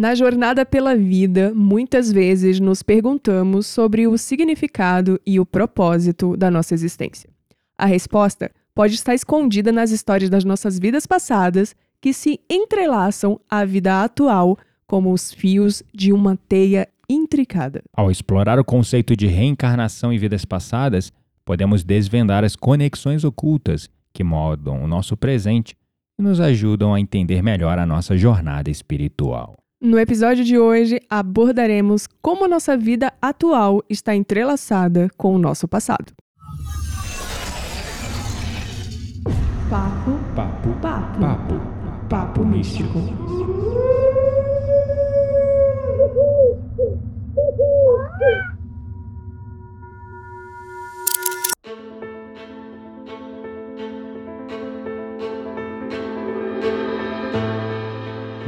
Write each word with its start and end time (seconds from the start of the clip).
Na 0.00 0.14
jornada 0.14 0.64
pela 0.64 0.96
vida, 0.96 1.52
muitas 1.54 2.10
vezes 2.10 2.58
nos 2.58 2.82
perguntamos 2.82 3.66
sobre 3.66 4.06
o 4.06 4.16
significado 4.16 5.20
e 5.26 5.38
o 5.38 5.44
propósito 5.44 6.38
da 6.38 6.50
nossa 6.50 6.72
existência. 6.72 7.28
A 7.76 7.84
resposta 7.84 8.50
pode 8.74 8.94
estar 8.94 9.14
escondida 9.14 9.70
nas 9.70 9.90
histórias 9.90 10.30
das 10.30 10.42
nossas 10.42 10.78
vidas 10.78 11.06
passadas 11.06 11.76
que 12.00 12.14
se 12.14 12.40
entrelaçam 12.48 13.38
à 13.46 13.62
vida 13.62 14.02
atual 14.02 14.56
como 14.86 15.12
os 15.12 15.34
fios 15.34 15.82
de 15.92 16.14
uma 16.14 16.34
teia 16.48 16.88
intricada. 17.06 17.82
Ao 17.94 18.10
explorar 18.10 18.58
o 18.58 18.64
conceito 18.64 19.14
de 19.14 19.26
reencarnação 19.26 20.10
e 20.14 20.16
vidas 20.16 20.46
passadas, 20.46 21.12
podemos 21.44 21.84
desvendar 21.84 22.42
as 22.42 22.56
conexões 22.56 23.22
ocultas 23.22 23.86
que 24.14 24.24
moldam 24.24 24.82
o 24.82 24.88
nosso 24.88 25.14
presente 25.14 25.76
e 26.18 26.22
nos 26.22 26.40
ajudam 26.40 26.94
a 26.94 26.98
entender 26.98 27.42
melhor 27.42 27.78
a 27.78 27.84
nossa 27.84 28.16
jornada 28.16 28.70
espiritual. 28.70 29.60
No 29.82 29.98
episódio 29.98 30.44
de 30.44 30.58
hoje, 30.58 31.00
abordaremos 31.08 32.06
como 32.20 32.46
nossa 32.46 32.76
vida 32.76 33.14
atual 33.18 33.82
está 33.88 34.14
entrelaçada 34.14 35.08
com 35.16 35.34
o 35.34 35.38
nosso 35.38 35.66
passado. 35.66 36.12
Papo, 39.70 40.18
papo, 40.36 40.68
papo, 40.82 41.20
papo, 41.20 41.54
papo 42.10 42.44
místico. 42.44 42.98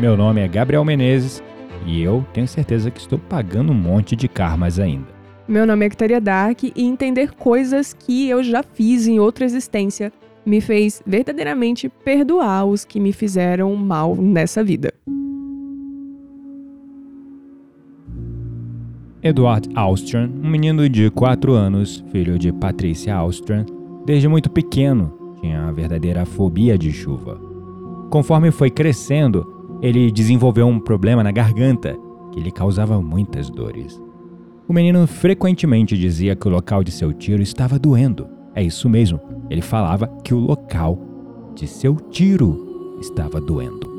Meu 0.03 0.17
nome 0.17 0.41
é 0.41 0.49
Gabriel 0.49 0.85
Menezes 0.85 1.41
e 1.87 2.03
eu 2.03 2.27
tenho 2.35 2.49
certeza 2.49 2.91
que 2.91 2.99
estou 2.99 3.21
pagando 3.21 3.71
um 3.71 3.75
monte 3.77 4.17
de 4.17 4.27
karmas 4.27 4.81
ainda. 4.81 5.07
Meu 5.47 5.65
nome 5.65 5.87
é 5.87 5.89
Victoria 5.89 6.21
Dark 6.21 6.65
e 6.65 6.73
entender 6.77 7.31
coisas 7.35 7.93
que 7.95 8.29
eu 8.29 8.43
já 8.43 8.65
fiz 8.65 9.07
em 9.07 9.21
outra 9.21 9.45
existência 9.45 10.13
me 10.45 10.61
fez 10.61 11.01
verdadeiramente 11.07 11.89
perdoar 11.89 12.65
os 12.65 12.85
que 12.85 12.99
me 12.99 13.13
fizeram 13.13 13.77
mal 13.77 14.17
nessa 14.17 14.65
vida. 14.65 14.93
Edward 19.23 19.69
Austrian, 19.77 20.29
um 20.43 20.51
menino 20.51 20.89
de 20.89 21.13
4 21.13 21.53
anos, 21.53 22.05
filho 22.11 22.41
de 22.41 22.53
Patricia 22.53 23.15
Austrian, 23.15 23.65
desde 24.05 24.27
muito 24.27 24.51
pequeno 24.51 25.37
tinha 25.41 25.69
a 25.69 25.71
verdadeira 25.71 26.27
fobia 26.27 26.77
de 26.77 26.91
chuva. 26.91 27.41
Conforme 28.11 28.51
foi 28.51 28.69
crescendo, 28.69 29.62
ele 29.83 30.13
desenvolveu 30.13 30.67
um 30.69 30.79
problema 30.79 31.25
na 31.25 31.33
garganta 31.33 31.99
que 32.33 32.41
lhe 32.41 32.53
causava 32.53 33.03
muitas 33.03 33.51
dores. 33.51 34.01
O 34.69 34.73
menino 34.73 35.07
frequentemente 35.09 35.99
dizia 35.99 36.37
que 36.37 36.47
o 36.47 36.51
local 36.51 36.85
de 36.85 36.93
seu 36.93 37.13
tiro 37.13 37.43
estava 37.43 37.79
doendo. 37.79 38.29
É 38.55 38.63
isso 38.63 38.89
mesmo, 38.89 39.21
ele 39.51 39.61
falava 39.61 40.07
que 40.23 40.33
o 40.33 40.39
local 40.39 40.99
de 41.55 41.67
seu 41.67 41.97
tiro 41.97 42.97
estava 43.01 43.41
doendo. 43.41 43.91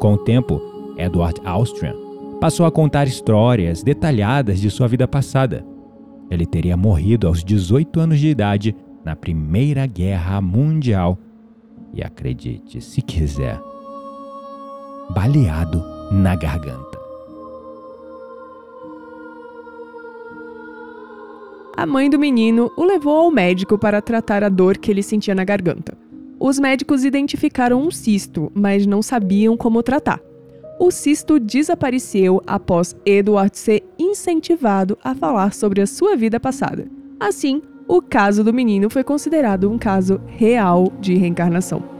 Com 0.00 0.14
o 0.14 0.18
tempo, 0.18 0.60
Edward 0.96 1.38
Austrian 1.44 1.94
passou 2.40 2.64
a 2.64 2.70
contar 2.70 3.06
histórias 3.06 3.82
detalhadas 3.82 4.58
de 4.58 4.70
sua 4.70 4.88
vida 4.88 5.06
passada. 5.06 5.64
Ele 6.30 6.46
teria 6.46 6.76
morrido 6.76 7.28
aos 7.28 7.44
18 7.44 8.00
anos 8.00 8.18
de 8.18 8.28
idade 8.28 8.74
na 9.04 9.14
Primeira 9.14 9.86
Guerra 9.86 10.40
Mundial 10.40 11.18
e 11.92 12.02
acredite 12.02 12.80
se 12.80 13.02
quiser, 13.02 13.60
baleado 15.10 15.84
na 16.10 16.36
garganta. 16.36 16.98
A 21.76 21.86
mãe 21.86 22.08
do 22.08 22.18
menino 22.18 22.70
o 22.76 22.84
levou 22.84 23.16
ao 23.16 23.30
médico 23.30 23.78
para 23.78 24.02
tratar 24.02 24.44
a 24.44 24.48
dor 24.48 24.76
que 24.78 24.90
ele 24.90 25.02
sentia 25.02 25.34
na 25.34 25.44
garganta. 25.44 25.96
Os 26.38 26.58
médicos 26.58 27.04
identificaram 27.04 27.82
um 27.82 27.90
cisto, 27.90 28.52
mas 28.54 28.86
não 28.86 29.02
sabiam 29.02 29.56
como 29.56 29.82
tratar. 29.82 30.20
O 30.78 30.90
cisto 30.90 31.40
desapareceu 31.40 32.42
após 32.46 32.94
Edward 33.04 33.56
ser 33.58 33.82
incentivado 33.98 34.96
a 35.02 35.14
falar 35.14 35.52
sobre 35.52 35.80
a 35.80 35.86
sua 35.86 36.16
vida 36.16 36.38
passada. 36.38 36.86
Assim, 37.18 37.60
o 37.88 38.00
caso 38.00 38.44
do 38.44 38.54
menino 38.54 38.88
foi 38.88 39.02
considerado 39.02 39.70
um 39.70 39.76
caso 39.76 40.20
real 40.26 40.92
de 41.00 41.16
reencarnação. 41.16 41.99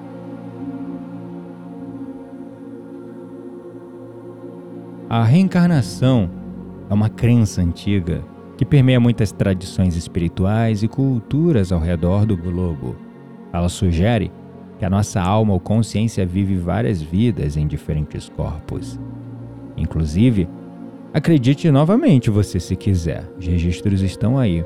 A 5.13 5.25
reencarnação 5.25 6.31
é 6.89 6.95
uma 6.95 7.09
crença 7.09 7.61
antiga 7.61 8.23
que 8.57 8.65
permeia 8.65 9.01
muitas 9.01 9.33
tradições 9.33 9.97
espirituais 9.97 10.85
e 10.85 10.89
culturas 10.89 11.73
ao 11.73 11.81
redor 11.81 12.25
do 12.25 12.37
globo. 12.37 12.95
Ela 13.53 13.69
sugere 13.69 14.31
que 14.79 14.85
a 14.85 14.89
nossa 14.89 15.21
alma 15.21 15.53
ou 15.53 15.59
consciência 15.59 16.25
vive 16.25 16.55
várias 16.55 17.03
vidas 17.03 17.57
em 17.57 17.67
diferentes 17.67 18.29
corpos. 18.29 19.01
Inclusive, 19.77 20.49
acredite 21.13 21.69
novamente 21.73 22.31
você 22.31 22.61
se 22.61 22.77
quiser, 22.77 23.29
os 23.37 23.45
registros 23.45 24.03
estão 24.03 24.39
aí. 24.39 24.65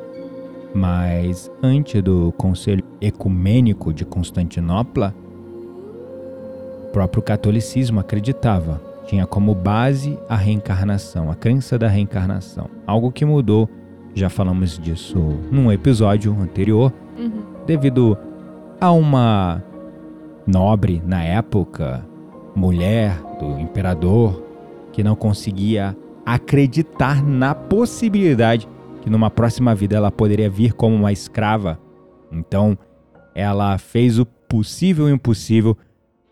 Mas 0.74 1.50
antes 1.62 2.02
do 2.02 2.30
Conselho 2.36 2.84
Ecumênico 3.00 3.94
de 3.94 4.04
Constantinopla, 4.04 5.14
o 6.86 6.92
próprio 6.92 7.22
catolicismo 7.22 7.98
acreditava, 7.98 8.92
tinha 9.06 9.26
como 9.26 9.54
base 9.54 10.18
a 10.28 10.36
reencarnação, 10.36 11.30
a 11.30 11.34
crença 11.34 11.78
da 11.78 11.88
reencarnação. 11.88 12.68
Algo 12.86 13.12
que 13.12 13.24
mudou, 13.24 13.68
já 14.14 14.28
falamos 14.28 14.78
disso 14.78 15.18
num 15.50 15.70
episódio 15.70 16.36
anterior, 16.40 16.92
Uhum. 17.18 17.42
devido 17.66 18.16
a 18.80 18.90
uma 18.90 19.62
nobre 20.46 21.02
na 21.06 21.22
época, 21.22 22.04
mulher 22.54 23.16
do 23.38 23.58
imperador, 23.58 24.42
que 24.92 25.02
não 25.02 25.14
conseguia 25.14 25.96
acreditar 26.26 27.22
na 27.22 27.54
possibilidade 27.54 28.68
que 29.02 29.10
numa 29.10 29.30
próxima 29.30 29.74
vida 29.74 29.96
ela 29.96 30.10
poderia 30.10 30.48
vir 30.48 30.72
como 30.72 30.94
uma 30.96 31.12
escrava. 31.12 31.78
Então, 32.32 32.76
ela 33.34 33.76
fez 33.78 34.18
o 34.18 34.24
possível 34.24 35.08
e 35.08 35.12
o 35.12 35.14
impossível 35.14 35.76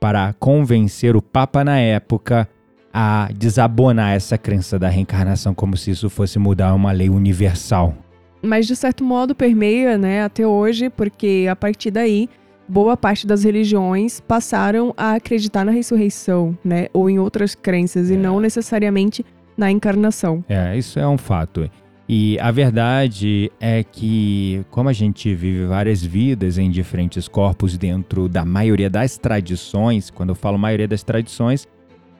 para 0.00 0.32
convencer 0.32 1.14
o 1.14 1.22
Papa 1.22 1.62
na 1.62 1.78
época 1.78 2.48
a 2.92 3.28
desabonar 3.34 4.12
essa 4.12 4.36
crença 4.36 4.78
da 4.78 4.88
reencarnação 4.88 5.54
como 5.54 5.76
se 5.76 5.90
isso 5.90 6.10
fosse 6.10 6.38
mudar 6.38 6.74
uma 6.74 6.92
lei 6.92 7.08
universal. 7.08 7.94
Mas 8.42 8.66
de 8.66 8.74
certo 8.76 9.04
modo 9.04 9.34
permeia, 9.34 9.96
né, 9.96 10.22
até 10.24 10.46
hoje, 10.46 10.90
porque 10.90 11.46
a 11.50 11.54
partir 11.56 11.90
daí 11.90 12.28
boa 12.68 12.96
parte 12.96 13.26
das 13.26 13.44
religiões 13.44 14.20
passaram 14.20 14.92
a 14.96 15.14
acreditar 15.14 15.64
na 15.64 15.72
ressurreição, 15.72 16.56
né, 16.64 16.88
ou 16.92 17.08
em 17.08 17.18
outras 17.18 17.54
crenças 17.54 18.10
e 18.10 18.14
É. 18.14 18.16
não 18.16 18.40
necessariamente 18.40 19.24
na 19.56 19.70
encarnação. 19.70 20.44
É, 20.48 20.76
isso 20.76 20.98
é 20.98 21.06
um 21.06 21.18
fato. 21.18 21.70
E 22.08 22.38
a 22.40 22.50
verdade 22.50 23.50
é 23.60 23.82
que, 23.84 24.64
como 24.70 24.88
a 24.88 24.92
gente 24.92 25.34
vive 25.34 25.64
várias 25.66 26.02
vidas 26.04 26.58
em 26.58 26.70
diferentes 26.70 27.28
corpos 27.28 27.78
dentro 27.78 28.28
da 28.28 28.44
maioria 28.44 28.90
das 28.90 29.16
tradições, 29.16 30.10
quando 30.10 30.30
eu 30.30 30.34
falo 30.34 30.58
maioria 30.58 30.88
das 30.88 31.02
tradições, 31.02 31.66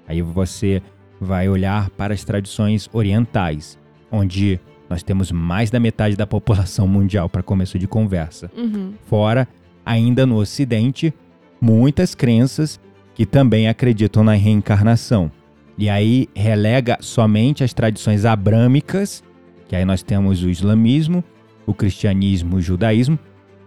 aí 0.07 0.23
você 0.23 0.83
vai 1.21 1.49
olhar 1.49 1.91
para 1.91 2.13
as 2.13 2.25
tradições 2.25 2.89
orientais, 2.93 3.79
onde 4.11 4.61
nós 4.91 5.03
temos 5.03 5.33
mais 5.33 5.71
da 5.71 5.81
metade 5.81 6.17
da 6.17 6.27
população 6.27 6.87
mundial 6.89 7.29
para 7.29 7.43
começo 7.43 7.79
de 7.79 7.87
conversa. 7.87 8.51
Uhum. 8.57 8.93
Fora, 9.07 9.49
ainda 9.85 10.27
no 10.27 10.37
Ocidente, 10.37 11.15
muitas 11.61 12.15
crenças 12.15 12.81
que 13.15 13.25
também 13.25 13.69
acreditam 13.69 14.25
na 14.25 14.35
reencarnação. 14.35 15.31
E 15.79 15.89
aí 15.89 16.29
relega 16.35 16.99
somente 17.01 17.65
as 17.65 17.73
tradições 17.73 18.25
abrâmicas, 18.25 19.23
que 19.69 19.77
aí 19.77 19.85
nós 19.85 20.03
temos 20.03 20.43
o 20.43 20.51
islamismo, 20.51 21.25
o 21.67 21.73
cristianismo 21.73 22.57
e 22.57 22.59
o 22.59 22.63
judaísmo, 22.63 23.19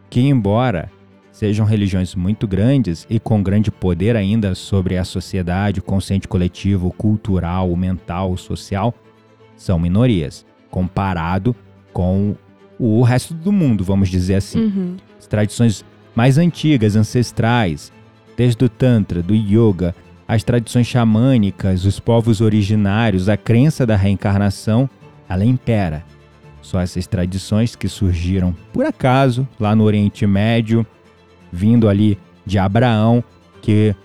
que 0.10 0.22
embora 0.22 0.92
sejam 1.36 1.66
religiões 1.66 2.16
muito 2.16 2.48
grandes 2.48 3.06
e 3.10 3.20
com 3.20 3.44
grande 3.44 3.70
poder 3.70 4.16
ainda 4.16 4.56
sobre 4.56 4.98
a 4.98 5.04
sociedade, 5.04 5.82
o 5.82 5.84
consciente 5.84 6.30
coletivo, 6.30 6.88
o 6.88 6.92
cultural, 6.94 7.70
o 7.70 7.76
mental, 7.76 8.32
o 8.32 8.38
social, 8.38 8.94
são 9.58 9.78
minorias, 9.78 10.46
comparado 10.72 11.54
com 11.92 12.38
o 12.80 13.02
resto 13.02 13.34
do 13.34 13.52
mundo, 13.52 13.84
vamos 13.84 14.08
dizer 14.08 14.36
assim 14.36 14.60
Uhum. 14.60 14.96
as 15.20 15.28
tradições 15.28 15.84
mais 16.16 16.38
antigas, 16.38 16.96
ancestrais, 16.96 17.92
desde 18.38 18.64
o 18.64 18.70
Tantra, 18.70 19.22
do 19.22 19.36
Yoga, 19.36 19.94
as 20.26 20.42
tradições 20.42 20.88
xamânicas, 20.88 21.84
os 21.84 22.00
povos 22.00 22.40
originários, 22.40 23.28
a 23.28 23.36
crença 23.36 23.86
da 23.86 23.98
reencarnação, 23.98 24.90
ela 25.28 25.44
impera. 25.44 26.02
Só 26.62 26.80
essas 26.80 27.06
tradições 27.06 27.76
que 27.76 27.90
surgiram 27.90 28.56
por 28.72 28.86
acaso 28.86 29.46
lá 29.60 29.76
no 29.76 29.84
Oriente 29.84 30.26
Médio, 30.26 30.86
vindo 31.56 31.88
ali 31.88 32.20
de 32.46 32.60
Abraão, 32.60 33.24
que 33.62 33.96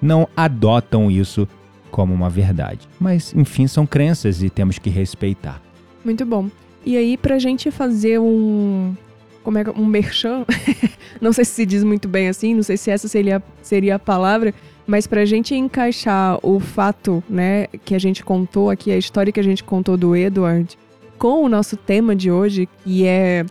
não 0.00 0.28
adotam 0.36 1.10
isso 1.10 1.46
como 1.90 2.14
uma 2.14 2.30
verdade. 2.30 2.88
Mas, 2.98 3.34
enfim, 3.34 3.66
são 3.66 3.84
crenças 3.84 4.42
e 4.42 4.48
temos 4.48 4.78
que 4.78 4.88
respeitar. 4.88 5.60
Muito 6.04 6.24
bom. 6.24 6.48
E 6.86 6.96
aí, 6.96 7.16
pra 7.16 7.38
gente 7.38 7.70
fazer 7.70 8.18
um. 8.18 8.94
Como 9.42 9.58
é 9.58 9.64
que. 9.64 9.70
Um 9.70 9.84
merchan? 9.84 10.44
não 11.20 11.32
sei 11.32 11.44
se 11.44 11.52
se 11.52 11.66
diz 11.66 11.84
muito 11.84 12.08
bem 12.08 12.28
assim, 12.28 12.54
não 12.54 12.62
sei 12.62 12.76
se 12.76 12.90
essa 12.90 13.08
seria, 13.08 13.42
seria 13.60 13.96
a 13.96 13.98
palavra, 13.98 14.54
mas 14.86 15.06
pra 15.06 15.24
gente 15.24 15.54
encaixar 15.54 16.38
o 16.42 16.58
fato, 16.58 17.22
né, 17.28 17.66
que 17.84 17.94
a 17.94 17.98
gente 17.98 18.24
contou 18.24 18.70
aqui, 18.70 18.90
a 18.90 18.96
história 18.96 19.32
que 19.32 19.40
a 19.40 19.44
gente 19.44 19.62
contou 19.62 19.96
do 19.96 20.16
Edward, 20.16 20.78
com 21.18 21.44
o 21.44 21.48
nosso 21.48 21.76
tema 21.76 22.16
de 22.16 22.30
hoje, 22.30 22.68
que 22.82 23.06
é 23.06 23.44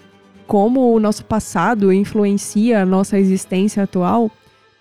como 0.51 0.93
o 0.93 0.99
nosso 0.99 1.23
passado 1.23 1.93
influencia 1.93 2.81
a 2.81 2.85
nossa 2.85 3.17
existência 3.17 3.83
atual, 3.83 4.29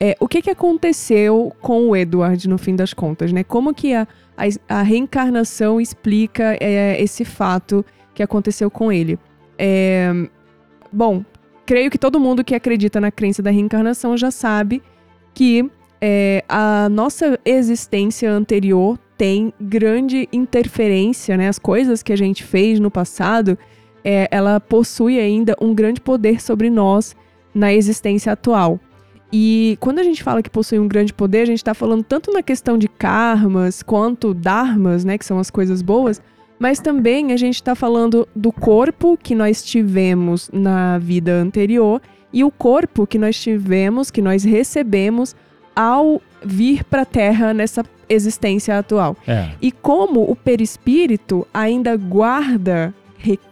é, 0.01 0.17
o 0.19 0.27
que, 0.27 0.43
que 0.43 0.51
aconteceu 0.51 1.55
com 1.61 1.91
o 1.91 1.95
Edward 1.95 2.49
no 2.49 2.59
fim 2.59 2.75
das 2.75 2.93
contas, 2.93 3.33
né? 3.33 3.45
Como 3.45 3.73
que 3.73 3.95
a, 3.95 4.05
a, 4.37 4.79
a 4.81 4.83
reencarnação 4.83 5.81
explica 5.81 6.57
é, 6.61 7.01
esse 7.01 7.25
fato 7.25 7.87
que 8.13 8.21
aconteceu 8.21 8.69
com 8.69 8.91
ele? 8.91 9.17
É, 9.57 10.13
bom, 10.93 11.25
creio 11.65 11.89
que 11.89 11.99
todo 11.99 12.19
mundo 12.19 12.43
que 12.43 12.57
acredita 12.57 13.01
na 13.01 13.13
crença 13.13 13.41
da 13.41 13.53
reencarnação 13.53 14.17
já 14.17 14.33
sabe 14.33 14.83
que 15.33 15.71
é, 16.01 16.45
a 16.49 16.89
nossa 16.89 17.39
existência 17.45 18.29
anterior 18.29 18.99
tem 19.17 19.55
grande 19.61 20.29
interferência, 20.33 21.37
né? 21.37 21.47
As 21.47 21.61
coisas 21.61 22.03
que 22.03 22.13
a 22.13 22.17
gente 22.17 22.43
fez 22.43 22.81
no 22.81 22.91
passado 22.91 23.57
é, 24.05 24.29
ela 24.31 24.61
possui 24.61 25.19
ainda 25.19 25.57
um 25.61 25.75
grande 25.75 26.01
poder 26.01 26.41
sobre 26.41 26.71
nós 26.71 27.17
na 27.55 27.73
existência 27.73 28.33
atual. 28.33 28.79
E 29.33 29.77
quando 29.81 30.01
a 30.01 30.03
gente 30.03 30.23
fala 30.23 30.43
que 30.43 30.51
possui 30.51 30.79
um 30.79 30.89
grande 30.89 31.13
poder, 31.13 31.43
a 31.43 31.47
gente 31.47 31.59
está 31.59 31.75
falando 31.75 32.03
tanto 32.03 32.33
na 32.33 32.43
questão 32.43 32.77
de 32.77 32.89
karmas 32.89 33.83
quanto 33.83 34.35
dharmas, 34.35 35.05
né, 35.05 35.17
que 35.17 35.25
são 35.25 35.39
as 35.39 35.51
coisas 35.51 35.83
boas, 35.83 36.21
mas 36.59 36.81
também 36.81 37.33
a 37.33 37.37
gente 37.37 37.55
está 37.55 37.75
falando 37.75 38.29
do 38.35 38.53
corpo 38.53 39.17
que 39.17 39.35
nós 39.35 39.63
tivemos 39.63 40.51
na 40.53 40.99
vida 40.99 41.33
anterior 41.33 42.03
e 42.33 42.45
o 42.45 42.51
corpo 42.51 43.07
que 43.07 43.19
nós 43.19 43.41
tivemos, 43.41 44.11
que 44.11 44.21
nós 44.21 44.45
recebemos 44.45 45.35
ao 45.75 46.21
vir 46.45 46.85
para 46.85 47.03
a 47.03 47.07
Terra 47.07 47.55
nessa 47.55 47.85
existência 48.09 48.77
atual. 48.77 49.17
É. 49.27 49.51
E 49.63 49.71
como 49.71 50.31
o 50.31 50.35
perispírito 50.35 51.47
ainda 51.55 51.97
guarda 51.97 52.93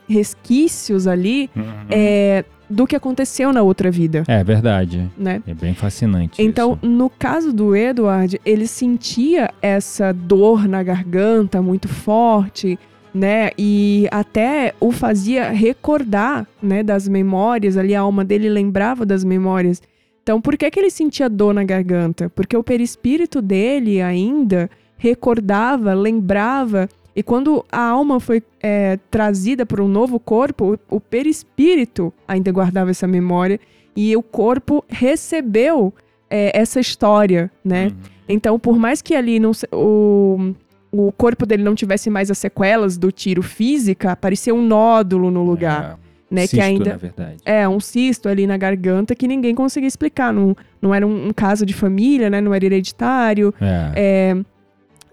resquícios 0.09 1.06
ali 1.06 1.50
uhum. 1.55 1.65
é, 1.91 2.44
do 2.69 2.87
que 2.87 2.97
aconteceu 2.97 3.53
na 3.53 3.62
outra 3.62 3.91
vida. 3.91 4.25
É 4.26 4.43
verdade. 4.44 5.11
Né? 5.17 5.43
É 5.47 5.55
bem 5.55 5.75
fascinante. 5.75 6.43
Então, 6.43 6.79
isso. 6.82 6.91
no 6.91 7.09
caso 7.09 7.53
do 7.53 7.75
Edward, 7.75 8.41
ele 8.44 8.67
sentia 8.67 9.50
essa 9.62 10.12
dor 10.12 10.69
na 10.69 10.82
garganta 10.82 11.62
muito 11.62 11.88
forte, 11.88 12.79
né? 13.12 13.50
E 13.59 14.06
até 14.11 14.75
o 14.79 14.93
fazia 14.93 15.50
recordar, 15.50 16.47
né, 16.62 16.82
das 16.82 17.09
memórias, 17.09 17.76
ali 17.76 17.94
a 17.94 18.00
alma 18.00 18.25
dele 18.25 18.49
lembrava 18.49 19.06
das 19.06 19.25
memórias. 19.25 19.82
Então, 20.23 20.41
por 20.41 20.59
que 20.59 20.70
que 20.70 20.79
ele 20.79 20.91
sentia 20.91 21.29
dor 21.29 21.55
na 21.55 21.65
garganta? 21.65 22.29
Porque 22.29 22.56
o 22.56 22.62
perispírito 22.62 23.41
dele 23.41 24.03
ainda 24.03 24.69
recordava, 24.99 25.94
lembrava 25.94 26.88
e 27.19 27.23
quando 27.25 27.67
a 27.73 27.81
alma 27.81 28.20
foi 28.20 28.41
é, 28.62 28.97
trazida 29.11 29.67
para 29.67 29.82
um 29.82 29.88
novo 29.88 30.20
corpo, 30.20 30.79
o 30.88 31.00
perispírito 31.00 32.15
ainda 32.29 32.53
guardava 32.53 32.91
essa 32.91 33.09
memória 33.09 33.59
e 33.97 34.17
o 34.17 34.23
corpo 34.23 34.85
recebeu 34.88 35.93
é, 36.31 36.56
essa 36.56 36.79
história, 36.79 37.50
né? 37.65 37.87
Uhum. 37.87 37.97
Então, 38.29 38.56
por 38.56 38.79
mais 38.79 39.03
que 39.03 39.17
ali 39.17 39.41
não, 39.41 39.50
o, 39.73 40.55
o 40.93 41.11
corpo 41.11 41.44
dele 41.44 41.65
não 41.65 41.75
tivesse 41.75 42.09
mais 42.09 42.31
as 42.31 42.38
sequelas 42.38 42.97
do 42.97 43.11
tiro 43.11 43.43
física, 43.43 44.12
apareceu 44.12 44.55
um 44.55 44.62
nódulo 44.62 45.29
no 45.29 45.43
lugar. 45.43 45.99
É, 46.05 46.09
né, 46.32 46.43
cisto, 46.43 46.55
que 46.55 46.62
ainda 46.62 46.91
na 46.91 46.97
verdade. 46.99 47.43
é 47.44 47.69
um 47.69 47.81
cisto 47.81 48.29
ali 48.29 48.47
na 48.47 48.56
garganta 48.56 49.12
que 49.17 49.26
ninguém 49.26 49.56
conseguia 49.56 49.88
explicar. 49.88 50.32
Não, 50.32 50.56
não 50.81 50.94
era 50.94 51.05
um, 51.05 51.29
um 51.29 51.32
caso 51.32 51.67
de 51.67 51.75
família, 51.75 52.31
né? 52.31 52.41
Não 52.41 52.55
era 52.55 52.65
hereditário. 52.65 53.53
É. 53.61 53.93
é 53.97 54.57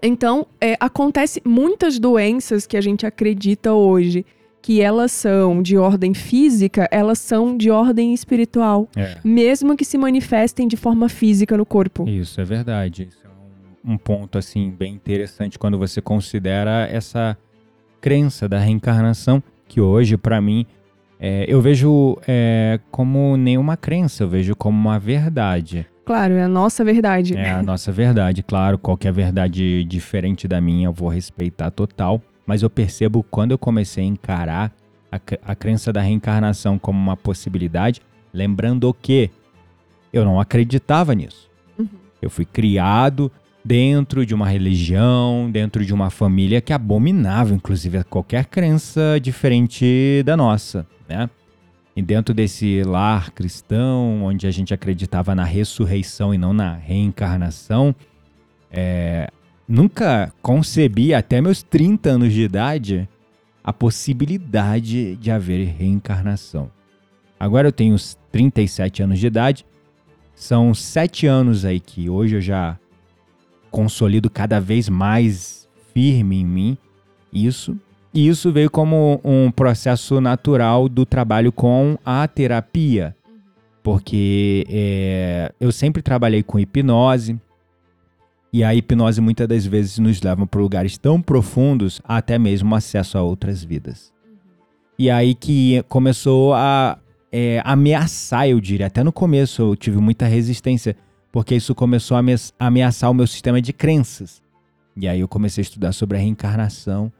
então, 0.02 0.46
é, 0.60 0.76
acontece 0.78 1.40
muitas 1.44 1.98
doenças 1.98 2.66
que 2.66 2.76
a 2.76 2.80
gente 2.80 3.06
acredita 3.06 3.72
hoje 3.72 4.24
que 4.66 4.80
elas 4.80 5.12
são 5.12 5.62
de 5.62 5.76
ordem 5.76 6.12
física, 6.12 6.88
elas 6.90 7.20
são 7.20 7.56
de 7.56 7.70
ordem 7.70 8.12
espiritual, 8.12 8.88
é. 8.96 9.16
mesmo 9.22 9.76
que 9.76 9.84
se 9.84 9.96
manifestem 9.96 10.66
de 10.66 10.76
forma 10.76 11.08
física 11.08 11.56
no 11.56 11.64
corpo. 11.64 12.08
Isso 12.08 12.40
é 12.40 12.44
verdade. 12.44 13.06
Isso 13.08 13.24
é 13.24 13.88
um, 13.88 13.94
um 13.94 13.96
ponto 13.96 14.36
assim 14.36 14.70
bem 14.76 14.92
interessante 14.92 15.56
quando 15.56 15.78
você 15.78 16.00
considera 16.00 16.88
essa 16.90 17.38
crença 18.00 18.48
da 18.48 18.58
reencarnação 18.58 19.40
que 19.68 19.80
hoje 19.80 20.16
para 20.16 20.40
mim 20.40 20.66
é, 21.20 21.44
eu 21.48 21.60
vejo 21.60 22.18
é, 22.26 22.80
como 22.90 23.36
nenhuma 23.36 23.76
crença, 23.76 24.24
eu 24.24 24.28
vejo 24.28 24.54
como 24.56 24.76
uma 24.76 24.98
verdade. 24.98 25.86
Claro, 26.06 26.34
é 26.34 26.44
a 26.44 26.48
nossa 26.48 26.84
verdade. 26.84 27.36
É 27.36 27.50
a 27.50 27.62
nossa 27.64 27.90
verdade, 27.90 28.40
claro. 28.40 28.78
Qualquer 28.78 29.12
verdade 29.12 29.82
diferente 29.82 30.46
da 30.46 30.60
minha 30.60 30.86
eu 30.86 30.92
vou 30.92 31.08
respeitar 31.08 31.72
total. 31.72 32.22
Mas 32.46 32.62
eu 32.62 32.70
percebo 32.70 33.24
quando 33.28 33.50
eu 33.50 33.58
comecei 33.58 34.04
a 34.04 34.06
encarar 34.06 34.72
a, 35.10 35.20
a 35.44 35.54
crença 35.56 35.92
da 35.92 36.00
reencarnação 36.00 36.78
como 36.78 36.96
uma 36.96 37.16
possibilidade, 37.16 38.00
lembrando 38.32 38.94
que 38.94 39.28
eu 40.12 40.24
não 40.24 40.40
acreditava 40.40 41.12
nisso. 41.12 41.50
Uhum. 41.76 41.88
Eu 42.22 42.30
fui 42.30 42.44
criado 42.44 43.30
dentro 43.64 44.24
de 44.24 44.32
uma 44.32 44.48
religião, 44.48 45.50
dentro 45.50 45.84
de 45.84 45.92
uma 45.92 46.08
família 46.08 46.60
que 46.60 46.72
abominava, 46.72 47.52
inclusive, 47.52 48.04
qualquer 48.04 48.44
crença 48.44 49.18
diferente 49.20 50.22
da 50.24 50.36
nossa, 50.36 50.86
né? 51.08 51.28
E 51.96 52.02
dentro 52.02 52.34
desse 52.34 52.82
lar 52.82 53.30
cristão, 53.30 54.22
onde 54.24 54.46
a 54.46 54.50
gente 54.50 54.74
acreditava 54.74 55.34
na 55.34 55.44
ressurreição 55.44 56.34
e 56.34 56.38
não 56.38 56.52
na 56.52 56.74
reencarnação, 56.74 57.94
é, 58.70 59.30
nunca 59.66 60.30
concebi, 60.42 61.14
até 61.14 61.40
meus 61.40 61.62
30 61.62 62.10
anos 62.10 62.34
de 62.34 62.42
idade, 62.42 63.08
a 63.64 63.72
possibilidade 63.72 65.16
de 65.16 65.30
haver 65.30 65.66
reencarnação. 65.66 66.70
Agora 67.40 67.68
eu 67.68 67.72
tenho 67.72 67.96
37 68.30 69.02
anos 69.02 69.18
de 69.18 69.26
idade, 69.26 69.64
são 70.34 70.74
sete 70.74 71.26
anos 71.26 71.64
aí 71.64 71.80
que 71.80 72.10
hoje 72.10 72.36
eu 72.36 72.40
já 72.42 72.78
consolido 73.70 74.28
cada 74.28 74.60
vez 74.60 74.86
mais 74.86 75.66
firme 75.94 76.40
em 76.40 76.44
mim 76.44 76.78
isso 77.32 77.78
e 78.12 78.28
isso 78.28 78.52
veio 78.52 78.70
como 78.70 79.20
um 79.24 79.50
processo 79.50 80.20
natural 80.20 80.88
do 80.88 81.04
trabalho 81.04 81.52
com 81.52 81.98
a 82.04 82.26
terapia, 82.26 83.14
porque 83.82 84.66
é, 84.68 85.52
eu 85.60 85.70
sempre 85.70 86.02
trabalhei 86.02 86.42
com 86.42 86.58
hipnose, 86.58 87.38
e 88.52 88.64
a 88.64 88.74
hipnose 88.74 89.20
muitas 89.20 89.46
das 89.46 89.66
vezes 89.66 89.98
nos 89.98 90.22
leva 90.22 90.46
para 90.46 90.60
lugares 90.60 90.96
tão 90.96 91.20
profundos, 91.20 92.00
até 92.04 92.38
mesmo 92.38 92.74
acesso 92.74 93.18
a 93.18 93.22
outras 93.22 93.62
vidas. 93.62 94.12
E 94.98 95.10
aí 95.10 95.34
que 95.34 95.84
começou 95.88 96.54
a 96.54 96.98
é, 97.30 97.60
ameaçar, 97.64 98.48
eu 98.48 98.58
diria. 98.60 98.86
Até 98.86 99.04
no 99.04 99.12
começo 99.12 99.60
eu 99.60 99.76
tive 99.76 99.98
muita 99.98 100.24
resistência, 100.24 100.96
porque 101.30 101.54
isso 101.54 101.74
começou 101.74 102.16
a 102.16 102.22
ameaçar 102.58 103.10
o 103.10 103.14
meu 103.14 103.26
sistema 103.26 103.60
de 103.60 103.74
crenças. 103.74 104.40
E 104.96 105.06
aí 105.06 105.20
eu 105.20 105.28
comecei 105.28 105.60
a 105.60 105.66
estudar 105.66 105.92
sobre 105.92 106.16
a 106.16 106.20
reencarnação 106.20 107.12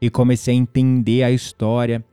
e 0.00 0.08
comecei 0.10 0.54
a 0.54 0.56
entender 0.56 1.22
a 1.22 1.30
história, 1.30 2.04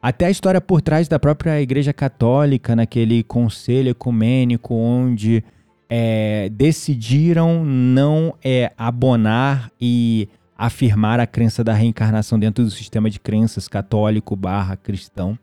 até 0.00 0.26
a 0.26 0.30
história 0.30 0.60
por 0.60 0.82
trás 0.82 1.08
da 1.08 1.18
própria 1.18 1.60
Igreja 1.60 1.92
Católica, 1.92 2.76
naquele 2.76 3.22
conselho 3.22 3.90
ecumênico 3.90 4.74
onde 4.74 5.42
é, 5.88 6.48
decidiram 6.50 7.64
não 7.64 8.34
é, 8.42 8.72
abonar 8.76 9.70
e 9.80 10.28
afirmar 10.56 11.20
a 11.20 11.26
crença 11.26 11.64
da 11.64 11.72
reencarnação 11.72 12.38
dentro 12.38 12.64
do 12.64 12.70
sistema 12.70 13.10
de 13.10 13.18
crenças 13.18 13.68
católico 13.68 14.36
barra 14.36 14.76
cristão. 14.76 15.38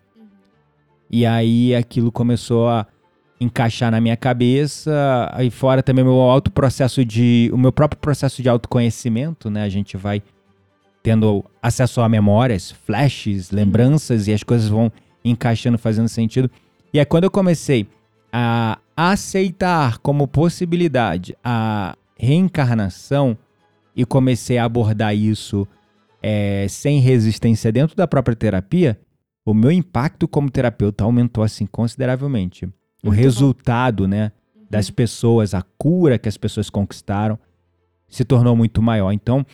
E 1.09 1.25
aí 1.25 1.75
aquilo 1.75 2.11
começou 2.11 2.69
a 2.69 2.87
encaixar 3.39 3.91
na 3.91 3.99
minha 3.99 4.15
cabeça, 4.15 5.29
aí 5.33 5.49
fora 5.49 5.81
também 5.81 6.05
meu 6.05 6.21
alto 6.21 6.51
processo 6.51 7.03
de 7.03 7.49
o 7.51 7.57
meu 7.57 7.71
próprio 7.71 7.99
processo 7.99 8.41
de 8.41 8.47
autoconhecimento, 8.47 9.49
né? 9.49 9.63
A 9.63 9.69
gente 9.69 9.97
vai 9.97 10.21
tendo 11.03 11.43
acesso 11.61 12.01
a 12.01 12.09
memórias, 12.09 12.71
flashes, 12.71 13.51
lembranças 13.51 14.27
e 14.27 14.33
as 14.33 14.43
coisas 14.43 14.69
vão 14.69 14.91
encaixando, 15.23 15.77
fazendo 15.77 16.07
sentido. 16.07 16.49
E 16.93 16.99
é 16.99 17.05
quando 17.05 17.23
eu 17.23 17.31
comecei 17.31 17.87
a 18.31 18.79
aceitar 18.95 19.97
como 19.99 20.27
possibilidade 20.27 21.35
a 21.43 21.95
reencarnação 22.17 23.37
e 23.95 24.05
comecei 24.05 24.57
a 24.57 24.65
abordar 24.65 25.15
isso 25.15 25.67
é, 26.21 26.67
sem 26.69 26.99
resistência 26.99 27.71
dentro 27.71 27.95
da 27.95 28.07
própria 28.07 28.35
terapia, 28.35 28.99
o 29.43 29.53
meu 29.53 29.71
impacto 29.71 30.27
como 30.27 30.51
terapeuta 30.51 31.03
aumentou 31.03 31.43
assim 31.43 31.65
consideravelmente. 31.65 32.65
O 33.03 33.07
Muito 33.07 33.19
resultado, 33.19 34.03
bom. 34.03 34.09
né, 34.09 34.31
das 34.69 34.87
uhum. 34.87 34.95
pessoas, 34.95 35.53
a 35.53 35.63
cura 35.77 36.19
que 36.19 36.29
as 36.29 36.37
pessoas 36.37 36.69
conquistaram 36.69 37.39
se 38.07 38.23
tornou 38.23 38.55
muito 38.55 38.81
maior. 38.81 39.11
Então, 39.11 39.45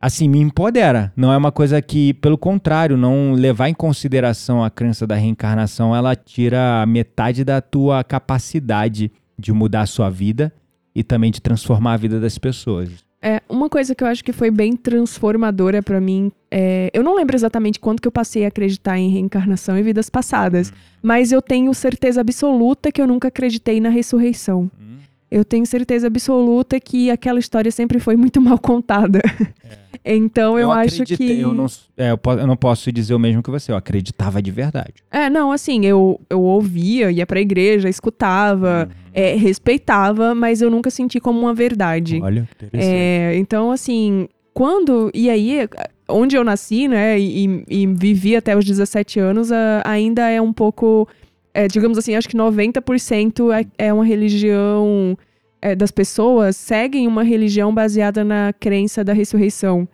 assim, 0.00 0.28
me 0.28 0.38
empodera. 0.38 1.12
Não 1.14 1.32
é 1.32 1.36
uma 1.36 1.52
coisa 1.52 1.82
que, 1.82 2.14
pelo 2.14 2.38
contrário, 2.38 2.96
não 2.96 3.32
levar 3.32 3.68
em 3.68 3.74
consideração 3.74 4.64
a 4.64 4.70
crença 4.70 5.06
da 5.06 5.14
reencarnação, 5.14 5.94
ela 5.94 6.16
tira 6.16 6.84
metade 6.86 7.44
da 7.44 7.60
tua 7.60 8.02
capacidade 8.02 9.12
de 9.38 9.52
mudar 9.52 9.82
a 9.82 9.86
sua 9.86 10.08
vida 10.08 10.52
e 10.94 11.04
também 11.04 11.30
de 11.30 11.40
transformar 11.40 11.94
a 11.94 11.96
vida 11.96 12.18
das 12.18 12.38
pessoas. 12.38 12.90
É, 13.22 13.42
uma 13.50 13.68
coisa 13.68 13.94
que 13.94 14.02
eu 14.02 14.08
acho 14.08 14.24
que 14.24 14.32
foi 14.32 14.50
bem 14.50 14.74
transformadora 14.74 15.82
para 15.82 16.00
mim, 16.00 16.32
é, 16.50 16.90
eu 16.94 17.02
não 17.02 17.14
lembro 17.14 17.36
exatamente 17.36 17.78
quando 17.78 18.00
que 18.00 18.08
eu 18.08 18.12
passei 18.12 18.46
a 18.46 18.48
acreditar 18.48 18.98
em 18.98 19.10
reencarnação 19.10 19.78
e 19.78 19.82
vidas 19.82 20.08
passadas, 20.08 20.70
hum. 20.70 20.74
mas 21.02 21.30
eu 21.30 21.42
tenho 21.42 21.72
certeza 21.74 22.22
absoluta 22.22 22.90
que 22.90 23.00
eu 23.00 23.06
nunca 23.06 23.28
acreditei 23.28 23.78
na 23.78 23.90
ressurreição. 23.90 24.70
Hum. 24.80 24.96
Eu 25.30 25.44
tenho 25.44 25.64
certeza 25.64 26.08
absoluta 26.08 26.80
que 26.80 27.10
aquela 27.10 27.38
história 27.38 27.70
sempre 27.70 28.00
foi 28.00 28.16
muito 28.16 28.40
mal 28.42 28.58
contada. 28.58 29.20
É. 29.64 29.90
Então 30.04 30.58
eu, 30.58 30.62
eu 30.62 30.72
acho 30.72 31.04
que. 31.04 31.40
Eu 31.40 31.52
não, 31.52 31.66
é, 31.96 32.10
eu, 32.10 32.18
eu, 32.38 32.46
não 32.46 32.56
posso 32.56 32.90
dizer 32.90 33.14
o 33.14 33.18
mesmo 33.18 33.42
que 33.42 33.50
você, 33.50 33.70
eu 33.70 33.76
acreditava 33.76 34.40
de 34.40 34.50
verdade. 34.50 34.94
É, 35.10 35.28
não, 35.28 35.52
assim, 35.52 35.84
eu, 35.84 36.20
eu 36.28 36.40
ouvia, 36.40 37.10
ia 37.10 37.26
pra 37.26 37.40
igreja, 37.40 37.88
escutava, 37.88 38.88
uhum. 38.88 39.10
é, 39.12 39.34
respeitava, 39.34 40.34
mas 40.34 40.62
eu 40.62 40.70
nunca 40.70 40.90
senti 40.90 41.20
como 41.20 41.38
uma 41.38 41.52
verdade. 41.52 42.18
Olha, 42.22 42.48
interessante. 42.56 42.94
É, 42.94 43.36
então, 43.36 43.70
assim, 43.70 44.26
quando. 44.54 45.10
E 45.12 45.28
aí, 45.28 45.68
onde 46.08 46.36
eu 46.36 46.44
nasci, 46.44 46.88
né, 46.88 47.18
e, 47.18 47.64
e 47.68 47.86
vivi 47.86 48.36
até 48.36 48.56
os 48.56 48.64
17 48.64 49.20
anos, 49.20 49.50
ainda 49.84 50.28
é 50.28 50.40
um 50.40 50.52
pouco. 50.52 51.06
É, 51.52 51.66
digamos 51.66 51.98
assim, 51.98 52.14
acho 52.14 52.28
que 52.28 52.36
90% 52.36 53.50
é, 53.52 53.86
é 53.86 53.92
uma 53.92 54.04
religião 54.04 55.16
é, 55.60 55.74
das 55.74 55.90
pessoas 55.90 56.56
seguem 56.56 57.06
uma 57.06 57.22
religião 57.22 57.74
baseada 57.74 58.24
na 58.24 58.52
crença 58.52 59.02
da 59.04 59.12
ressurreição. 59.12 59.88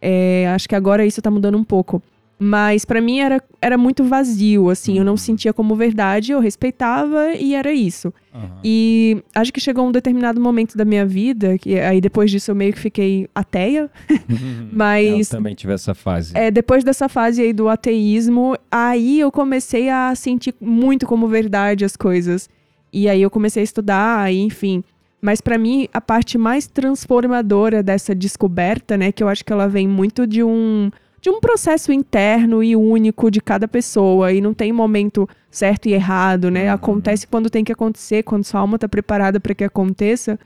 É, 0.00 0.48
acho 0.54 0.68
que 0.68 0.74
agora 0.74 1.04
isso 1.04 1.20
tá 1.20 1.30
mudando 1.30 1.58
um 1.58 1.64
pouco. 1.64 2.02
Mas 2.38 2.84
para 2.84 3.00
mim 3.00 3.18
era, 3.18 3.42
era 3.60 3.76
muito 3.76 4.04
vazio, 4.04 4.70
assim, 4.70 4.96
eu 4.96 5.04
não 5.04 5.14
uhum. 5.14 5.16
sentia 5.16 5.52
como 5.52 5.74
verdade, 5.74 6.30
eu 6.30 6.38
respeitava 6.38 7.32
e 7.34 7.52
era 7.52 7.72
isso. 7.72 8.14
Uhum. 8.32 8.48
E 8.62 9.22
acho 9.34 9.52
que 9.52 9.58
chegou 9.58 9.88
um 9.88 9.90
determinado 9.90 10.40
momento 10.40 10.76
da 10.76 10.84
minha 10.84 11.04
vida, 11.04 11.58
que 11.58 11.76
aí 11.80 12.00
depois 12.00 12.30
disso 12.30 12.52
eu 12.52 12.54
meio 12.54 12.72
que 12.72 12.78
fiquei 12.78 13.28
ateia, 13.34 13.90
mas... 14.72 15.32
Eu 15.32 15.38
também 15.38 15.54
tive 15.56 15.72
essa 15.72 15.94
fase. 15.94 16.32
É, 16.36 16.48
depois 16.48 16.84
dessa 16.84 17.08
fase 17.08 17.42
aí 17.42 17.52
do 17.52 17.68
ateísmo, 17.68 18.56
aí 18.70 19.18
eu 19.18 19.32
comecei 19.32 19.88
a 19.88 20.14
sentir 20.14 20.54
muito 20.60 21.06
como 21.06 21.26
verdade 21.26 21.84
as 21.84 21.96
coisas. 21.96 22.48
E 22.92 23.08
aí 23.08 23.20
eu 23.20 23.30
comecei 23.30 23.62
a 23.62 23.64
estudar, 23.64 24.32
e, 24.32 24.38
enfim... 24.38 24.84
Mas 25.20 25.40
para 25.40 25.58
mim, 25.58 25.88
a 25.92 26.00
parte 26.00 26.38
mais 26.38 26.68
transformadora 26.68 27.82
dessa 27.82 28.14
descoberta, 28.14 28.96
né, 28.96 29.10
que 29.10 29.20
eu 29.20 29.28
acho 29.28 29.44
que 29.44 29.52
ela 29.52 29.66
vem 29.66 29.88
muito 29.88 30.24
de 30.24 30.44
um 30.44 30.92
de 31.20 31.30
um 31.30 31.40
processo 31.40 31.92
interno 31.92 32.62
e 32.62 32.76
único 32.76 33.30
de 33.30 33.40
cada 33.40 33.66
pessoa 33.66 34.32
e 34.32 34.40
não 34.40 34.54
tem 34.54 34.72
momento 34.72 35.28
certo 35.50 35.86
e 35.86 35.92
errado, 35.92 36.50
né? 36.50 36.68
Uhum. 36.68 36.74
Acontece 36.74 37.26
quando 37.26 37.50
tem 37.50 37.64
que 37.64 37.72
acontecer, 37.72 38.22
quando 38.22 38.44
sua 38.44 38.60
alma 38.60 38.76
está 38.76 38.88
preparada 38.88 39.40
para 39.40 39.54
que 39.54 39.64
aconteça. 39.64 40.38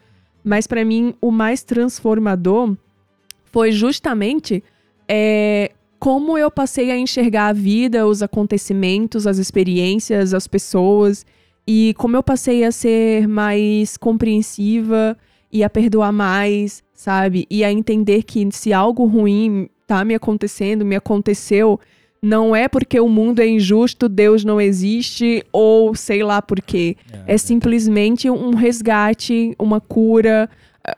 Mas 0.43 0.67
para 0.67 0.85
mim, 0.85 1.14
o 1.21 1.31
mais 1.31 1.62
transformador 1.62 2.76
foi 3.45 3.71
justamente 3.71 4.64
é, 5.07 5.73
como 5.99 6.38
eu 6.38 6.50
passei 6.50 6.91
a 6.91 6.97
enxergar 6.97 7.49
a 7.49 7.52
vida, 7.52 8.07
os 8.07 8.23
acontecimentos, 8.23 9.26
as 9.26 9.38
experiências, 9.38 10.33
as 10.33 10.47
pessoas 10.47 11.25
e 11.67 11.95
como 11.97 12.17
eu 12.17 12.23
passei 12.23 12.64
a 12.64 12.73
ser 12.73 13.29
mais 13.29 13.97
compreensiva 13.97 15.17
e 15.52 15.62
a 15.62 15.71
perdoar 15.71 16.12
mais, 16.12 16.83
sabe? 16.95 17.47
E 17.50 17.62
a 17.62 17.71
entender 17.71 18.23
que 18.23 18.49
se 18.50 18.73
algo 18.73 19.05
ruim 19.05 19.69
tá 19.93 20.05
me 20.05 20.15
acontecendo, 20.15 20.85
me 20.85 20.97
aconteceu, 20.97 21.79
não 22.23 22.57
é 22.57 22.69
porque 22.69 22.99
o 22.99 23.09
mundo 23.09 23.41
é 23.41 23.47
injusto, 23.47 24.09
Deus 24.09 24.45
não 24.45 24.61
existe, 24.61 25.45
ou 25.53 25.95
sei 25.95 26.23
lá 26.23 26.41
por 26.41 26.61
quê. 26.63 26.97
É, 27.27 27.35
é 27.35 27.39
simplesmente 27.39 28.31
um 28.31 28.55
resgate, 28.55 29.55
uma 29.59 29.81
cura, 29.81 30.49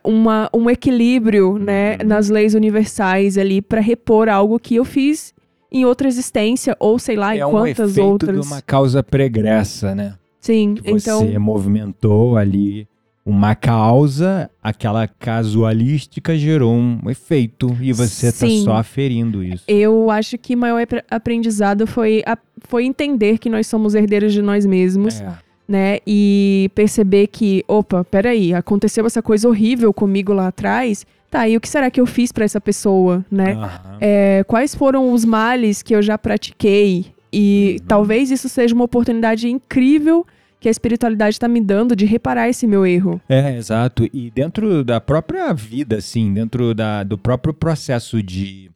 uma, 0.05 0.49
um 0.55 0.71
equilíbrio, 0.71 1.59
né, 1.59 1.97
uhum. 2.01 2.07
nas 2.07 2.29
leis 2.29 2.55
universais 2.55 3.37
ali 3.37 3.61
para 3.61 3.81
repor 3.81 4.29
algo 4.29 4.59
que 4.59 4.77
eu 4.77 4.85
fiz 4.85 5.35
em 5.73 5.85
outra 5.85 6.07
existência, 6.07 6.77
ou 6.79 6.99
sei 7.01 7.17
lá, 7.17 7.35
é 7.35 7.41
em 7.41 7.51
quantas 7.51 7.99
um 7.99 8.05
outras. 8.05 8.41
de 8.41 8.47
uma 8.47 8.63
causa 8.63 9.03
pregressa, 9.03 9.93
né? 9.93 10.15
Sim, 10.41 10.75
que 10.75 10.89
você 10.93 11.11
então. 11.11 11.41
movimentou 11.41 12.37
ali 12.37 12.87
uma 13.27 13.55
causa, 13.55 14.51
aquela 14.63 15.09
casualística 15.09 16.37
gerou 16.37 16.75
um 16.75 17.01
efeito 17.09 17.75
e 17.81 17.91
você 17.91 18.27
está 18.27 18.47
só 18.63 18.77
aferindo 18.77 19.43
isso. 19.43 19.65
Eu 19.67 20.11
acho 20.11 20.37
que 20.37 20.55
o 20.55 20.59
maior 20.59 20.87
aprendizado 21.11 21.87
foi, 21.87 22.23
a, 22.27 22.37
foi 22.69 22.85
entender 22.85 23.39
que 23.39 23.49
nós 23.49 23.67
somos 23.67 23.95
herdeiros 23.95 24.33
de 24.33 24.43
nós 24.43 24.67
mesmos. 24.67 25.21
É. 25.21 25.45
Né? 25.67 25.99
E 26.07 26.71
perceber 26.75 27.29
que, 27.29 27.65
opa, 27.67 28.05
peraí, 28.05 28.53
aconteceu 28.53 29.07
essa 29.07 29.23
coisa 29.23 29.49
horrível 29.49 29.95
comigo 29.95 30.35
lá 30.35 30.49
atrás. 30.49 31.07
Tá, 31.31 31.49
e 31.49 31.57
o 31.57 31.61
que 31.61 31.69
será 31.69 31.91
que 31.91 31.99
eu 31.99 32.05
fiz 32.05 32.31
para 32.31 32.45
essa 32.45 32.61
pessoa, 32.61 33.25
né? 33.31 33.55
Uhum. 33.55 33.97
É, 33.99 34.45
quais 34.47 34.75
foram 34.75 35.11
os 35.11 35.25
males 35.25 35.83
que 35.83 35.97
eu 35.97 36.03
já 36.03 36.19
pratiquei? 36.19 37.07
E 37.33 37.79
uhum. 37.81 37.87
talvez 37.89 38.31
isso 38.31 38.49
seja 38.49 38.75
uma 38.75 38.85
oportunidade 38.85 39.49
incrível 39.49 40.27
que 40.65 40.69
a 40.69 40.71
espiritualidade 40.71 41.35
está 41.35 41.47
me 41.47 41.61
dando 41.61 41.95
de 41.95 42.07
reparar 42.07 42.49
esse 42.49 42.67
meu 42.67 42.87
erro. 42.87 43.21
É, 43.29 43.55
exato. 43.55 44.09
E 44.15 44.31
dentro 44.31 44.83
da 44.83 44.99
própria 44.99 45.53
vida, 45.53 45.99
assim, 45.99 46.33
dentro 46.33 46.75
da, 46.75 47.03
do 47.03 47.19
próprio 47.19 47.53
processo 47.53 48.23
de 48.23 48.71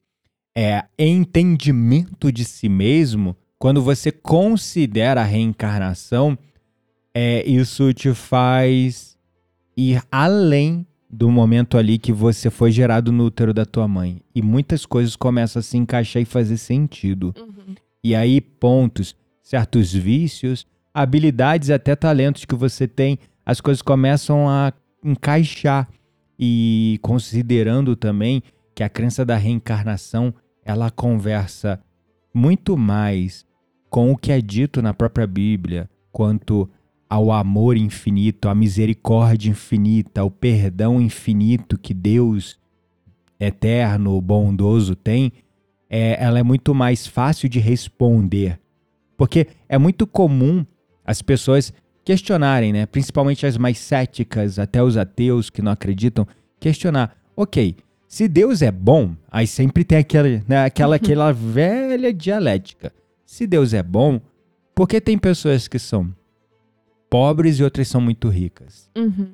é, 0.54 0.84
entendimento 0.98 2.30
de 2.30 2.44
si 2.44 2.68
mesmo, 2.68 3.34
quando 3.58 3.80
você 3.80 4.12
considera 4.12 5.22
a 5.22 5.24
reencarnação, 5.24 6.36
é, 7.14 7.42
isso 7.48 7.90
te 7.94 8.12
faz 8.12 9.16
ir 9.74 10.02
além 10.12 10.86
do 11.08 11.30
momento 11.30 11.78
ali 11.78 11.96
que 11.96 12.12
você 12.12 12.50
foi 12.50 12.70
gerado 12.70 13.10
no 13.10 13.24
útero 13.24 13.54
da 13.54 13.64
tua 13.64 13.88
mãe. 13.88 14.20
E 14.34 14.42
muitas 14.42 14.84
coisas 14.84 15.16
começam 15.16 15.60
a 15.60 15.62
se 15.62 15.78
encaixar 15.78 16.20
e 16.20 16.26
fazer 16.26 16.58
sentido. 16.58 17.34
Uhum. 17.38 17.74
E 18.04 18.14
aí, 18.14 18.42
pontos, 18.42 19.16
certos 19.42 19.90
vícios 19.90 20.66
habilidades, 21.02 21.70
até 21.70 21.94
talentos 21.94 22.44
que 22.44 22.56
você 22.56 22.88
tem, 22.88 23.18
as 23.46 23.60
coisas 23.60 23.80
começam 23.80 24.48
a 24.48 24.72
encaixar. 25.04 25.88
E 26.38 26.98
considerando 27.02 27.94
também 27.94 28.42
que 28.74 28.82
a 28.82 28.88
crença 28.88 29.24
da 29.24 29.36
reencarnação, 29.36 30.34
ela 30.64 30.90
conversa 30.90 31.80
muito 32.34 32.76
mais 32.76 33.46
com 33.88 34.10
o 34.10 34.16
que 34.16 34.32
é 34.32 34.40
dito 34.40 34.82
na 34.82 34.92
própria 34.92 35.26
Bíblia 35.26 35.88
quanto 36.10 36.68
ao 37.08 37.30
amor 37.32 37.76
infinito, 37.76 38.48
à 38.48 38.54
misericórdia 38.54 39.50
infinita, 39.50 40.20
ao 40.20 40.30
perdão 40.30 41.00
infinito 41.00 41.78
que 41.78 41.94
Deus 41.94 42.58
eterno, 43.40 44.20
bondoso 44.20 44.96
tem, 44.96 45.32
é, 45.88 46.22
ela 46.22 46.40
é 46.40 46.42
muito 46.42 46.74
mais 46.74 47.06
fácil 47.06 47.48
de 47.48 47.60
responder. 47.60 48.60
Porque 49.16 49.46
é 49.68 49.78
muito 49.78 50.06
comum 50.06 50.66
as 51.08 51.22
pessoas 51.22 51.72
questionarem, 52.04 52.70
né? 52.70 52.84
Principalmente 52.84 53.46
as 53.46 53.56
mais 53.56 53.78
céticas, 53.78 54.58
até 54.58 54.82
os 54.82 54.98
ateus 54.98 55.48
que 55.48 55.62
não 55.62 55.72
acreditam, 55.72 56.26
questionar. 56.60 57.16
Ok, 57.34 57.76
se 58.06 58.28
Deus 58.28 58.60
é 58.60 58.70
bom, 58.70 59.16
aí 59.30 59.46
sempre 59.46 59.84
tem 59.84 59.96
aquela, 59.96 60.28
né, 60.46 60.66
aquela, 60.66 60.96
aquela 60.96 61.32
velha 61.32 62.12
dialética. 62.12 62.92
Se 63.24 63.46
Deus 63.46 63.72
é 63.72 63.82
bom, 63.82 64.20
por 64.74 64.86
que 64.86 65.00
tem 65.00 65.16
pessoas 65.16 65.66
que 65.66 65.78
são 65.78 66.14
pobres 67.08 67.58
e 67.58 67.64
outras 67.64 67.88
são 67.88 68.02
muito 68.02 68.28
ricas? 68.28 68.90
Uhum. 68.94 69.28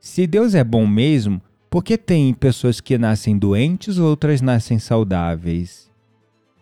Se 0.00 0.26
Deus 0.26 0.54
é 0.54 0.64
bom 0.64 0.86
mesmo, 0.86 1.42
por 1.68 1.84
que 1.84 1.98
tem 1.98 2.32
pessoas 2.32 2.80
que 2.80 2.96
nascem 2.96 3.36
doentes 3.36 3.98
e 3.98 4.00
outras 4.00 4.40
nascem 4.40 4.78
saudáveis? 4.78 5.90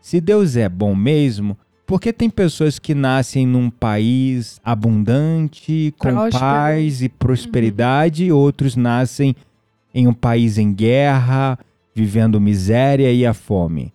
Se 0.02 0.20
Deus 0.20 0.56
é 0.56 0.68
bom 0.68 0.96
mesmo, 0.96 1.56
porque 1.88 2.12
tem 2.12 2.28
pessoas 2.28 2.78
que 2.78 2.94
nascem 2.94 3.46
num 3.46 3.70
país 3.70 4.60
abundante, 4.62 5.94
com 5.96 6.10
Próspero. 6.10 6.38
paz 6.38 7.00
e 7.00 7.08
prosperidade, 7.08 8.24
uhum. 8.24 8.28
e 8.28 8.32
outros 8.32 8.76
nascem 8.76 9.34
em 9.94 10.06
um 10.06 10.12
país 10.12 10.58
em 10.58 10.70
guerra, 10.70 11.58
vivendo 11.94 12.38
miséria 12.38 13.10
e 13.10 13.24
a 13.24 13.32
fome. 13.32 13.90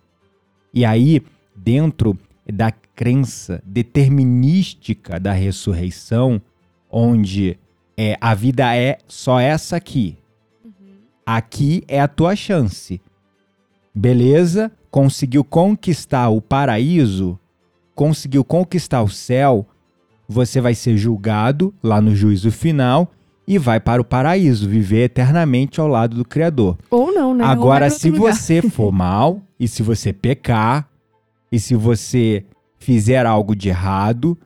E 0.74 0.84
aí, 0.84 1.22
dentro 1.54 2.18
da 2.52 2.72
crença 2.72 3.62
determinística 3.64 5.20
da 5.20 5.30
ressurreição, 5.32 6.42
onde 6.90 7.56
é, 7.96 8.18
a 8.20 8.34
vida 8.34 8.74
é 8.74 8.98
só 9.06 9.38
essa 9.38 9.76
aqui. 9.76 10.18
Uhum. 10.64 10.72
Aqui 11.24 11.84
é 11.86 12.00
a 12.00 12.08
tua 12.08 12.34
chance. 12.34 13.00
Beleza? 13.94 14.72
Conseguiu 14.90 15.44
conquistar 15.44 16.28
o 16.30 16.42
paraíso? 16.42 17.38
Conseguiu 17.94 18.44
conquistar 18.44 19.02
o 19.02 19.08
céu, 19.08 19.66
você 20.28 20.60
vai 20.60 20.74
ser 20.74 20.96
julgado 20.96 21.72
lá 21.82 22.00
no 22.00 22.14
juízo 22.14 22.50
final 22.50 23.10
e 23.46 23.58
vai 23.58 23.78
para 23.78 24.00
o 24.00 24.04
paraíso, 24.04 24.68
viver 24.68 25.04
eternamente 25.04 25.80
ao 25.80 25.86
lado 25.86 26.16
do 26.16 26.24
Criador. 26.24 26.78
Ou 26.90 27.12
não, 27.12 27.34
né? 27.34 27.44
Agora, 27.44 27.90
se 27.90 28.10
lugar. 28.10 28.32
você 28.32 28.62
for 28.62 28.90
mal, 28.92 29.42
e 29.60 29.68
se 29.68 29.82
você 29.82 30.12
pecar, 30.12 30.88
e 31.52 31.58
se 31.58 31.74
você 31.74 32.44
fizer 32.78 33.26
algo 33.26 33.54
de 33.54 33.68
errado, 33.68 34.36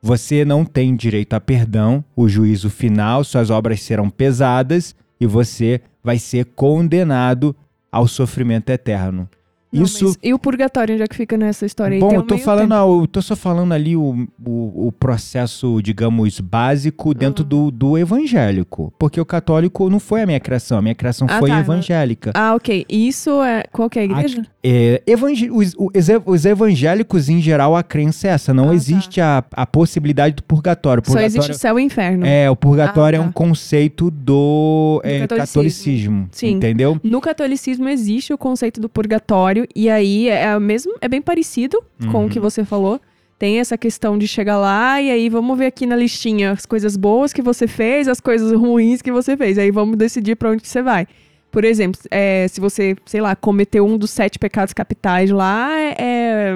você 0.00 0.44
não 0.44 0.64
tem 0.64 0.94
direito 0.94 1.34
a 1.34 1.40
perdão, 1.40 2.04
o 2.14 2.28
juízo 2.28 2.68
final, 2.68 3.24
suas 3.24 3.50
obras 3.50 3.80
serão 3.80 4.10
pesadas 4.10 4.94
e 5.20 5.26
você 5.26 5.80
vai 6.02 6.18
ser 6.18 6.46
condenado 6.56 7.54
ao 7.90 8.08
sofrimento 8.08 8.70
eterno. 8.70 9.28
Não, 9.72 9.84
Isso 9.84 10.16
E 10.22 10.34
o 10.34 10.38
purgatório, 10.38 10.94
onde 10.94 11.02
é 11.02 11.06
que 11.06 11.16
fica 11.16 11.36
nessa 11.36 11.64
história 11.64 11.94
aí? 11.94 12.00
Bom, 12.00 12.12
eu 12.12 12.22
tô 12.22 12.36
falando, 12.36 12.74
eu 12.74 13.06
tô 13.06 13.22
só 13.22 13.34
falando 13.34 13.72
ali 13.72 13.96
o, 13.96 14.28
o, 14.44 14.88
o 14.88 14.92
processo, 14.92 15.80
digamos, 15.82 16.40
básico 16.40 17.14
dentro 17.14 17.42
do, 17.42 17.70
do 17.70 17.96
evangélico. 17.96 18.92
Porque 18.98 19.20
o 19.20 19.24
católico 19.24 19.88
não 19.88 19.98
foi 19.98 20.22
a 20.22 20.26
minha 20.26 20.40
criação, 20.40 20.78
a 20.78 20.82
minha 20.82 20.94
criação 20.94 21.26
Ah, 21.30 21.38
foi 21.38 21.48
tá. 21.48 21.58
evangélica. 21.58 22.32
Ah, 22.34 22.54
ok. 22.54 22.84
Isso 22.88 23.42
é. 23.42 23.64
Qual 23.72 23.88
que 23.88 23.98
é 23.98 24.02
a 24.02 24.04
igreja? 24.04 24.46
É, 24.64 25.02
os, 25.50 25.74
os 25.76 26.08
ev- 26.08 26.22
os 26.24 26.44
evangélicos, 26.44 27.28
em 27.28 27.40
geral, 27.42 27.74
a 27.74 27.82
crença 27.82 28.28
é 28.28 28.30
essa. 28.30 28.54
Não 28.54 28.66
Ah, 28.66 28.68
tá. 28.68 28.74
existe 28.74 29.20
a, 29.20 29.42
a 29.52 29.66
possibilidade 29.66 30.36
do 30.36 30.42
purgatório. 30.44 31.02
Só 31.04 31.12
purgatório 31.14 31.38
existe 31.40 31.58
céu 31.60 31.78
e 31.80 31.82
inferno. 31.82 32.24
é, 32.24 32.48
o 32.48 32.54
purgatório 32.54 33.18
Ah, 33.18 33.22
é 33.22 33.24
tá. 33.24 33.28
um 33.28 33.32
conceito 33.32 34.08
do, 34.10 35.00
Do 35.02 35.08
é, 35.08 35.20
catolicismo. 35.26 35.36
catolicismo. 35.38 36.28
Sim. 36.30 36.50
Entendeu? 36.52 37.00
No 37.02 37.20
catolicismo 37.20 37.88
existe 37.88 38.32
o 38.32 38.38
conceito 38.38 38.80
do 38.80 38.88
purgatório, 38.88 39.66
e 39.74 39.90
aí 39.90 40.28
é, 40.28 40.46
a 40.50 40.60
mesmo, 40.60 40.94
é 41.00 41.08
bem 41.08 41.20
parecido 41.20 41.82
com 42.12 42.18
Uhum. 42.18 42.26
o 42.26 42.28
que 42.28 42.38
você 42.38 42.64
falou. 42.64 43.00
Tem 43.38 43.58
essa 43.58 43.76
questão 43.76 44.16
de 44.16 44.28
chegar 44.28 44.56
lá 44.56 45.02
e 45.02 45.10
aí 45.10 45.28
vamos 45.28 45.58
ver 45.58 45.66
aqui 45.66 45.84
na 45.84 45.96
listinha 45.96 46.52
as 46.52 46.64
coisas 46.64 46.96
boas 46.96 47.32
que 47.32 47.42
você 47.42 47.66
fez, 47.66 48.06
as 48.06 48.20
coisas 48.20 48.52
ruins 48.52 49.02
que 49.02 49.10
você 49.10 49.36
fez. 49.36 49.58
Aí 49.58 49.72
vamos 49.72 49.96
decidir 49.96 50.36
pra 50.36 50.50
onde 50.50 50.64
você 50.68 50.80
vai. 50.80 51.08
Por 51.52 51.64
exemplo, 51.64 52.00
é, 52.10 52.48
se 52.48 52.60
você, 52.60 52.96
sei 53.06 53.20
lá, 53.20 53.36
cometeu 53.36 53.86
um 53.86 53.96
dos 53.96 54.10
sete 54.10 54.38
pecados 54.38 54.72
capitais 54.74 55.30
lá, 55.30 55.68
é. 55.98 56.54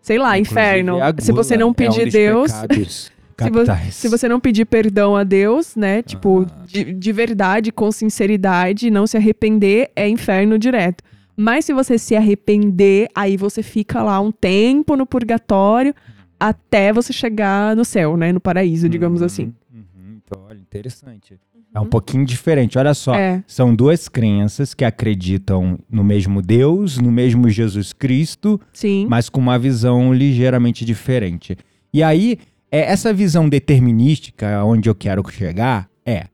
sei 0.00 0.18
lá, 0.18 0.38
Inclusive, 0.38 0.60
inferno. 0.60 0.98
Se 1.18 1.32
você 1.32 1.56
não 1.56 1.66
é 1.66 1.70
um 1.70 1.74
pedir 1.74 2.10
Deus. 2.10 2.50
Se, 3.40 3.48
vo- 3.48 3.56
capitais. 3.64 3.94
se 3.94 4.06
você 4.08 4.28
não 4.28 4.38
pedir 4.38 4.66
perdão 4.66 5.16
a 5.16 5.24
Deus, 5.24 5.74
né? 5.74 6.02
Tipo, 6.02 6.46
Ah. 6.50 6.62
de, 6.66 6.92
de 6.92 7.10
verdade, 7.12 7.72
com 7.72 7.90
sinceridade, 7.90 8.90
não 8.90 9.06
se 9.06 9.16
arrepender, 9.16 9.90
é 9.96 10.06
inferno 10.06 10.58
direto. 10.58 11.02
Mas 11.34 11.64
se 11.64 11.72
você 11.72 11.96
se 11.98 12.14
arrepender, 12.14 13.08
aí 13.14 13.38
você 13.38 13.62
fica 13.62 14.02
lá 14.02 14.20
um 14.20 14.30
tempo 14.30 14.94
no 14.94 15.06
purgatório 15.06 15.94
até 16.38 16.92
você 16.92 17.14
chegar 17.14 17.74
no 17.74 17.82
céu, 17.82 18.14
né? 18.14 18.30
No 18.30 18.40
paraíso, 18.40 18.90
digamos 18.90 19.20
Uhum, 19.22 19.26
assim. 19.26 19.54
uhum. 19.72 20.18
Então, 20.22 20.42
olha, 20.46 20.58
interessante. 20.58 21.34
É 21.74 21.78
um 21.78 21.86
pouquinho 21.86 22.24
diferente. 22.26 22.76
Olha 22.78 22.92
só, 22.94 23.14
É. 23.14 23.44
são 23.46 23.74
duas 23.74 24.08
crenças 24.08 24.74
que 24.74 24.84
acreditam 24.84 25.78
no 25.88 26.02
mesmo 26.02 26.42
Deus, 26.42 26.98
no 26.98 27.12
mesmo 27.12 27.48
Jesus 27.48 27.92
Cristo, 27.92 28.60
Sim. 28.72 29.06
mas 29.08 29.28
com 29.28 29.40
uma 29.40 29.58
visão 29.58 30.12
ligeiramente 30.12 30.84
diferente. 30.84 31.56
E 31.94 32.02
aí, 32.02 32.38
é, 32.72 32.80
essa 32.90 33.12
visão 33.12 33.48
determinística, 33.48 34.64
onde 34.64 34.88
eu 34.88 34.94
quero 34.94 35.22
chegar, 35.30 35.88
é, 36.04 36.26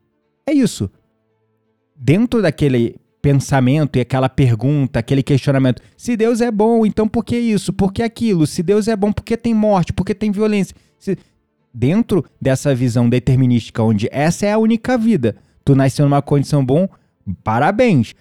é 0.48 0.52
isso. 0.54 0.90
Dentro 1.94 2.40
daquele 2.42 2.96
pensamento 3.20 3.96
e 3.96 4.00
aquela 4.00 4.28
pergunta, 4.28 4.98
aquele 5.00 5.22
questionamento, 5.22 5.82
se 5.96 6.16
Deus 6.16 6.40
é 6.40 6.50
bom, 6.50 6.86
então 6.86 7.08
por 7.08 7.24
que 7.24 7.36
isso? 7.36 7.72
Por 7.72 7.92
que 7.92 8.02
aquilo? 8.02 8.46
Se 8.46 8.62
Deus 8.62 8.86
é 8.86 8.94
bom, 8.96 9.12
por 9.12 9.22
que 9.24 9.36
tem 9.36 9.52
morte? 9.52 9.92
Por 9.92 10.04
que 10.04 10.14
tem 10.14 10.30
violência? 10.30 10.74
Se- 10.98 11.18
Dentro 11.78 12.24
dessa 12.40 12.74
visão 12.74 13.06
determinística, 13.06 13.82
onde 13.82 14.08
essa 14.10 14.46
é 14.46 14.52
a 14.52 14.56
única 14.58 14.96
vida, 14.96 15.36
tu 15.62 15.74
nasceu 15.74 16.06
numa 16.06 16.22
condição 16.22 16.64
bom, 16.64 16.88
parabéns. 17.44 18.14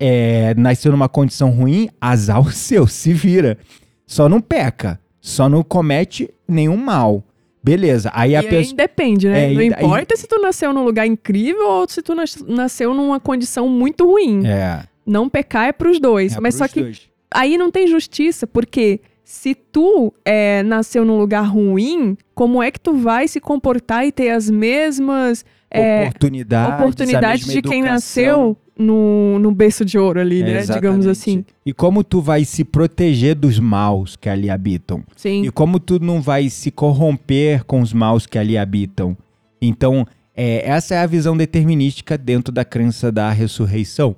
É, 0.00 0.52
nasceu 0.56 0.90
numa 0.90 1.08
condição 1.08 1.50
ruim, 1.50 1.88
azar 2.00 2.40
o 2.40 2.50
seu, 2.50 2.88
se 2.88 3.12
vira. 3.12 3.56
Só 4.04 4.28
não 4.28 4.40
peca, 4.40 4.98
só 5.20 5.48
não 5.48 5.62
comete 5.62 6.28
nenhum 6.48 6.76
mal. 6.76 7.22
Beleza, 7.62 8.10
aí 8.12 8.34
a 8.34 8.40
e 8.42 8.48
pessoa. 8.48 8.76
depende, 8.76 9.28
né? 9.28 9.50
É, 9.52 9.54
não 9.54 9.62
e- 9.62 9.66
importa 9.66 10.16
se 10.16 10.26
tu 10.26 10.40
nasceu 10.40 10.72
num 10.72 10.82
lugar 10.84 11.06
incrível 11.06 11.68
ou 11.68 11.88
se 11.88 12.02
tu 12.02 12.14
nas- 12.16 12.42
nasceu 12.48 12.92
numa 12.94 13.20
condição 13.20 13.68
muito 13.68 14.04
ruim. 14.06 14.44
É, 14.44 14.82
Não 15.06 15.28
pecar 15.28 15.68
é 15.68 15.72
pros 15.72 16.00
dois. 16.00 16.36
é 16.36 16.40
mas 16.40 16.54
só 16.56 16.64
pros 16.64 16.72
que 16.72 16.80
dois. 16.80 17.02
aí 17.32 17.56
não 17.58 17.70
tem 17.70 17.86
justiça, 17.86 18.44
porque 18.46 19.00
se 19.28 19.54
tu 19.54 20.10
é, 20.24 20.62
nasceu 20.62 21.04
num 21.04 21.18
lugar 21.18 21.42
ruim, 21.42 22.16
como 22.34 22.62
é 22.62 22.70
que 22.70 22.80
tu 22.80 22.96
vai 22.96 23.28
se 23.28 23.38
comportar 23.38 24.06
e 24.06 24.10
ter 24.10 24.30
as 24.30 24.48
mesmas 24.48 25.44
é, 25.70 26.04
oportunidades, 26.04 26.80
oportunidades 26.80 27.46
mesma 27.46 27.60
de 27.60 27.68
quem 27.68 27.80
educação. 27.80 27.94
nasceu 27.94 28.56
no, 28.78 29.38
no 29.38 29.52
berço 29.52 29.84
de 29.84 29.98
ouro 29.98 30.18
ali, 30.18 30.42
né? 30.42 30.62
Digamos 30.62 31.06
assim. 31.06 31.44
E 31.66 31.74
como 31.74 32.02
tu 32.02 32.22
vai 32.22 32.42
se 32.46 32.64
proteger 32.64 33.34
dos 33.34 33.58
maus 33.58 34.16
que 34.16 34.30
ali 34.30 34.48
habitam? 34.48 35.04
Sim. 35.14 35.42
E 35.42 35.50
como 35.50 35.78
tu 35.78 36.00
não 36.00 36.22
vai 36.22 36.48
se 36.48 36.70
corromper 36.70 37.64
com 37.66 37.82
os 37.82 37.92
maus 37.92 38.24
que 38.24 38.38
ali 38.38 38.56
habitam? 38.56 39.14
Então, 39.60 40.06
é, 40.34 40.66
essa 40.66 40.94
é 40.94 41.00
a 41.00 41.06
visão 41.06 41.36
determinística 41.36 42.16
dentro 42.16 42.50
da 42.50 42.64
crença 42.64 43.12
da 43.12 43.30
ressurreição. 43.30 44.16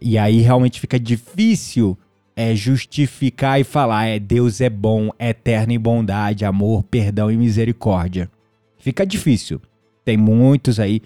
E 0.00 0.16
aí 0.16 0.40
realmente 0.40 0.80
fica 0.80 0.98
difícil 0.98 1.98
é, 2.36 2.54
justificar 2.54 3.58
e 3.58 3.64
falar, 3.64 4.04
é 4.06 4.18
Deus 4.18 4.60
é 4.60 4.68
bom, 4.68 5.08
eterno 5.18 5.72
em 5.72 5.80
bondade, 5.80 6.44
amor, 6.44 6.82
perdão 6.82 7.30
e 7.30 7.36
misericórdia. 7.36 8.30
Fica 8.78 9.06
difícil. 9.06 9.58
Tem 10.04 10.18
muitos 10.18 10.78
aí, 10.78 11.00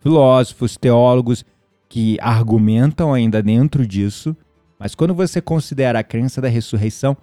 filósofos, 0.00 0.76
teólogos, 0.76 1.44
que 1.88 2.16
argumentam 2.20 3.12
ainda 3.12 3.42
dentro 3.42 3.84
disso, 3.84 4.34
mas 4.78 4.94
quando 4.94 5.12
você 5.12 5.40
considera 5.40 5.98
a 5.98 6.04
crença 6.04 6.40
da 6.40 6.48
ressurreição, 6.48 7.16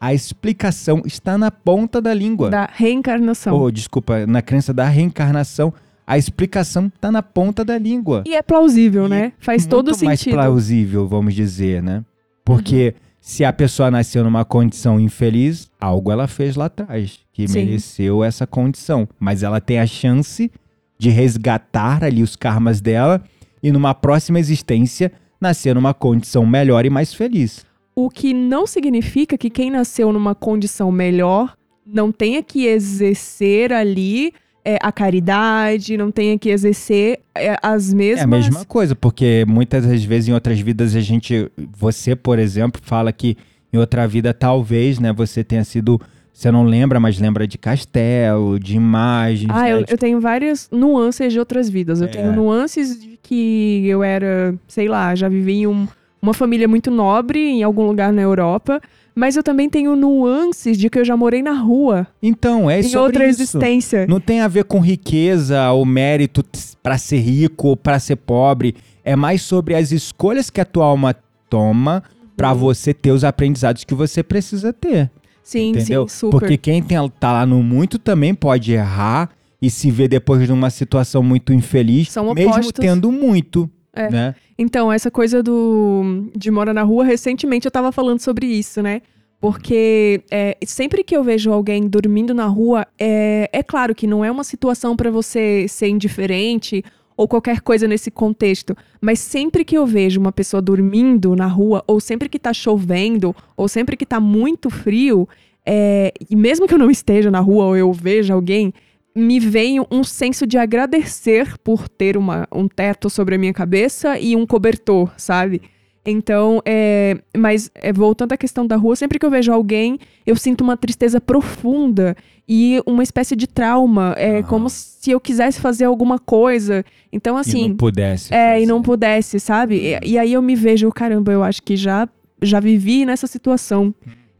a 0.00 0.14
explicação 0.14 1.02
está 1.04 1.36
na 1.36 1.50
ponta 1.50 2.00
da 2.00 2.12
língua. 2.14 2.48
Da 2.48 2.68
reencarnação. 2.72 3.54
Oh, 3.54 3.70
desculpa, 3.70 4.26
na 4.26 4.40
crença 4.40 4.72
da 4.72 4.86
reencarnação, 4.86 5.72
a 6.06 6.16
explicação 6.16 6.86
está 6.86 7.12
na 7.12 7.22
ponta 7.22 7.64
da 7.64 7.78
língua. 7.78 8.24
E 8.26 8.34
é 8.34 8.42
plausível, 8.42 9.06
E 9.06 9.08
né? 9.08 9.32
Faz 9.38 9.66
todo 9.66 9.88
mais 9.88 9.98
sentido. 10.20 10.34
Uhum. 10.34 10.42
plausível, 10.42 11.06
vamos 11.06 11.34
dizer, 11.34 11.82
né? 11.82 12.02
Porque 12.44 12.94
se 13.20 13.44
a 13.44 13.52
pessoa 13.52 13.90
nasceu 13.90 14.22
numa 14.22 14.44
condição 14.44 15.00
infeliz, 15.00 15.70
algo 15.80 16.12
ela 16.12 16.28
fez 16.28 16.56
lá 16.56 16.66
atrás 16.66 17.20
que 17.32 17.48
Sim. 17.48 17.64
mereceu 17.64 18.22
essa 18.22 18.46
condição, 18.46 19.08
mas 19.18 19.42
ela 19.42 19.60
tem 19.60 19.80
a 19.80 19.86
chance 19.86 20.50
de 20.98 21.08
resgatar 21.08 22.04
ali 22.04 22.22
os 22.22 22.36
karmas 22.36 22.80
dela 22.80 23.22
e 23.62 23.72
numa 23.72 23.94
próxima 23.94 24.38
existência 24.38 25.10
nascer 25.40 25.74
numa 25.74 25.94
condição 25.94 26.44
melhor 26.44 26.84
e 26.84 26.90
mais 26.90 27.14
feliz. 27.14 27.64
O 27.96 28.10
que 28.10 28.34
não 28.34 28.66
significa 28.66 29.38
que 29.38 29.48
quem 29.48 29.70
nasceu 29.70 30.12
numa 30.12 30.34
condição 30.34 30.92
melhor 30.92 31.56
não 31.86 32.12
tenha 32.12 32.42
que 32.42 32.66
exercer 32.66 33.72
ali 33.72 34.32
é, 34.64 34.78
a 34.80 34.90
caridade, 34.90 35.96
não 35.96 36.10
tenha 36.10 36.38
que 36.38 36.48
exercer 36.48 37.20
é, 37.34 37.56
as 37.62 37.92
mesmas. 37.92 38.20
É 38.20 38.24
a 38.24 38.26
mesma 38.26 38.64
coisa, 38.64 38.94
porque 38.94 39.44
muitas 39.46 39.86
das 39.86 40.02
vezes 40.04 40.28
em 40.28 40.32
outras 40.32 40.58
vidas 40.60 40.96
a 40.96 41.00
gente, 41.00 41.50
você, 41.76 42.16
por 42.16 42.38
exemplo, 42.38 42.80
fala 42.84 43.12
que 43.12 43.36
em 43.72 43.76
outra 43.78 44.06
vida 44.06 44.32
talvez, 44.32 44.98
né, 44.98 45.12
você 45.12 45.42
tenha 45.44 45.64
sido, 45.64 46.00
você 46.32 46.50
não 46.50 46.64
lembra, 46.64 46.98
mas 47.00 47.18
lembra 47.18 47.46
de 47.46 47.58
castelo, 47.58 48.58
de 48.58 48.76
imagens, 48.76 49.50
Ah, 49.54 49.62
né, 49.62 49.72
eu, 49.72 49.84
eu 49.88 49.98
tenho 49.98 50.20
várias 50.20 50.68
nuances 50.72 51.32
de 51.32 51.38
outras 51.38 51.68
vidas. 51.68 52.00
Eu 52.00 52.06
É. 52.06 52.10
tenho 52.10 52.32
nuances 52.32 53.00
de 53.00 53.18
que 53.22 53.86
eu 53.86 54.02
era, 54.02 54.54
sei 54.68 54.88
lá, 54.88 55.14
já 55.14 55.28
vivi 55.28 55.60
em 55.60 55.66
um- 55.66 55.86
uma 56.22 56.32
família 56.32 56.66
muito 56.66 56.90
nobre 56.90 57.38
em 57.38 57.62
algum 57.62 57.86
lugar 57.86 58.12
na 58.12 58.22
Europa. 58.22 58.80
Mas 59.14 59.36
eu 59.36 59.42
também 59.42 59.70
tenho 59.70 59.94
nuances 59.94 60.76
de 60.76 60.90
que 60.90 60.98
eu 60.98 61.04
já 61.04 61.16
morei 61.16 61.42
na 61.42 61.52
rua, 61.52 62.06
Então, 62.22 62.68
é 62.68 62.80
em 62.80 62.82
sobre 62.82 62.98
outra 63.00 63.28
isso. 63.28 63.42
existência. 63.42 64.06
Não 64.08 64.18
tem 64.20 64.40
a 64.40 64.48
ver 64.48 64.64
com 64.64 64.80
riqueza 64.80 65.70
ou 65.70 65.84
mérito 65.84 66.44
pra 66.82 66.98
ser 66.98 67.18
rico 67.18 67.68
ou 67.68 67.76
pra 67.76 67.98
ser 68.00 68.16
pobre. 68.16 68.74
É 69.04 69.14
mais 69.14 69.42
sobre 69.42 69.74
as 69.74 69.92
escolhas 69.92 70.50
que 70.50 70.60
a 70.60 70.64
tua 70.64 70.86
alma 70.86 71.14
toma 71.48 72.02
pra 72.36 72.52
Uhum. 72.52 72.58
você 72.58 72.92
ter 72.92 73.12
os 73.12 73.22
aprendizados 73.22 73.84
que 73.84 73.94
você 73.94 74.22
precisa 74.22 74.72
ter. 74.72 75.10
Sim, 75.42 75.70
entendeu? 75.70 76.08
sim, 76.08 76.16
super. 76.16 76.38
Porque 76.40 76.56
quem 76.56 76.82
tem, 76.82 76.96
tá 77.20 77.30
lá 77.32 77.46
no 77.46 77.62
muito 77.62 77.98
também 77.98 78.34
pode 78.34 78.72
errar 78.72 79.30
e 79.62 79.70
se 79.70 79.90
ver 79.90 80.08
depois 80.08 80.44
de 80.44 80.52
uma 80.52 80.70
situação 80.70 81.22
muito 81.22 81.52
infeliz, 81.52 82.10
São 82.10 82.34
mesmo 82.34 82.72
tendo 82.72 83.12
muito, 83.12 83.70
É. 83.94 84.10
né? 84.10 84.34
Então, 84.58 84.92
essa 84.92 85.10
coisa 85.10 85.42
do 85.42 86.30
de 86.34 86.50
morar 86.50 86.74
na 86.74 86.82
rua, 86.82 87.04
recentemente 87.04 87.66
eu 87.66 87.70
tava 87.70 87.92
falando 87.92 88.20
sobre 88.20 88.46
isso, 88.46 88.82
né? 88.82 89.02
Porque 89.40 90.22
é, 90.30 90.56
sempre 90.64 91.04
que 91.04 91.14
eu 91.14 91.22
vejo 91.22 91.52
alguém 91.52 91.86
dormindo 91.86 92.32
na 92.32 92.46
rua, 92.46 92.86
é, 92.98 93.50
é 93.52 93.62
claro 93.62 93.94
que 93.94 94.06
não 94.06 94.24
é 94.24 94.30
uma 94.30 94.44
situação 94.44 94.96
pra 94.96 95.10
você 95.10 95.66
ser 95.68 95.88
indiferente 95.88 96.82
ou 97.16 97.28
qualquer 97.28 97.60
coisa 97.60 97.86
nesse 97.86 98.10
contexto, 98.10 98.76
mas 99.00 99.18
sempre 99.18 99.64
que 99.64 99.76
eu 99.76 99.86
vejo 99.86 100.18
uma 100.18 100.32
pessoa 100.32 100.60
dormindo 100.60 101.36
na 101.36 101.46
rua, 101.46 101.84
ou 101.86 102.00
sempre 102.00 102.28
que 102.28 102.38
tá 102.38 102.52
chovendo, 102.52 103.36
ou 103.56 103.68
sempre 103.68 103.96
que 103.96 104.06
tá 104.06 104.18
muito 104.18 104.68
frio, 104.70 105.28
é, 105.64 106.12
e 106.28 106.34
mesmo 106.34 106.66
que 106.66 106.74
eu 106.74 106.78
não 106.78 106.90
esteja 106.90 107.30
na 107.30 107.40
rua 107.40 107.66
ou 107.66 107.76
eu 107.76 107.92
veja 107.92 108.34
alguém, 108.34 108.72
me 109.14 109.38
veio 109.38 109.86
um 109.90 110.02
senso 110.02 110.46
de 110.46 110.58
agradecer 110.58 111.56
por 111.58 111.88
ter 111.88 112.16
uma, 112.16 112.48
um 112.52 112.66
teto 112.66 113.08
sobre 113.08 113.36
a 113.36 113.38
minha 113.38 113.52
cabeça 113.52 114.18
e 114.18 114.34
um 114.34 114.44
cobertor, 114.44 115.12
sabe? 115.16 115.62
Então, 116.06 116.60
é, 116.66 117.16
mas 117.36 117.70
é, 117.74 117.90
voltando 117.92 118.32
à 118.32 118.36
questão 118.36 118.66
da 118.66 118.76
rua, 118.76 118.94
sempre 118.94 119.18
que 119.18 119.24
eu 119.24 119.30
vejo 119.30 119.50
alguém, 119.50 119.98
eu 120.26 120.36
sinto 120.36 120.60
uma 120.62 120.76
tristeza 120.76 121.18
profunda 121.18 122.14
e 122.46 122.82
uma 122.84 123.02
espécie 123.02 123.34
de 123.34 123.46
trauma. 123.46 124.14
É 124.18 124.42
como 124.42 124.68
se 124.68 125.10
eu 125.10 125.18
quisesse 125.18 125.60
fazer 125.60 125.86
alguma 125.86 126.18
coisa. 126.18 126.84
Então, 127.10 127.38
assim. 127.38 127.64
E 127.64 127.68
não 127.68 127.76
pudesse. 127.76 128.34
É, 128.34 128.48
fazer. 128.52 128.62
e 128.62 128.66
não 128.66 128.82
pudesse, 128.82 129.40
sabe? 129.40 129.76
E, 129.76 130.10
e, 130.10 130.18
aí 130.18 130.34
eu 130.34 130.42
me 130.42 130.54
vejo, 130.54 130.90
caramba, 130.92 131.32
eu 131.32 131.42
acho 131.42 131.62
que 131.62 131.74
já, 131.74 132.06
já 132.42 132.60
vivi 132.60 133.06
nessa 133.06 133.26
situação 133.26 133.94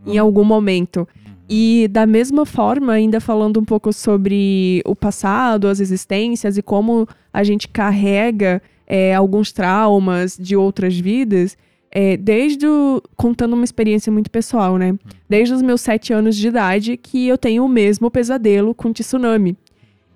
uhum. 0.07 0.13
em 0.13 0.19
algum 0.19 0.45
momento. 0.45 1.09
E 1.49 1.89
da 1.91 2.07
mesma 2.07 2.47
forma, 2.47 2.93
ainda 2.93 3.21
falando 3.21 3.61
um 3.61 3.65
pouco 3.65 3.93
sobre 3.93 4.83
o 4.87 4.97
passado, 4.97 5.69
as 5.69 5.79
existências 5.79 6.57
e 6.57 6.63
como 6.63 7.07
a 7.33 7.45
gente 7.45 7.69
carrega 7.69 8.63
é, 8.87 9.15
alguns 9.15 9.53
traumas 9.53 10.39
de 10.39 10.57
outras 10.57 10.99
vidas, 10.99 11.57
é, 11.91 12.17
desde 12.17 12.67
o, 12.67 13.03
contando 13.15 13.53
uma 13.53 13.65
experiência 13.65 14.11
muito 14.11 14.31
pessoal, 14.31 14.79
né? 14.79 14.99
Desde 15.29 15.55
os 15.55 15.63
meus 15.63 15.81
sete 15.81 16.13
anos 16.13 16.37
de 16.37 16.49
idade 16.49 16.97
que 16.97 17.29
eu 17.29 17.39
tenho 17.39 17.65
o 17.65 17.69
mesmo 17.69 18.11
pesadelo 18.11 18.75
com 18.75 18.93
tsunami. 18.93 19.57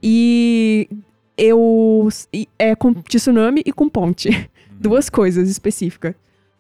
E 0.03 0.89
eu 1.37 2.09
é 2.59 2.75
com 2.75 2.93
tsunami 2.95 3.63
e 3.65 3.73
com 3.73 3.89
ponte, 3.89 4.29
duas 4.81 5.09
coisas 5.09 5.49
específicas. 5.49 6.15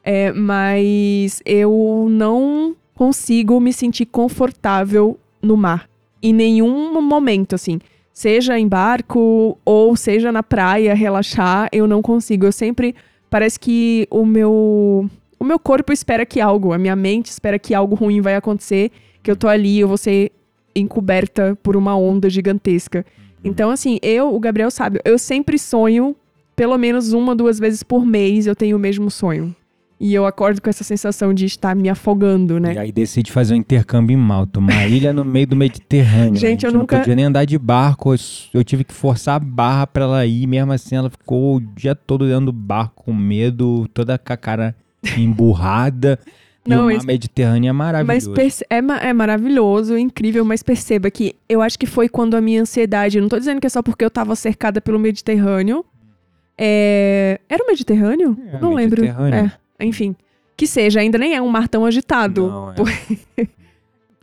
É, 0.04 0.32
mas 0.32 1.42
eu 1.44 2.06
não 2.08 2.76
consigo 2.98 3.60
me 3.60 3.72
sentir 3.72 4.06
confortável 4.06 5.18
no 5.40 5.56
mar 5.56 5.88
em 6.20 6.32
nenhum 6.32 7.00
momento, 7.00 7.54
assim 7.54 7.78
seja 8.18 8.58
em 8.58 8.66
barco 8.66 9.56
ou 9.64 9.94
seja 9.94 10.32
na 10.32 10.42
praia, 10.42 10.92
relaxar, 10.92 11.68
eu 11.70 11.86
não 11.86 12.02
consigo. 12.02 12.46
Eu 12.46 12.50
sempre 12.50 12.92
parece 13.30 13.60
que 13.60 14.08
o 14.10 14.26
meu 14.26 15.08
o 15.38 15.44
meu 15.44 15.56
corpo 15.56 15.92
espera 15.92 16.26
que 16.26 16.40
algo, 16.40 16.72
a 16.72 16.78
minha 16.78 16.96
mente 16.96 17.26
espera 17.26 17.60
que 17.60 17.72
algo 17.72 17.94
ruim 17.94 18.20
vai 18.20 18.34
acontecer, 18.34 18.90
que 19.22 19.30
eu 19.30 19.36
tô 19.36 19.46
ali, 19.46 19.78
eu 19.78 19.86
vou 19.86 19.96
ser 19.96 20.32
encoberta 20.74 21.56
por 21.62 21.76
uma 21.76 21.96
onda 21.96 22.28
gigantesca. 22.28 23.06
Então 23.44 23.70
assim, 23.70 24.00
eu, 24.02 24.34
o 24.34 24.40
Gabriel 24.40 24.72
sabe, 24.72 25.00
eu 25.04 25.16
sempre 25.16 25.56
sonho 25.56 26.16
pelo 26.56 26.76
menos 26.76 27.12
uma, 27.12 27.36
duas 27.36 27.60
vezes 27.60 27.84
por 27.84 28.04
mês 28.04 28.48
eu 28.48 28.56
tenho 28.56 28.76
o 28.76 28.80
mesmo 28.80 29.12
sonho. 29.12 29.54
E 30.00 30.14
eu 30.14 30.24
acordo 30.24 30.62
com 30.62 30.70
essa 30.70 30.84
sensação 30.84 31.34
de 31.34 31.44
estar 31.44 31.74
me 31.74 31.88
afogando, 31.88 32.60
né? 32.60 32.74
E 32.74 32.78
aí 32.78 32.92
decide 32.92 33.32
fazer 33.32 33.54
um 33.54 33.56
intercâmbio 33.56 34.14
em 34.14 34.16
Malta, 34.16 34.60
uma 34.60 34.72
ilha 34.86 35.12
no 35.12 35.24
meio 35.24 35.46
do 35.46 35.56
Mediterrâneo. 35.56 36.36
Gente, 36.36 36.50
gente 36.50 36.66
eu 36.66 36.72
nunca. 36.72 36.96
Não 36.96 37.02
podia 37.02 37.16
nem 37.16 37.24
andar 37.24 37.44
de 37.44 37.58
barco, 37.58 38.14
eu 38.54 38.62
tive 38.62 38.84
que 38.84 38.94
forçar 38.94 39.36
a 39.36 39.38
barra 39.40 39.86
pra 39.88 40.04
ela 40.04 40.26
ir, 40.26 40.46
mesmo 40.46 40.72
assim 40.72 40.94
ela 40.94 41.10
ficou 41.10 41.56
o 41.56 41.60
dia 41.60 41.96
todo 41.96 42.28
dentro 42.28 42.46
do 42.46 42.52
barco 42.52 43.04
com 43.04 43.12
medo, 43.12 43.88
toda 43.92 44.16
com 44.16 44.32
a 44.32 44.36
cara 44.36 44.74
emburrada. 45.18 46.18
Não, 46.66 46.88
o 46.88 46.94
mar 46.94 47.04
Mediterrâneo 47.04 47.70
é 47.70 47.72
maravilhoso. 47.72 48.34
Mas 48.36 48.62
é, 48.68 48.82
ma 48.82 48.98
é 48.98 49.12
maravilhoso, 49.12 49.96
incrível, 49.96 50.44
mas 50.44 50.62
perceba 50.62 51.10
que 51.10 51.34
eu 51.48 51.62
acho 51.62 51.78
que 51.78 51.86
foi 51.86 52.08
quando 52.08 52.34
a 52.34 52.40
minha 52.40 52.60
ansiedade, 52.60 53.20
não 53.20 53.28
tô 53.28 53.38
dizendo 53.38 53.60
que 53.60 53.66
é 53.66 53.70
só 53.70 53.82
porque 53.82 54.04
eu 54.04 54.10
tava 54.10 54.36
cercada 54.36 54.80
pelo 54.80 54.98
Mediterrâneo. 54.98 55.84
É... 56.56 57.40
Era 57.48 57.64
o 57.64 57.66
Mediterrâneo? 57.66 58.36
É, 58.52 58.60
não 58.60 58.74
Mediterrâneo. 58.74 59.32
lembro. 59.32 59.52
É. 59.54 59.67
Enfim, 59.80 60.14
que 60.56 60.66
seja, 60.66 61.00
ainda 61.00 61.18
nem 61.18 61.34
é 61.34 61.40
um 61.40 61.48
mar 61.48 61.68
tão 61.68 61.86
agitado 61.86 62.48
Não, 62.48 62.70
é. 63.36 63.46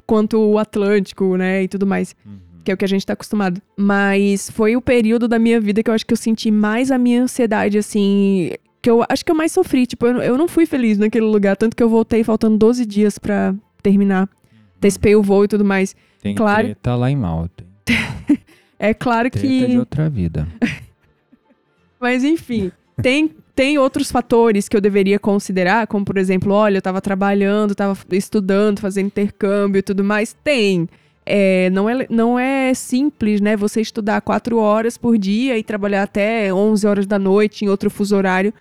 quanto 0.05 0.37
o 0.37 0.59
Atlântico, 0.59 1.35
né, 1.37 1.63
e 1.63 1.67
tudo 1.67 1.85
mais. 1.87 2.15
Uhum. 2.25 2.39
Que 2.63 2.71
é 2.71 2.73
o 2.73 2.77
que 2.77 2.85
a 2.85 2.87
gente 2.87 3.05
tá 3.05 3.13
acostumado. 3.13 3.61
Mas 3.77 4.49
foi 4.49 4.75
o 4.75 4.81
período 4.81 5.27
da 5.27 5.39
minha 5.39 5.61
vida 5.61 5.83
que 5.83 5.89
eu 5.89 5.93
acho 5.93 6.05
que 6.05 6.13
eu 6.13 6.17
senti 6.17 6.49
mais 6.51 6.91
a 6.91 6.97
minha 6.97 7.23
ansiedade, 7.23 7.77
assim. 7.77 8.51
Que 8.81 8.89
eu 8.89 9.03
acho 9.07 9.23
que 9.23 9.31
eu 9.31 9.35
mais 9.35 9.51
sofri. 9.51 9.85
Tipo, 9.85 10.07
eu, 10.07 10.17
eu 10.17 10.37
não 10.37 10.47
fui 10.47 10.65
feliz 10.65 10.97
naquele 10.97 11.25
lugar. 11.25 11.55
Tanto 11.55 11.75
que 11.75 11.83
eu 11.83 11.89
voltei 11.89 12.23
faltando 12.23 12.57
12 12.57 12.83
dias 12.85 13.19
para 13.19 13.53
terminar. 13.83 14.23
Uhum. 14.23 14.59
Tespei 14.81 15.15
o 15.15 15.21
voo 15.21 15.45
e 15.45 15.47
tudo 15.47 15.63
mais. 15.63 15.95
Tem 16.21 16.33
claro. 16.33 16.65
Treta 16.65 16.95
lá 16.95 17.11
em 17.11 17.15
Malta. 17.15 17.63
é 18.79 18.95
claro 18.95 19.29
treta 19.29 19.47
que. 19.47 19.67
de 19.67 19.77
outra 19.77 20.09
vida. 20.09 20.47
Mas 22.01 22.23
enfim, 22.23 22.71
tem 23.01 23.29
tem 23.55 23.77
outros 23.77 24.11
fatores 24.11 24.67
que 24.67 24.75
eu 24.75 24.81
deveria 24.81 25.17
considerar, 25.17 25.87
como 25.87 26.03
por 26.03 26.17
exemplo, 26.17 26.51
olha, 26.51 26.75
eu 26.75 26.79
estava 26.79 27.01
trabalhando, 27.01 27.71
estava 27.71 27.97
estudando, 28.11 28.81
fazendo 28.81 29.07
intercâmbio 29.07 29.79
e 29.79 29.81
tudo 29.81 30.03
mais. 30.03 30.35
Tem. 30.43 30.89
É, 31.25 31.69
não, 31.71 31.89
é, 31.89 32.05
não 32.09 32.37
é 32.37 32.73
simples, 32.73 33.39
né? 33.41 33.55
Você 33.55 33.81
estudar 33.81 34.21
quatro 34.21 34.57
horas 34.57 34.97
por 34.97 35.17
dia 35.17 35.57
e 35.57 35.63
trabalhar 35.63 36.03
até 36.03 36.53
11 36.53 36.85
horas 36.85 37.07
da 37.07 37.17
noite 37.17 37.63
em 37.63 37.69
outro 37.69 37.89
fuso 37.89 38.15
horário. 38.15 38.53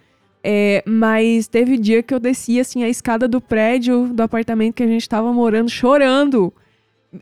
É, 0.43 0.83
mas 0.87 1.49
teve 1.49 1.77
dia 1.77 2.03
que 2.03 2.15
eu 2.15 2.21
descia 2.21 2.61
assim 2.61 2.85
a 2.85 2.89
escada 2.89 3.27
do 3.27 3.41
prédio 3.41 4.09
do 4.09 4.23
apartamento 4.23 4.75
que 4.75 4.83
a 4.83 4.87
gente 4.87 5.03
estava 5.03 5.33
morando 5.33 5.71
chorando 5.71 6.53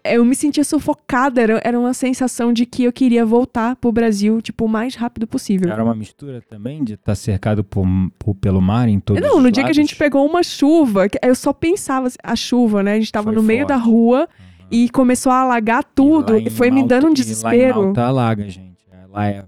eu 0.05 0.25
me 0.25 0.35
sentia 0.35 0.65
sufocada, 0.65 1.41
era, 1.41 1.61
era 1.65 1.79
uma 1.79 1.95
sensação 1.95 2.53
de 2.53 2.65
que 2.65 2.85
eu 2.85 2.93
queria 2.93 3.25
voltar 3.25 3.77
pro 3.77 3.93
Brasil, 3.93 4.41
tipo, 4.41 4.65
o 4.65 4.69
mais 4.69 4.95
rápido 4.95 5.27
possível. 5.27 5.71
Era 5.71 5.83
uma 5.83 5.95
mistura 5.95 6.43
também 6.49 6.83
de 6.83 6.95
estar 6.95 7.13
tá 7.13 7.15
cercado 7.15 7.63
por, 7.65 7.87
por, 8.19 8.35
pelo 8.35 8.61
mar 8.61 8.89
em 8.89 9.01
todos 9.01 9.23
Não, 9.23 9.37
no 9.37 9.37
lados. 9.37 9.53
dia 9.53 9.65
que 9.65 9.71
a 9.71 9.75
gente 9.75 9.97
pegou 9.97 10.27
uma 10.27 10.43
chuva, 10.43 11.07
eu 11.23 11.35
só 11.35 11.53
pensava, 11.53 12.07
assim, 12.07 12.17
a 12.23 12.37
chuva, 12.37 12.83
né? 12.83 12.95
A 12.95 12.99
gente 12.99 13.13
tava 13.13 13.33
Foi 13.33 13.35
no 13.35 13.43
meio 13.43 13.67
da 13.67 13.77
rua 13.77 14.21
uhum. 14.21 14.67
e 14.71 14.89
começou 14.89 15.33
a 15.33 15.41
alagar 15.41 15.85
tudo, 15.85 16.37
e, 16.37 16.47
e 16.47 16.51
foi 16.51 16.71
Malta, 16.71 16.83
me 16.83 16.89
dando 16.89 17.07
um 17.09 17.13
desespero. 17.13 17.57
E 17.57 17.73
lá 17.73 17.81
em 17.81 17.85
Malta 17.85 18.03
alaga, 18.03 18.49
gente. 18.49 18.73
Lá 19.13 19.27
é 19.27 19.45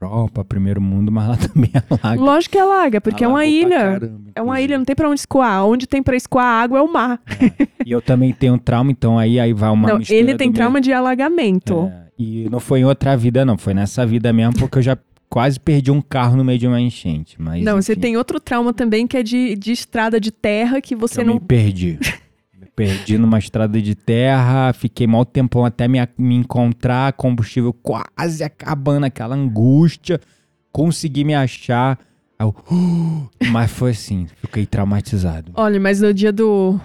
Europa, 0.00 0.44
primeiro 0.44 0.80
mundo, 0.80 1.10
mas 1.10 1.28
lá 1.28 1.36
também 1.48 1.70
alaga. 1.90 2.20
Lógico 2.20 2.52
que 2.52 2.58
alaga, 2.58 3.00
porque 3.00 3.24
Alagou 3.24 3.40
é 3.40 3.44
uma 3.44 3.50
ilha. 3.50 3.78
Caramba, 3.78 4.30
é 4.34 4.42
uma 4.42 4.60
ilha, 4.60 4.78
não 4.78 4.84
tem 4.84 4.96
pra 4.96 5.08
onde 5.08 5.20
escoar. 5.20 5.64
Onde 5.64 5.86
tem 5.86 6.02
pra 6.02 6.16
escoar 6.16 6.44
água 6.44 6.78
é 6.78 6.82
o 6.82 6.92
mar. 6.92 7.20
É. 7.28 7.68
E 7.84 7.92
eu 7.92 8.02
também 8.02 8.32
tenho 8.32 8.54
um 8.54 8.58
trauma, 8.58 8.90
então 8.90 9.18
aí, 9.18 9.40
aí 9.40 9.52
vai 9.52 9.70
uma 9.70 9.88
Não, 9.88 10.00
ele 10.08 10.34
tem 10.34 10.52
trauma 10.52 10.80
de 10.80 10.92
alagamento. 10.92 11.90
É. 11.92 12.08
E 12.18 12.48
não 12.50 12.58
foi 12.58 12.80
em 12.80 12.84
outra 12.84 13.16
vida, 13.16 13.44
não. 13.44 13.56
Foi 13.56 13.72
nessa 13.72 14.04
vida 14.04 14.32
mesmo, 14.32 14.54
porque 14.58 14.78
eu 14.78 14.82
já 14.82 14.98
quase 15.28 15.60
perdi 15.60 15.90
um 15.90 16.00
carro 16.00 16.36
no 16.36 16.44
meio 16.44 16.58
de 16.58 16.66
uma 16.66 16.80
enchente. 16.80 17.40
Mas, 17.40 17.62
não, 17.62 17.74
enfim. 17.74 17.82
você 17.82 17.96
tem 17.96 18.16
outro 18.16 18.40
trauma 18.40 18.72
também 18.72 19.06
que 19.06 19.16
é 19.16 19.22
de, 19.22 19.54
de 19.54 19.72
estrada 19.72 20.20
de 20.20 20.30
terra 20.30 20.80
que 20.80 20.96
você 20.96 21.20
eu 21.20 21.26
não. 21.26 21.34
Me 21.34 21.40
perdi. 21.40 21.98
Perdi 22.78 23.18
numa 23.18 23.40
estrada 23.40 23.82
de 23.82 23.96
terra, 23.96 24.72
fiquei 24.72 25.04
mal 25.04 25.24
tempão 25.24 25.64
até 25.64 25.88
me, 25.88 25.98
me 26.16 26.36
encontrar, 26.36 27.12
combustível 27.14 27.72
quase 27.72 28.44
acabando, 28.44 29.04
aquela 29.04 29.34
angústia, 29.34 30.20
consegui 30.70 31.24
me 31.24 31.34
achar. 31.34 31.98
Eu, 32.38 32.54
uh, 32.70 33.28
mas 33.50 33.72
foi 33.72 33.90
assim, 33.90 34.28
fiquei 34.36 34.64
traumatizado. 34.64 35.50
Olha, 35.56 35.80
mas 35.80 36.00
no 36.00 36.14
dia 36.14 36.30
do, 36.32 36.80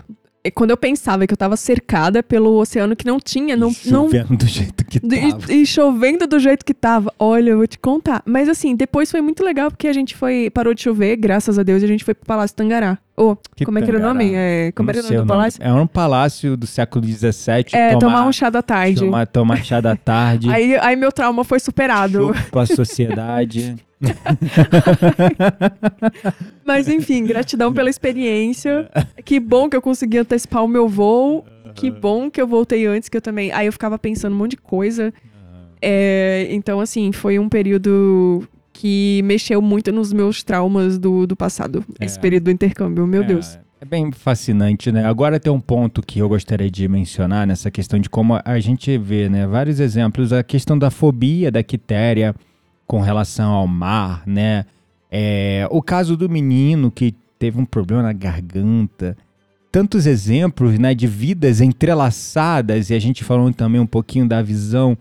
quando 0.52 0.72
eu 0.72 0.78
pensava 0.78 1.26
que 1.26 1.34
eu 1.34 1.38
tava 1.38 1.56
cercada 1.56 2.22
pelo 2.22 2.58
oceano 2.60 2.96
que 2.96 3.06
não 3.06 3.20
tinha, 3.20 3.56
não. 3.56 3.72
Chovendo 3.72 4.28
não, 4.32 4.38
do 4.38 4.46
jeito 4.46 4.84
que 4.86 5.00
tava. 5.00 5.52
E, 5.52 5.62
e, 5.62 5.66
chovendo 5.66 6.28
do 6.28 6.38
jeito 6.40 6.66
que 6.66 6.74
tava. 6.74 7.14
Olha, 7.18 7.52
eu 7.52 7.58
vou 7.58 7.68
te 7.68 7.80
contar. 7.80 8.22
Mas 8.26 8.50
assim, 8.50 8.76
depois 8.76 9.10
foi 9.10 9.22
muito 9.22 9.44
legal 9.44 9.72
porque 9.72 9.88
a 9.88 9.94
gente 9.94 10.16
foi. 10.16 10.50
Parou 10.50 10.74
de 10.74 10.82
chover, 10.82 11.16
graças 11.16 11.58
a 11.58 11.64
Deus, 11.64 11.82
e 11.82 11.86
a 11.86 11.88
gente 11.88 12.04
foi 12.04 12.14
pro 12.14 12.26
Palácio 12.26 12.56
Tangará. 12.56 12.98
Oh, 13.16 13.36
que 13.56 13.64
como 13.64 13.78
é 13.78 13.82
que 13.82 13.90
era 13.90 14.00
o 14.00 14.02
nome? 14.02 14.34
É, 14.34 14.72
como 14.72 14.90
era 14.90 15.00
o 15.00 15.04
nome 15.04 15.18
do 15.18 15.26
palácio? 15.28 15.64
É 15.64 15.72
um 15.72 15.86
palácio 15.86 16.58
do 16.58 16.66
século 16.66 17.06
XVII. 17.06 17.66
É, 17.72 17.90
tomar, 17.90 18.00
tomar 18.00 18.26
um 18.26 18.32
chá 18.32 18.50
da 18.50 18.64
tarde. 18.64 19.02
Tomar, 19.02 19.28
tomar 19.28 19.64
chá 19.64 19.80
da 19.80 19.96
tarde. 19.96 20.50
aí, 20.50 20.76
aí 20.78 20.96
meu 20.96 21.12
trauma 21.12 21.44
foi 21.44 21.60
superado. 21.60 22.34
Com 22.50 22.60
a 22.60 22.66
sociedade. 22.66 23.76
Mas 26.66 26.88
enfim, 26.88 27.26
gratidão 27.26 27.74
pela 27.74 27.90
experiência. 27.90 28.90
Que 29.24 29.40
bom 29.40 29.70
que 29.70 29.76
eu 29.76 29.82
consegui 29.82 30.18
antecipar 30.18 30.64
o 30.64 30.68
meu 30.68 30.88
voo. 30.88 31.46
Que 31.76 31.90
bom 31.90 32.30
que 32.30 32.42
eu 32.42 32.48
voltei 32.48 32.86
antes, 32.86 33.10
que 33.10 33.18
eu 33.18 33.22
também. 33.22 33.52
Aí 33.52 33.66
eu 33.66 33.72
ficava 33.72 33.98
pensando 33.98 34.34
um 34.34 34.38
monte 34.38 34.52
de 34.52 34.58
coisa. 34.58 35.14
É, 35.82 36.48
então, 36.52 36.80
assim, 36.80 37.12
foi 37.12 37.40
um 37.40 37.50
período 37.50 38.48
que 38.72 39.22
mexeu 39.24 39.62
muito 39.62 39.92
nos 39.92 40.14
meus 40.14 40.44
traumas 40.44 40.98
do, 40.98 41.28
do 41.28 41.36
passado. 41.36 41.84
É. 42.00 42.06
Esse 42.06 42.20
período 42.20 42.46
do 42.46 42.52
intercâmbio, 42.52 43.06
meu 43.06 43.24
é, 43.24 43.26
Deus. 43.26 43.60
É 43.82 43.86
bem 43.86 44.12
fascinante, 44.12 44.92
né? 44.92 45.06
Agora 45.06 45.40
tem 45.40 45.52
um 45.52 45.60
ponto 45.60 46.02
que 46.02 46.20
eu 46.20 46.30
gostaria 46.30 46.72
de 46.72 46.88
mencionar 46.88 47.46
nessa 47.46 47.70
questão 47.70 48.00
de 48.00 48.10
como 48.10 48.40
a 48.44 48.60
gente 48.60 48.98
vê, 48.98 49.28
né? 49.28 49.46
Vários 49.46 49.80
exemplos. 49.80 50.32
A 50.32 50.42
questão 50.42 50.78
da 50.78 50.90
fobia 50.90 51.52
da 51.52 51.62
quitéria 51.62 52.34
com 52.86 53.02
relação 53.02 53.52
ao 53.52 53.68
mar, 53.68 54.24
né? 54.26 54.66
É, 55.12 55.68
o 55.70 55.82
caso 55.82 56.18
do 56.18 56.30
menino 56.30 56.90
que 56.90 57.16
teve 57.44 57.60
um 57.60 57.66
problema 57.66 58.04
na 58.04 58.14
garganta. 58.14 59.18
Tantos 59.70 60.06
exemplos 60.06 60.80
né, 60.80 60.96
de 60.96 61.08
vidas 61.08 61.60
entrelaçadas, 61.60 62.90
e 62.90 62.94
a 62.94 63.00
gente 63.00 63.22
falando 63.22 63.54
também 63.54 63.82
um 63.82 63.86
pouquinho 63.86 64.28
da 64.28 64.42
visão 64.42 64.98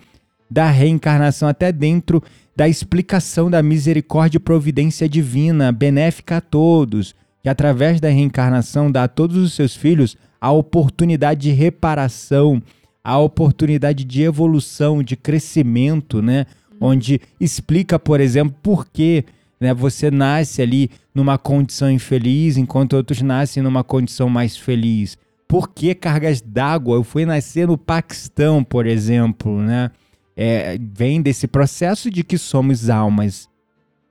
da 0.50 0.68
reencarnação, 0.68 1.48
até 1.48 1.70
dentro 1.70 2.22
da 2.56 2.68
explicação 2.68 3.48
da 3.48 3.62
misericórdia 3.62 4.38
e 4.38 4.40
providência 4.40 5.08
divina, 5.08 5.70
benéfica 5.70 6.38
a 6.38 6.40
todos, 6.40 7.14
que 7.42 7.48
através 7.48 8.00
da 8.00 8.08
reencarnação 8.08 8.90
dá 8.90 9.04
a 9.04 9.08
todos 9.08 9.36
os 9.36 9.52
seus 9.52 9.76
filhos 9.76 10.16
a 10.40 10.50
oportunidade 10.50 11.42
de 11.42 11.52
reparação, 11.52 12.60
a 13.04 13.18
oportunidade 13.18 14.04
de 14.04 14.22
evolução, 14.22 15.02
de 15.02 15.16
crescimento, 15.16 16.20
né? 16.20 16.46
Onde 16.84 17.20
explica, 17.38 17.96
por 17.96 18.20
exemplo, 18.20 18.56
por 18.60 18.86
que 18.86 19.24
né, 19.60 19.72
você 19.72 20.10
nasce 20.10 20.60
ali 20.60 20.90
numa 21.14 21.38
condição 21.38 21.88
infeliz, 21.88 22.56
enquanto 22.56 22.94
outros 22.94 23.22
nascem 23.22 23.62
numa 23.62 23.84
condição 23.84 24.28
mais 24.28 24.56
feliz. 24.56 25.16
Por 25.46 25.68
que 25.68 25.94
cargas 25.94 26.40
d'água? 26.40 26.96
Eu 26.96 27.04
fui 27.04 27.24
nascer 27.24 27.68
no 27.68 27.78
Paquistão, 27.78 28.64
por 28.64 28.84
exemplo, 28.84 29.60
né? 29.62 29.92
É, 30.36 30.76
vem 30.80 31.22
desse 31.22 31.46
processo 31.46 32.10
de 32.10 32.24
que 32.24 32.36
somos 32.36 32.90
almas 32.90 33.48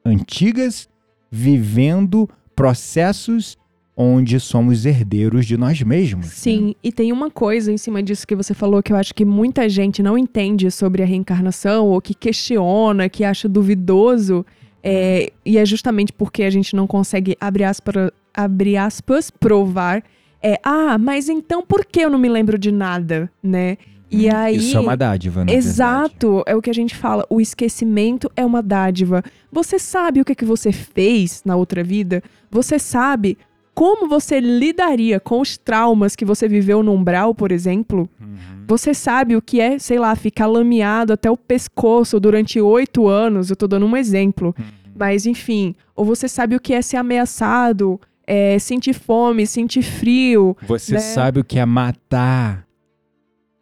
antigas 0.05 0.87
vivendo 1.29 2.29
processos 2.55 3.57
onde 3.95 4.39
somos 4.39 4.85
herdeiros 4.85 5.45
de 5.45 5.57
nós 5.57 5.81
mesmos. 5.81 6.25
né? 6.25 6.31
Sim, 6.33 6.75
e 6.83 6.91
tem 6.91 7.11
uma 7.11 7.29
coisa 7.29 7.71
em 7.71 7.77
cima 7.77 8.01
disso 8.01 8.25
que 8.25 8.35
você 8.35 8.53
falou 8.53 8.81
que 8.81 8.93
eu 8.93 8.97
acho 8.97 9.13
que 9.13 9.25
muita 9.25 9.67
gente 9.67 10.01
não 10.01 10.17
entende 10.17 10.71
sobre 10.71 11.03
a 11.03 11.05
reencarnação 11.05 11.87
ou 11.87 12.01
que 12.01 12.13
questiona, 12.13 13.09
que 13.09 13.23
acha 13.23 13.47
duvidoso. 13.47 14.45
é, 14.83 15.31
e 15.45 15.57
é 15.57 15.65
justamente 15.65 16.11
porque 16.11 16.43
a 16.43 16.49
gente 16.49 16.75
não 16.75 16.87
consegue, 16.87 17.37
abre 17.39 17.63
aspas, 17.63 18.11
abre 18.33 18.77
aspas 18.77 19.29
provar. 19.29 20.03
É, 20.41 20.59
ah, 20.63 20.97
mas 20.97 21.29
então 21.29 21.63
por 21.63 21.85
que 21.85 21.99
eu 21.99 22.09
não 22.09 22.17
me 22.17 22.29
lembro 22.29 22.57
de 22.57 22.71
nada, 22.71 23.31
né? 23.43 23.77
E 24.11 24.29
aí. 24.29 24.57
Isso 24.57 24.75
é 24.75 24.79
uma 24.79 24.97
dádiva, 24.97 25.45
verdade. 25.45 25.57
Exato, 25.57 26.43
é 26.45 26.55
o 26.55 26.61
que 26.61 26.69
a 26.69 26.73
gente 26.73 26.95
fala. 26.95 27.25
O 27.29 27.39
esquecimento 27.39 28.29
é 28.35 28.45
uma 28.45 28.61
dádiva. 28.61 29.23
Você 29.51 29.79
sabe 29.79 30.19
o 30.19 30.25
que, 30.25 30.35
que 30.35 30.43
você 30.43 30.71
fez 30.71 31.41
na 31.45 31.55
outra 31.55 31.81
vida? 31.81 32.21
Você 32.49 32.77
sabe 32.77 33.37
como 33.73 34.07
você 34.07 34.39
lidaria 34.39 35.19
com 35.19 35.39
os 35.39 35.57
traumas 35.57 36.15
que 36.15 36.25
você 36.25 36.47
viveu 36.47 36.83
no 36.83 36.93
umbral, 36.93 37.33
por 37.33 37.51
exemplo? 37.51 38.09
Uhum. 38.19 38.65
Você 38.67 38.93
sabe 38.93 39.35
o 39.35 39.41
que 39.41 39.59
é, 39.59 39.79
sei 39.79 39.97
lá, 39.97 40.15
ficar 40.15 40.47
lameado 40.47 41.13
até 41.13 41.29
o 41.29 41.37
pescoço 41.37 42.19
durante 42.19 42.59
oito 42.59 43.07
anos? 43.07 43.49
Eu 43.49 43.55
tô 43.55 43.67
dando 43.67 43.85
um 43.85 43.95
exemplo. 43.95 44.53
Uhum. 44.57 44.65
Mas, 44.97 45.25
enfim. 45.25 45.75
Ou 45.95 46.05
você 46.05 46.27
sabe 46.27 46.55
o 46.55 46.59
que 46.59 46.73
é 46.73 46.81
ser 46.81 46.97
ameaçado, 46.97 47.99
é, 48.27 48.59
sentir 48.59 48.93
fome, 48.93 49.47
sentir 49.47 49.81
frio. 49.81 50.55
Você 50.67 50.93
né? 50.93 50.99
sabe 50.99 51.39
o 51.39 51.43
que 51.43 51.57
é 51.57 51.65
matar, 51.65 52.67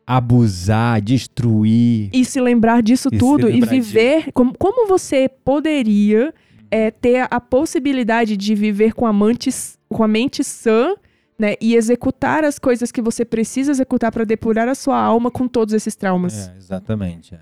abusar, 0.06 1.02
destruir. 1.02 2.10
e 2.12 2.26
se 2.26 2.42
lembrar 2.42 2.82
disso 2.82 3.10
E 3.12 3.18
tudo 3.18 3.48
e 3.48 3.54
lembrar 3.54 3.70
viver 3.70 4.32
como, 4.34 4.58
como 4.58 4.88
você 4.88 5.30
poderia 5.30 6.34
é, 6.72 6.92
ter 6.92 7.28
a 7.30 7.40
possibilidade 7.40 8.38
de 8.38 8.56
viver 8.56 8.94
com 8.94 9.06
a, 9.06 9.14
mente, 9.14 9.50
com 9.88 10.04
a 10.04 10.08
mente 10.08 10.44
sã 10.44 10.96
né, 11.38 11.56
e 11.62 11.76
executar 11.76 12.44
as 12.44 12.60
coisas 12.60 12.92
que 12.92 13.02
você 13.02 13.24
precisa 13.24 13.72
executar 13.72 14.12
para 14.12 14.26
depurar 14.26 14.68
a 14.68 14.76
sua 14.76 15.00
alma 15.00 15.32
com 15.32 15.48
todos 15.48 15.74
esses 15.74 15.96
traumas. 15.96 16.50
É, 16.50 16.58
exatamente. 16.58 17.34
é. 17.34 17.40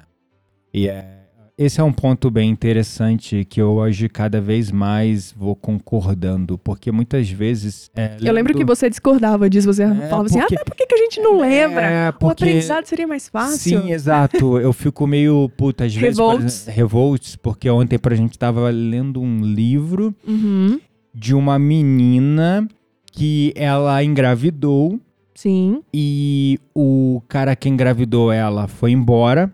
E 0.74 0.88
é, 0.88 1.27
esse 1.58 1.82
é 1.82 1.84
um 1.84 1.92
ponto 1.92 2.30
bem 2.30 2.50
interessante 2.52 3.44
que 3.50 3.60
eu 3.60 3.72
hoje 3.72 4.08
cada 4.08 4.40
vez 4.40 4.72
mais 4.72 5.32
vou 5.36 5.56
concordando, 5.56 6.58
porque 6.58 6.92
muitas 6.92 7.30
vezes. 7.30 7.90
é, 7.96 8.16
Eu 8.22 8.32
lembro 8.34 8.54
lendo- 8.54 8.58
que 8.60 8.66
você 8.66 8.90
discordava 8.90 9.50
disso, 9.50 9.66
você 9.74 9.86
falava 10.10 10.26
assim, 10.28 10.38
ah, 10.40 10.42
porque- 10.44 10.56
mas 10.56 10.64
por 10.64 10.76
que, 10.76 10.86
que 10.86 10.94
a 10.96 10.98
gente 11.00 11.20
não 11.20 11.40
lembra? 11.40 11.82
É, 11.82 12.10
O 12.10 12.14
porque... 12.14 12.44
aprendizado 12.44 12.86
seria 12.86 13.08
mais 13.08 13.28
fácil. 13.28 13.82
Sim, 13.82 13.92
exato. 13.92 14.60
Eu 14.60 14.72
fico 14.72 15.08
meio, 15.08 15.50
puta, 15.58 15.86
às 15.86 15.96
vezes. 15.96 16.18
por 16.18 16.28
Revolts. 16.30 16.46
exemplo, 16.62 16.74
revolts, 16.76 17.36
porque 17.36 17.70
ontem 17.70 17.98
pra 17.98 18.16
gente 18.16 18.38
tava 18.38 18.70
lendo 18.70 19.20
um 19.20 19.42
livro 19.44 20.14
Uhum, 20.28 20.80
de 21.14 21.34
uma 21.34 21.58
menina 21.58 22.68
que 23.12 23.52
ela 23.56 24.04
engravidou 24.04 25.00
Sim, 25.34 25.82
e 25.92 26.60
o 26.76 27.20
cara 27.28 27.56
que 27.56 27.68
engravidou 27.68 28.32
ela 28.32 28.68
foi 28.68 28.92
embora 28.92 29.52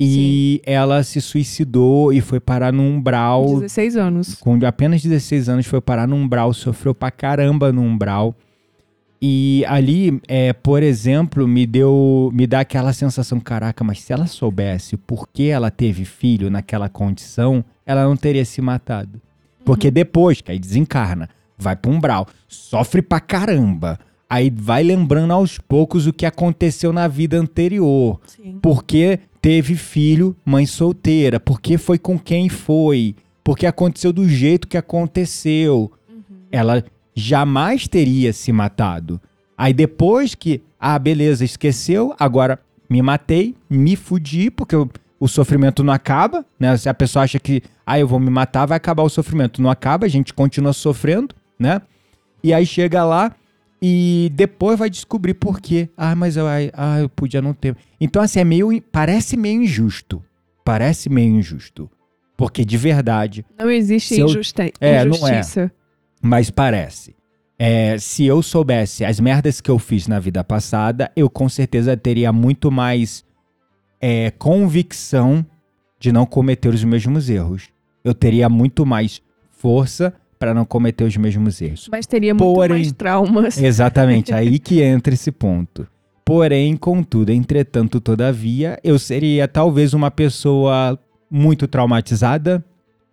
e 0.00 0.62
ela 0.64 1.02
se 1.02 1.20
suicidou 1.20 2.12
e 2.12 2.20
foi 2.20 2.38
parar 2.38 2.72
num 2.72 2.96
umbral 2.96 3.44
16 3.60 3.96
anos. 3.96 4.34
com 4.36 4.58
apenas 4.64 5.02
16 5.02 5.48
anos 5.48 5.66
foi 5.66 5.80
parar 5.80 6.06
num 6.06 6.22
umbral, 6.22 6.52
sofreu 6.54 6.94
pra 6.94 7.10
caramba 7.10 7.72
no 7.72 7.82
umbral. 7.82 8.34
E 9.20 9.64
ali, 9.66 10.20
é, 10.28 10.52
por 10.52 10.80
exemplo, 10.80 11.48
me 11.48 11.66
deu, 11.66 12.30
me 12.32 12.46
dá 12.46 12.60
aquela 12.60 12.92
sensação, 12.92 13.40
caraca, 13.40 13.82
mas 13.82 14.00
se 14.00 14.12
ela 14.12 14.26
soubesse 14.26 14.96
por 14.96 15.28
que 15.28 15.48
ela 15.48 15.72
teve 15.72 16.04
filho 16.04 16.48
naquela 16.48 16.88
condição, 16.88 17.64
ela 17.84 18.04
não 18.04 18.16
teria 18.16 18.44
se 18.44 18.62
matado. 18.62 19.20
Porque 19.64 19.90
depois, 19.90 20.40
que 20.40 20.52
aí 20.52 20.58
desencarna, 20.58 21.28
vai 21.58 21.74
pro 21.74 21.90
umbral, 21.90 22.28
sofre 22.46 23.02
pra 23.02 23.18
caramba. 23.18 23.98
Aí 24.30 24.52
vai 24.54 24.82
lembrando 24.82 25.32
aos 25.32 25.56
poucos 25.56 26.06
o 26.06 26.12
que 26.12 26.26
aconteceu 26.26 26.92
na 26.92 27.08
vida 27.08 27.38
anterior 27.38 28.20
Sim. 28.26 28.58
porque 28.60 29.20
teve 29.40 29.74
filho, 29.74 30.36
mãe 30.44 30.66
solteira, 30.66 31.40
porque 31.40 31.78
foi 31.78 31.98
com 31.98 32.18
quem 32.18 32.50
foi, 32.50 33.16
porque 33.42 33.64
aconteceu 33.66 34.12
do 34.12 34.28
jeito 34.28 34.68
que 34.68 34.76
aconteceu. 34.76 35.90
Ela 36.52 36.84
jamais 37.14 37.88
teria 37.88 38.32
se 38.32 38.52
matado. 38.52 39.18
Aí 39.56 39.72
depois 39.72 40.34
que, 40.34 40.60
ah, 40.78 40.98
beleza, 40.98 41.44
esqueceu, 41.44 42.14
agora 42.18 42.60
me 42.88 43.00
matei, 43.00 43.54
me 43.68 43.96
fudi, 43.96 44.50
porque 44.50 44.76
o, 44.76 44.88
o 45.18 45.26
sofrimento 45.26 45.82
não 45.82 45.92
acaba, 45.92 46.44
né? 46.60 46.76
Se 46.76 46.88
a 46.88 46.94
pessoa 46.94 47.24
acha 47.24 47.38
que, 47.38 47.62
ah, 47.86 47.98
eu 47.98 48.06
vou 48.06 48.20
me 48.20 48.30
matar, 48.30 48.66
vai 48.66 48.76
acabar 48.76 49.02
o 49.02 49.08
sofrimento. 49.08 49.62
Não 49.62 49.70
acaba, 49.70 50.06
a 50.06 50.08
gente 50.08 50.34
continua 50.34 50.72
sofrendo, 50.72 51.34
né? 51.58 51.80
E 52.42 52.52
aí 52.52 52.64
chega 52.64 53.04
lá 53.04 53.34
e 53.80 54.30
depois 54.34 54.78
vai 54.78 54.90
descobrir 54.90 55.34
por 55.34 55.60
quê. 55.60 55.88
Ah, 55.96 56.14
mas 56.16 56.36
eu, 56.36 56.46
ah, 56.74 56.98
eu 57.00 57.08
podia 57.08 57.40
não 57.40 57.52
ter. 57.54 57.76
Então, 58.00 58.20
assim, 58.22 58.40
é 58.40 58.44
meio. 58.44 58.68
Parece 58.92 59.36
meio 59.36 59.62
injusto. 59.62 60.22
Parece 60.64 61.08
meio 61.08 61.34
injusto. 61.36 61.90
Porque 62.36 62.64
de 62.64 62.76
verdade, 62.76 63.44
Não 63.58 63.70
existe 63.70 64.18
eu- 64.18 64.26
injusta- 64.28 64.70
É, 64.80 65.04
não 65.04 65.14
é. 65.26 65.30
injustiça. 65.30 65.72
mas 66.22 66.50
parece. 66.50 67.16
É, 67.58 67.98
se 67.98 68.24
eu 68.24 68.40
soubesse 68.42 69.04
as 69.04 69.18
merdas 69.18 69.60
que 69.60 69.68
eu 69.70 69.78
fiz 69.80 70.06
na 70.06 70.20
vida 70.20 70.44
passada, 70.44 71.10
eu 71.16 71.28
com 71.28 71.48
certeza 71.48 71.96
teria 71.96 72.32
muito 72.32 72.70
mais 72.70 73.24
é, 74.00 74.30
convicção 74.30 75.44
de 75.98 76.12
não 76.12 76.24
cometer 76.24 76.68
os 76.72 76.84
mesmos 76.84 77.28
erros. 77.28 77.68
Eu 78.04 78.14
teria 78.14 78.48
muito 78.48 78.86
mais 78.86 79.20
força 79.50 80.14
para 80.38 80.54
não 80.54 80.64
cometer 80.64 81.04
os 81.04 81.16
mesmos 81.16 81.60
erros. 81.60 81.88
Mas 81.90 82.06
teria 82.06 82.32
muito 82.34 82.54
Porém- 82.54 82.78
mais 82.78 82.92
traumas. 82.92 83.58
Exatamente, 83.62 84.32
aí 84.32 84.58
que 84.58 84.80
entra 84.82 85.12
esse 85.14 85.32
ponto. 85.32 85.86
Porém, 86.24 86.76
contudo, 86.76 87.32
entretanto, 87.32 88.00
todavia, 88.00 88.78
eu 88.84 88.98
seria 88.98 89.48
talvez 89.48 89.94
uma 89.94 90.10
pessoa 90.10 90.98
muito 91.30 91.66
traumatizada, 91.66 92.64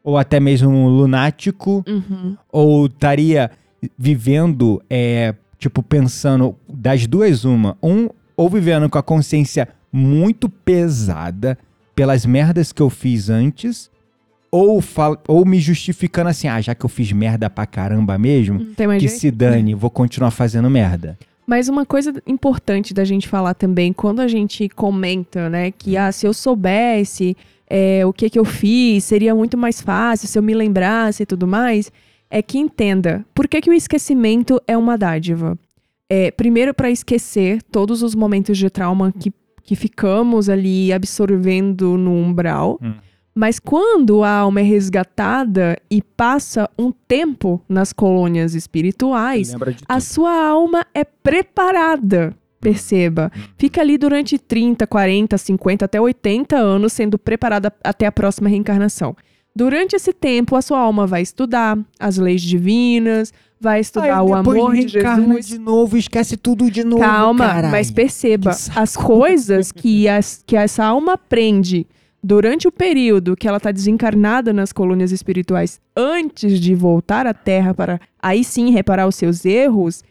ou 0.03 0.17
até 0.17 0.39
mesmo 0.39 0.69
um 0.69 0.87
lunático, 0.87 1.83
Uhum. 1.87 2.35
ou 2.51 2.85
estaria 2.87 3.49
vivendo, 3.97 4.81
é, 4.89 5.33
tipo, 5.57 5.81
pensando 5.81 6.55
das 6.67 7.07
duas, 7.07 7.45
uma. 7.45 7.77
Um, 7.81 8.09
ou 8.37 8.49
vivendo 8.49 8.89
com 8.89 8.97
a 8.97 9.03
consciência 9.03 9.67
muito 9.91 10.49
pesada 10.49 11.57
pelas 11.95 12.25
merdas 12.25 12.73
que 12.73 12.81
eu 12.81 12.89
fiz 12.89 13.29
antes, 13.29 13.89
ou, 14.55 14.81
fal- 14.81 15.21
ou 15.27 15.45
me 15.45 15.59
justificando 15.59 16.29
assim, 16.29 16.47
ah, 16.47 16.61
já 16.61 16.73
que 16.73 16.85
eu 16.85 16.89
fiz 16.89 17.11
merda 17.11 17.49
pra 17.49 17.65
caramba 17.65 18.17
mesmo, 18.17 18.59
mais 18.77 19.01
que 19.01 19.07
jeito. 19.07 19.19
se 19.19 19.31
dane, 19.31 19.75
vou 19.75 19.89
continuar 19.89 20.31
fazendo 20.31 20.69
merda. 20.69 21.17
Mas 21.45 21.67
uma 21.69 21.85
coisa 21.85 22.13
importante 22.25 22.93
da 22.93 23.03
gente 23.03 23.27
falar 23.27 23.53
também, 23.53 23.93
quando 23.93 24.19
a 24.19 24.27
gente 24.27 24.67
comenta, 24.69 25.49
né, 25.49 25.71
que 25.71 25.95
ah, 25.97 26.11
se 26.11 26.25
eu 26.25 26.33
soubesse 26.33 27.35
é, 27.69 28.05
o 28.05 28.13
que 28.13 28.29
que 28.29 28.39
eu 28.39 28.45
fiz, 28.45 29.03
seria 29.03 29.35
muito 29.35 29.57
mais 29.57 29.81
fácil 29.81 30.27
se 30.27 30.37
eu 30.37 30.43
me 30.43 30.53
lembrasse 30.53 31.23
e 31.23 31.25
tudo 31.25 31.45
mais, 31.45 31.91
é 32.29 32.41
que 32.41 32.57
entenda 32.57 33.23
por 33.35 33.47
que, 33.47 33.61
que 33.61 33.69
o 33.69 33.73
esquecimento 33.73 34.59
é 34.67 34.75
uma 34.77 34.97
dádiva. 34.97 35.57
É, 36.09 36.31
primeiro, 36.31 36.73
para 36.73 36.89
esquecer 36.89 37.61
todos 37.71 38.01
os 38.01 38.15
momentos 38.15 38.57
de 38.57 38.69
trauma 38.69 39.11
que, 39.11 39.31
que 39.63 39.75
ficamos 39.75 40.49
ali 40.49 40.91
absorvendo 40.93 41.97
no 41.97 42.11
umbral. 42.13 42.79
Hum. 42.81 42.93
Mas 43.37 43.59
quando 43.59 44.23
a 44.23 44.29
alma 44.29 44.61
é 44.61 44.63
resgatada 44.63 45.77
e 45.91 46.01
passa 46.01 46.69
um 46.79 46.89
tempo 46.89 47.61
nas 47.67 47.91
colônias 47.91 48.55
espirituais, 48.55 49.53
a 49.89 49.99
sua 49.99 50.47
alma 50.47 50.85
é 50.93 51.03
preparada. 51.03 52.33
Perceba. 52.61 53.29
Fica 53.57 53.81
ali 53.81 53.97
durante 53.97 54.39
30, 54.39 54.87
40, 54.87 55.37
50, 55.37 55.85
até 55.85 55.99
80 55.99 56.55
anos 56.55 56.93
sendo 56.93 57.19
preparada 57.19 57.71
até 57.83 58.05
a 58.05 58.11
próxima 58.11 58.47
reencarnação. 58.47 59.15
Durante 59.53 59.97
esse 59.97 60.13
tempo, 60.13 60.55
a 60.55 60.61
sua 60.61 60.79
alma 60.79 61.05
vai 61.05 61.21
estudar 61.21 61.77
as 61.99 62.17
leis 62.17 62.41
divinas, 62.41 63.33
vai 63.59 63.81
estudar 63.81 64.23
o 64.23 64.33
amor 64.33 64.73
de 64.73 64.87
Jesus. 64.87 65.47
de 65.47 65.59
novo, 65.59 65.97
esquece 65.97 66.37
tudo 66.37 66.71
de 66.71 66.83
novo. 66.83 67.01
Calma, 67.01 67.47
caralho. 67.47 67.71
mas 67.71 67.91
perceba, 67.91 68.51
as 68.75 68.95
coisas 68.95 69.71
que, 69.71 70.07
as, 70.07 70.41
que 70.45 70.55
essa 70.55 70.85
alma 70.85 71.13
aprende 71.13 71.85
durante 72.25 72.67
o 72.67 72.71
período 72.71 73.35
que 73.35 73.47
ela 73.47 73.57
está 73.57 73.71
desencarnada 73.71 74.51
nas 74.51 74.73
colônias 74.73 75.11
espirituais, 75.11 75.79
antes 75.95 76.59
de 76.59 76.73
voltar 76.73 77.27
à 77.27 77.35
Terra 77.35 77.71
para 77.71 78.01
aí 78.19 78.43
sim 78.43 78.71
reparar 78.71 79.07
os 79.07 79.15
seus 79.15 79.45
erros, 79.45 80.03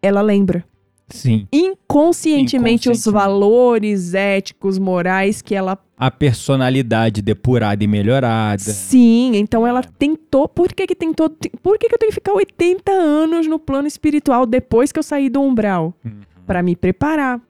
ela 0.00 0.22
lembra. 0.22 0.64
Sim. 1.12 1.48
inconscientemente 1.52 2.88
os 2.88 3.04
valores 3.04 4.14
éticos, 4.14 4.78
morais 4.78 5.42
que 5.42 5.56
ela. 5.56 5.76
A 5.98 6.08
personalidade 6.08 7.20
depurada 7.20 7.82
e 7.82 7.86
melhorada. 7.88 8.62
Sim, 8.62 9.32
então 9.34 9.66
ela 9.66 9.82
tentou. 9.82 10.48
Por 10.48 10.72
que, 10.72 10.86
que 10.86 10.94
tentou? 10.94 11.28
Por 11.60 11.78
que, 11.78 11.88
que 11.88 11.94
eu 11.94 11.98
tenho 11.98 12.10
que 12.10 12.14
ficar 12.14 12.32
80 12.32 12.92
anos 12.92 13.48
no 13.48 13.58
plano 13.58 13.88
espiritual 13.88 14.46
depois 14.46 14.92
que 14.92 15.00
eu 15.00 15.02
saí 15.02 15.28
do 15.28 15.42
umbral? 15.42 15.92
Uhum. 16.04 16.20
Para 16.46 16.62
me 16.62 16.76
preparar. 16.76 17.40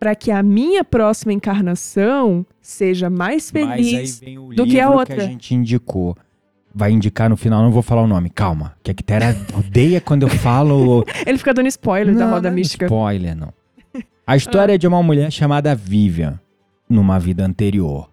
Para 0.00 0.14
que 0.14 0.30
a 0.30 0.42
minha 0.42 0.82
próxima 0.82 1.30
encarnação 1.32 2.44
seja 2.60 3.10
mais 3.10 3.52
Mas 3.52 3.68
aí 3.70 3.84
feliz. 3.84 4.18
vem 4.20 4.38
o 4.38 4.48
do 4.54 4.64
que 4.66 4.80
a 4.80 4.88
outra. 4.90 5.22
a 5.22 5.26
gente 5.26 5.54
indicou. 5.54 6.16
Vai 6.74 6.90
indicar 6.90 7.28
no 7.28 7.36
final, 7.36 7.62
não 7.62 7.70
vou 7.70 7.82
falar 7.82 8.02
o 8.02 8.06
nome, 8.06 8.30
calma. 8.30 8.74
Que 8.82 8.90
a 8.90 8.94
Quitéria 8.94 9.36
odeia 9.58 10.00
quando 10.00 10.22
eu 10.22 10.28
falo. 10.28 11.04
Ele 11.26 11.36
fica 11.36 11.52
dando 11.52 11.66
spoiler 11.66 12.14
da 12.14 12.24
Não, 12.24 12.32
roda 12.32 12.48
não 12.48 12.52
é 12.56 12.60
mística. 12.60 12.86
Spoiler, 12.86 13.36
não. 13.36 13.52
A 14.26 14.36
história 14.36 14.74
é 14.74 14.78
de 14.78 14.86
uma 14.86 15.02
mulher 15.02 15.30
chamada 15.30 15.74
Vivian, 15.74 16.40
numa 16.88 17.18
vida 17.18 17.44
anterior. 17.44 18.08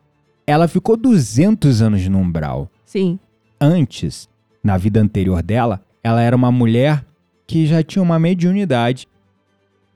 Ela 0.46 0.68
ficou 0.68 0.98
200 0.98 1.82
anos 1.82 2.06
no 2.08 2.18
umbral. 2.18 2.70
Sim. 2.84 3.18
Antes, 3.62 4.28
na 4.64 4.76
vida 4.78 5.00
anterior 5.00 5.42
dela, 5.44 5.82
ela 6.04 6.22
era 6.22 6.36
uma 6.36 6.52
mulher 6.52 7.06
que 7.46 7.66
já 7.66 7.82
tinha 7.84 8.02
uma 8.04 8.18
mediunidade. 8.20 9.08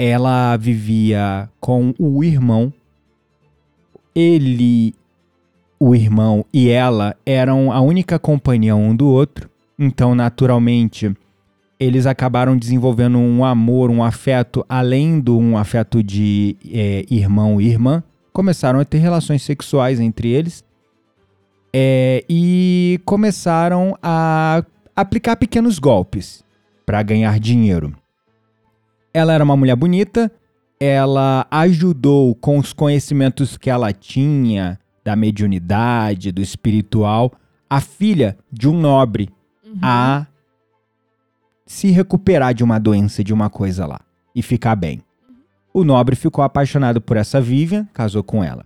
Ela 0.04 0.58
vivia 0.58 1.48
com 1.60 1.94
o 2.00 2.24
irmão. 2.24 2.74
Ele, 4.16 4.96
o 5.80 5.94
irmão 5.94 6.44
e 6.52 6.70
ela 6.70 7.16
eram 7.24 7.72
a 7.72 7.80
única 7.82 8.18
companhia 8.18 8.76
um 8.76 8.96
do 8.96 9.08
outro. 9.08 9.48
Então, 9.78 10.16
naturalmente, 10.16 11.16
eles 11.80 12.08
acabaram 12.08 12.58
desenvolvendo 12.58 13.20
um 13.20 13.46
amor, 13.46 13.92
um 13.92 14.04
afeto, 14.04 14.66
além 14.68 15.20
do 15.20 15.38
um 15.38 15.56
afeto 15.56 16.02
de 16.02 16.58
é, 16.68 17.06
irmão 17.08 17.62
e 17.62 17.68
irmã. 17.68 18.04
Começaram 18.34 18.80
a 18.80 18.86
ter 18.86 18.98
relações 18.98 19.44
sexuais 19.44 20.00
entre 20.00 20.30
eles. 20.30 20.64
É, 21.72 22.26
e 22.28 23.00
começaram 23.06 23.96
a 24.02 24.66
aplicar 24.96 25.36
pequenos 25.36 25.78
golpes 25.78 26.44
para 26.88 27.04
ganhar 27.04 27.40
dinheiro. 27.40 28.01
Ela 29.14 29.34
era 29.34 29.44
uma 29.44 29.58
mulher 29.58 29.76
bonita, 29.76 30.32
ela 30.80 31.46
ajudou 31.52 32.34
com 32.36 32.58
os 32.58 32.74
conhecimentos 32.74 33.58
que 33.58 33.70
ela 33.70 33.92
tinha 33.92 34.80
da 35.04 35.16
mediunidade, 35.16 36.32
do 36.32 36.42
espiritual, 36.42 37.32
a 37.70 37.82
filha 37.82 38.38
de 38.52 38.68
um 38.68 38.80
nobre 38.80 39.30
a 39.82 40.26
se 41.66 41.90
recuperar 41.90 42.54
de 42.54 42.64
uma 42.64 42.80
doença, 42.80 43.24
de 43.24 43.34
uma 43.34 43.50
coisa 43.50 43.86
lá 43.86 44.02
e 44.36 44.42
ficar 44.42 44.76
bem. 44.76 45.02
O 45.74 45.84
nobre 45.84 46.16
ficou 46.16 46.44
apaixonado 46.44 47.00
por 47.00 47.16
essa 47.16 47.40
Vivian, 47.40 47.88
casou 47.94 48.24
com 48.24 48.44
ela. 48.44 48.66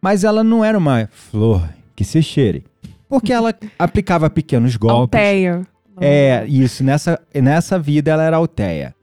Mas 0.00 0.24
ela 0.24 0.44
não 0.44 0.64
era 0.64 0.76
uma 0.76 1.08
flor 1.10 1.66
que 1.96 2.04
se 2.04 2.22
cheire, 2.22 2.64
porque 3.08 3.32
ela 3.32 3.54
aplicava 3.78 4.28
pequenos 4.28 4.76
golpes. 4.76 5.18
Alteia. 5.18 5.66
É, 6.00 6.44
isso. 6.46 6.82
Nessa, 6.82 7.20
nessa 7.34 7.78
vida 7.78 8.10
ela 8.10 8.22
era 8.22 8.36
alteia. 8.36 8.94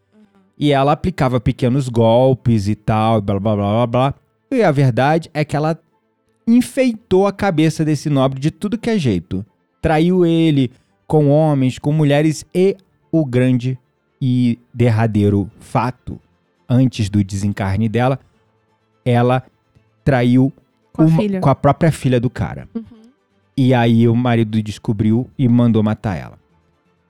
E 0.60 0.72
ela 0.74 0.92
aplicava 0.92 1.40
pequenos 1.40 1.88
golpes 1.88 2.68
e 2.68 2.76
tal, 2.76 3.22
blá 3.22 3.40
blá 3.40 3.56
blá 3.56 3.72
blá 3.72 3.88
blá. 3.88 4.14
E 4.52 4.62
a 4.62 4.72
verdade 4.72 5.30
é 5.34 5.46
que 5.46 5.56
ela 5.56 5.80
enfeitou 6.48 7.28
a 7.28 7.32
cabeça 7.32 7.86
desse 7.86 8.10
nobre 8.10 8.40
de 8.40 8.52
tudo 8.52 8.78
que 8.78 8.90
é 8.90 8.98
jeito. 8.98 9.46
Traiu 9.82 10.26
ele 10.26 10.72
com 11.08 11.30
homens, 11.30 11.78
com 11.80 11.92
mulheres 11.94 12.46
e 12.54 12.76
o 13.12 13.24
grande 13.26 13.78
e 14.22 14.60
derradeiro 14.74 15.50
fato, 15.60 16.20
antes 16.68 17.10
do 17.10 17.24
desencarne 17.24 17.88
dela, 17.88 18.20
ela 19.06 19.44
traiu 20.04 20.52
Com 20.92 21.04
a 21.04 21.06
uma- 21.06 21.18
filha. 21.22 21.40
com 21.40 21.50
a 21.50 21.56
própria 21.56 21.92
filha 21.92 22.20
do 22.20 22.30
cara. 22.30 22.68
E 23.56 23.74
aí 23.74 24.08
o 24.08 24.16
marido 24.16 24.62
descobriu 24.62 25.30
e 25.38 25.48
mandou 25.48 25.82
matar 25.84 26.16
ela. 26.18 26.39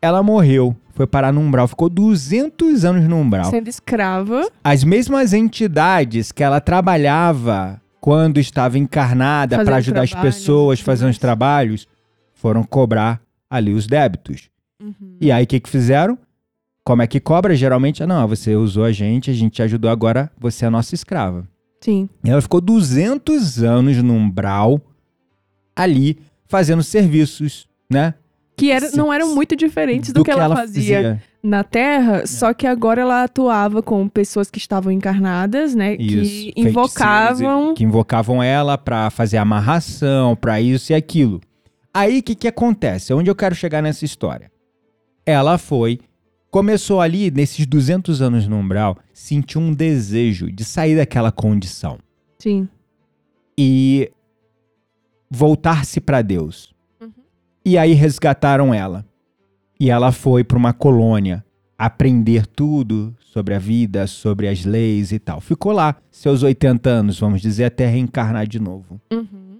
Ela 0.01 0.23
morreu, 0.23 0.75
foi 0.93 1.05
parar 1.05 1.31
no 1.31 1.41
umbral, 1.41 1.67
ficou 1.67 1.89
200 1.89 2.85
anos 2.85 3.07
no 3.07 3.17
umbral. 3.17 3.45
Sendo 3.45 3.67
escrava. 3.67 4.49
As 4.63 4.83
mesmas 4.83 5.33
entidades 5.33 6.31
que 6.31 6.43
ela 6.43 6.61
trabalhava 6.61 7.81
quando 7.99 8.39
estava 8.39 8.77
encarnada 8.77 9.63
para 9.63 9.77
ajudar 9.77 10.03
as 10.03 10.13
pessoas, 10.13 10.81
mais. 10.85 11.01
os 11.03 11.17
trabalhos, 11.17 11.87
foram 12.33 12.63
cobrar 12.63 13.21
ali 13.49 13.73
os 13.73 13.87
débitos. 13.87 14.49
Uhum. 14.81 15.17
E 15.19 15.31
aí 15.31 15.43
o 15.43 15.47
que, 15.47 15.59
que 15.59 15.69
fizeram? 15.69 16.17
Como 16.83 17.01
é 17.01 17.07
que 17.07 17.19
cobra? 17.19 17.55
Geralmente, 17.55 18.05
não, 18.05 18.27
você 18.27 18.55
usou 18.55 18.85
a 18.85 18.91
gente, 18.91 19.29
a 19.29 19.33
gente 19.33 19.53
te 19.53 19.61
ajudou 19.61 19.91
agora, 19.91 20.31
você 20.39 20.65
é 20.65 20.69
a 20.69 20.71
nossa 20.71 20.95
escrava. 20.95 21.47
Sim. 21.81 22.09
E 22.23 22.29
ela 22.29 22.41
ficou 22.41 22.59
200 22.59 23.63
anos 23.63 24.01
no 24.01 24.13
umbral, 24.13 24.81
ali, 25.75 26.17
fazendo 26.47 26.81
serviços, 26.81 27.67
né? 27.89 28.13
Que 28.59 28.71
era, 28.71 28.91
não 28.91 29.11
eram 29.13 29.33
muito 29.33 29.55
diferentes 29.55 30.11
do, 30.11 30.23
que, 30.23 30.31
ela, 30.31 30.55
fazia, 30.55 31.21
na 31.41 31.63
Terra, 31.63 32.27
só 32.27 32.53
que 32.53 32.67
agora 32.67 33.01
ela 33.01 33.23
atuava 33.23 33.81
com 33.81 34.07
pessoas 34.07 34.51
que 34.51 34.57
estavam 34.57 34.91
encarnadas, 34.91 35.73
né? 35.73 35.95
Isso, 35.95 36.53
que 36.53 36.61
invocavam. 36.61 37.73
Que 37.73 37.83
invocavam 37.83 38.43
ela 38.43 38.77
pra 38.77 39.09
fazer 39.09 39.37
amarração, 39.37 40.35
pra 40.35 40.59
isso 40.59 40.91
e 40.91 40.95
aquilo. 40.95 41.39
Aí 41.93 42.19
o 42.19 42.23
que, 42.23 42.35
que 42.35 42.47
acontece? 42.47 43.13
Onde 43.13 43.29
eu 43.29 43.35
quero 43.35 43.55
chegar 43.55 43.81
nessa 43.81 44.05
história? 44.05 44.51
Ela 45.25 45.57
foi, 45.57 45.99
começou 46.51 47.01
ali, 47.01 47.31
nesses 47.31 47.65
200 47.65 48.21
anos 48.21 48.47
no 48.47 48.57
umbral, 48.57 48.97
sentiu 49.13 49.61
um 49.61 49.73
desejo 49.73 50.51
de 50.51 50.63
sair 50.63 50.97
daquela 50.97 51.31
condição 51.31 51.97
Sim. 52.37 52.67
e 53.57 54.11
voltar-se 55.29 56.01
pra 56.01 56.21
Deus. 56.21 56.73
E 57.63 57.77
aí 57.77 57.93
resgataram 57.93 58.73
ela. 58.73 59.05
E 59.79 59.89
ela 59.89 60.11
foi 60.11 60.43
pra 60.43 60.57
uma 60.57 60.73
colônia 60.73 61.43
aprender 61.77 62.45
tudo 62.45 63.15
sobre 63.19 63.53
a 63.53 63.59
vida, 63.59 64.05
sobre 64.07 64.47
as 64.47 64.65
leis 64.65 65.11
e 65.11 65.19
tal. 65.19 65.39
Ficou 65.39 65.71
lá 65.71 65.95
seus 66.11 66.43
80 66.43 66.89
anos, 66.89 67.19
vamos 67.19 67.41
dizer, 67.41 67.65
até 67.65 67.87
reencarnar 67.87 68.45
de 68.47 68.59
novo. 68.59 68.99
Uhum. 69.11 69.59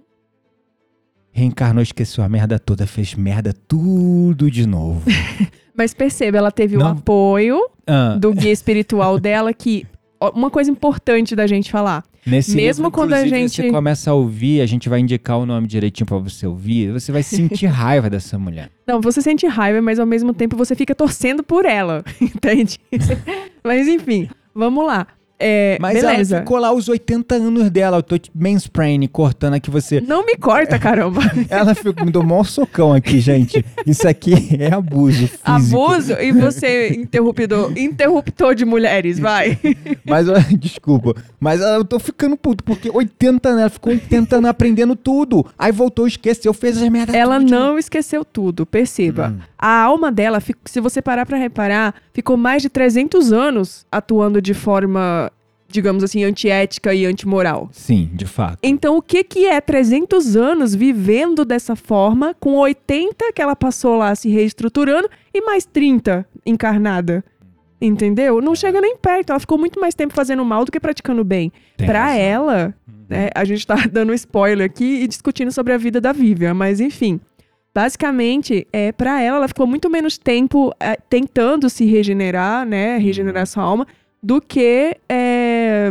Reencarnou, 1.32 1.82
esqueceu 1.82 2.22
a 2.24 2.28
merda 2.28 2.58
toda, 2.58 2.86
fez 2.86 3.14
merda 3.14 3.52
tudo 3.52 4.50
de 4.50 4.66
novo. 4.66 5.02
Mas 5.74 5.94
perceba, 5.94 6.36
ela 6.36 6.50
teve 6.50 6.76
o 6.76 6.80
Não. 6.80 6.88
apoio 6.88 7.58
Ah, 7.86 8.16
do 8.20 8.34
guia 8.34 8.52
espiritual 8.52 9.18
dela, 9.18 9.52
que. 9.54 9.86
Uma 10.34 10.50
coisa 10.50 10.70
importante 10.70 11.34
da 11.34 11.46
gente 11.46 11.70
falar. 11.70 12.04
Nesse 12.26 12.54
mesmo 12.54 12.84
livro, 12.84 12.90
quando 12.92 13.14
a 13.14 13.26
gente- 13.26 13.50
você 13.62 13.70
começa 13.70 14.10
a 14.10 14.14
ouvir, 14.14 14.60
a 14.60 14.66
gente 14.66 14.88
vai 14.88 15.00
indicar 15.00 15.38
o 15.38 15.46
nome 15.46 15.66
direitinho 15.66 16.06
pra 16.06 16.18
você 16.18 16.46
ouvir, 16.46 16.92
você 16.92 17.10
vai 17.12 17.22
sentir 17.22 17.66
raiva 17.66 18.08
dessa 18.10 18.38
mulher. 18.38 18.70
Não, 18.86 19.00
você 19.00 19.20
sente 19.22 19.46
raiva, 19.46 19.80
mas 19.80 19.98
ao 19.98 20.06
mesmo 20.06 20.32
tempo 20.34 20.56
você 20.56 20.74
fica 20.74 20.94
torcendo 20.94 21.42
por 21.42 21.64
ela. 21.64 22.04
Entende? 22.20 22.78
mas 23.64 23.86
enfim, 23.88 24.28
vamos 24.54 24.84
lá. 24.86 25.06
É, 25.42 25.78
Mas 25.80 25.94
beleza. 25.94 26.36
ela 26.36 26.42
ficou 26.44 26.58
lá 26.58 26.70
os 26.70 26.86
80 26.86 27.34
anos 27.34 27.70
dela, 27.70 27.96
eu 27.96 28.02
tô 28.02 28.18
te 28.18 28.30
mansplaining, 28.34 29.06
cortando 29.08 29.54
aqui 29.54 29.70
você. 29.70 29.98
Não 29.98 30.24
me 30.24 30.36
corta, 30.36 30.78
caramba. 30.78 31.22
Ela 31.48 31.74
ficou, 31.74 32.04
me 32.04 32.12
deu 32.12 32.20
um 32.20 32.26
maior 32.26 32.44
socão 32.44 32.92
aqui, 32.92 33.20
gente. 33.20 33.64
Isso 33.86 34.06
aqui 34.06 34.34
é 34.58 34.72
abuso 34.72 35.26
físico. 35.26 35.40
Abuso 35.44 36.12
e 36.20 36.30
você 36.30 36.88
interruptor, 36.90 37.72
interruptor 37.76 38.54
de 38.54 38.66
mulheres, 38.66 39.18
vai. 39.18 39.58
Mas, 40.04 40.26
desculpa. 40.58 41.14
Mas 41.38 41.62
eu 41.62 41.84
tô 41.86 41.98
ficando 41.98 42.36
puto, 42.36 42.62
porque 42.62 42.90
80 42.90 43.48
anos, 43.48 43.60
ela 43.62 43.70
ficou 43.70 43.92
80 43.92 44.36
anos 44.36 44.50
aprendendo 44.50 44.94
tudo. 44.94 45.46
Aí 45.58 45.72
voltou, 45.72 46.06
esqueceu, 46.06 46.52
fez 46.52 46.76
as 46.80 46.88
merdas. 46.90 47.14
Ela 47.14 47.38
tudo 47.38 47.50
não 47.50 47.78
esqueceu 47.78 48.24
tudo, 48.26 48.66
perceba. 48.66 49.28
Hum. 49.28 49.49
A 49.62 49.82
alma 49.82 50.10
dela, 50.10 50.42
se 50.64 50.80
você 50.80 51.02
parar 51.02 51.26
pra 51.26 51.36
reparar, 51.36 51.94
ficou 52.14 52.34
mais 52.34 52.62
de 52.62 52.70
300 52.70 53.30
anos 53.30 53.86
atuando 53.92 54.40
de 54.40 54.54
forma, 54.54 55.30
digamos 55.68 56.02
assim, 56.02 56.24
antiética 56.24 56.94
e 56.94 57.04
antimoral. 57.04 57.68
Sim, 57.70 58.08
de 58.14 58.24
fato. 58.24 58.58
Então, 58.62 58.96
o 58.96 59.02
que 59.02 59.22
que 59.22 59.46
é 59.46 59.60
300 59.60 60.34
anos 60.34 60.74
vivendo 60.74 61.44
dessa 61.44 61.76
forma, 61.76 62.34
com 62.40 62.56
80 62.56 63.34
que 63.34 63.42
ela 63.42 63.54
passou 63.54 63.98
lá 63.98 64.14
se 64.14 64.30
reestruturando 64.30 65.10
e 65.34 65.42
mais 65.42 65.66
30 65.66 66.26
encarnada? 66.46 67.22
Entendeu? 67.78 68.40
Não 68.40 68.54
chega 68.54 68.80
nem 68.80 68.96
perto. 68.96 69.28
Ela 69.28 69.40
ficou 69.40 69.58
muito 69.58 69.78
mais 69.78 69.94
tempo 69.94 70.14
fazendo 70.14 70.42
mal 70.42 70.64
do 70.64 70.72
que 70.72 70.80
praticando 70.80 71.22
bem. 71.22 71.52
Razão. 72.08 72.22
ela, 72.22 72.74
né, 73.10 73.28
a 73.34 73.44
gente 73.44 73.66
tá 73.66 73.74
dando 73.92 74.14
spoiler 74.14 74.64
aqui 74.64 75.02
e 75.02 75.06
discutindo 75.06 75.52
sobre 75.52 75.74
a 75.74 75.76
vida 75.78 76.00
da 76.00 76.12
Vivian, 76.12 76.54
mas 76.54 76.80
enfim. 76.80 77.20
Basicamente, 77.74 78.66
é 78.72 78.90
para 78.92 79.22
ela, 79.22 79.38
ela 79.38 79.48
ficou 79.48 79.66
muito 79.66 79.88
menos 79.88 80.18
tempo 80.18 80.72
é, 80.80 80.96
tentando 81.08 81.70
se 81.70 81.84
regenerar, 81.84 82.66
né, 82.66 82.98
regenerar 82.98 83.46
sua 83.46 83.62
alma, 83.62 83.86
do 84.22 84.40
que 84.40 84.96
é, 85.08 85.88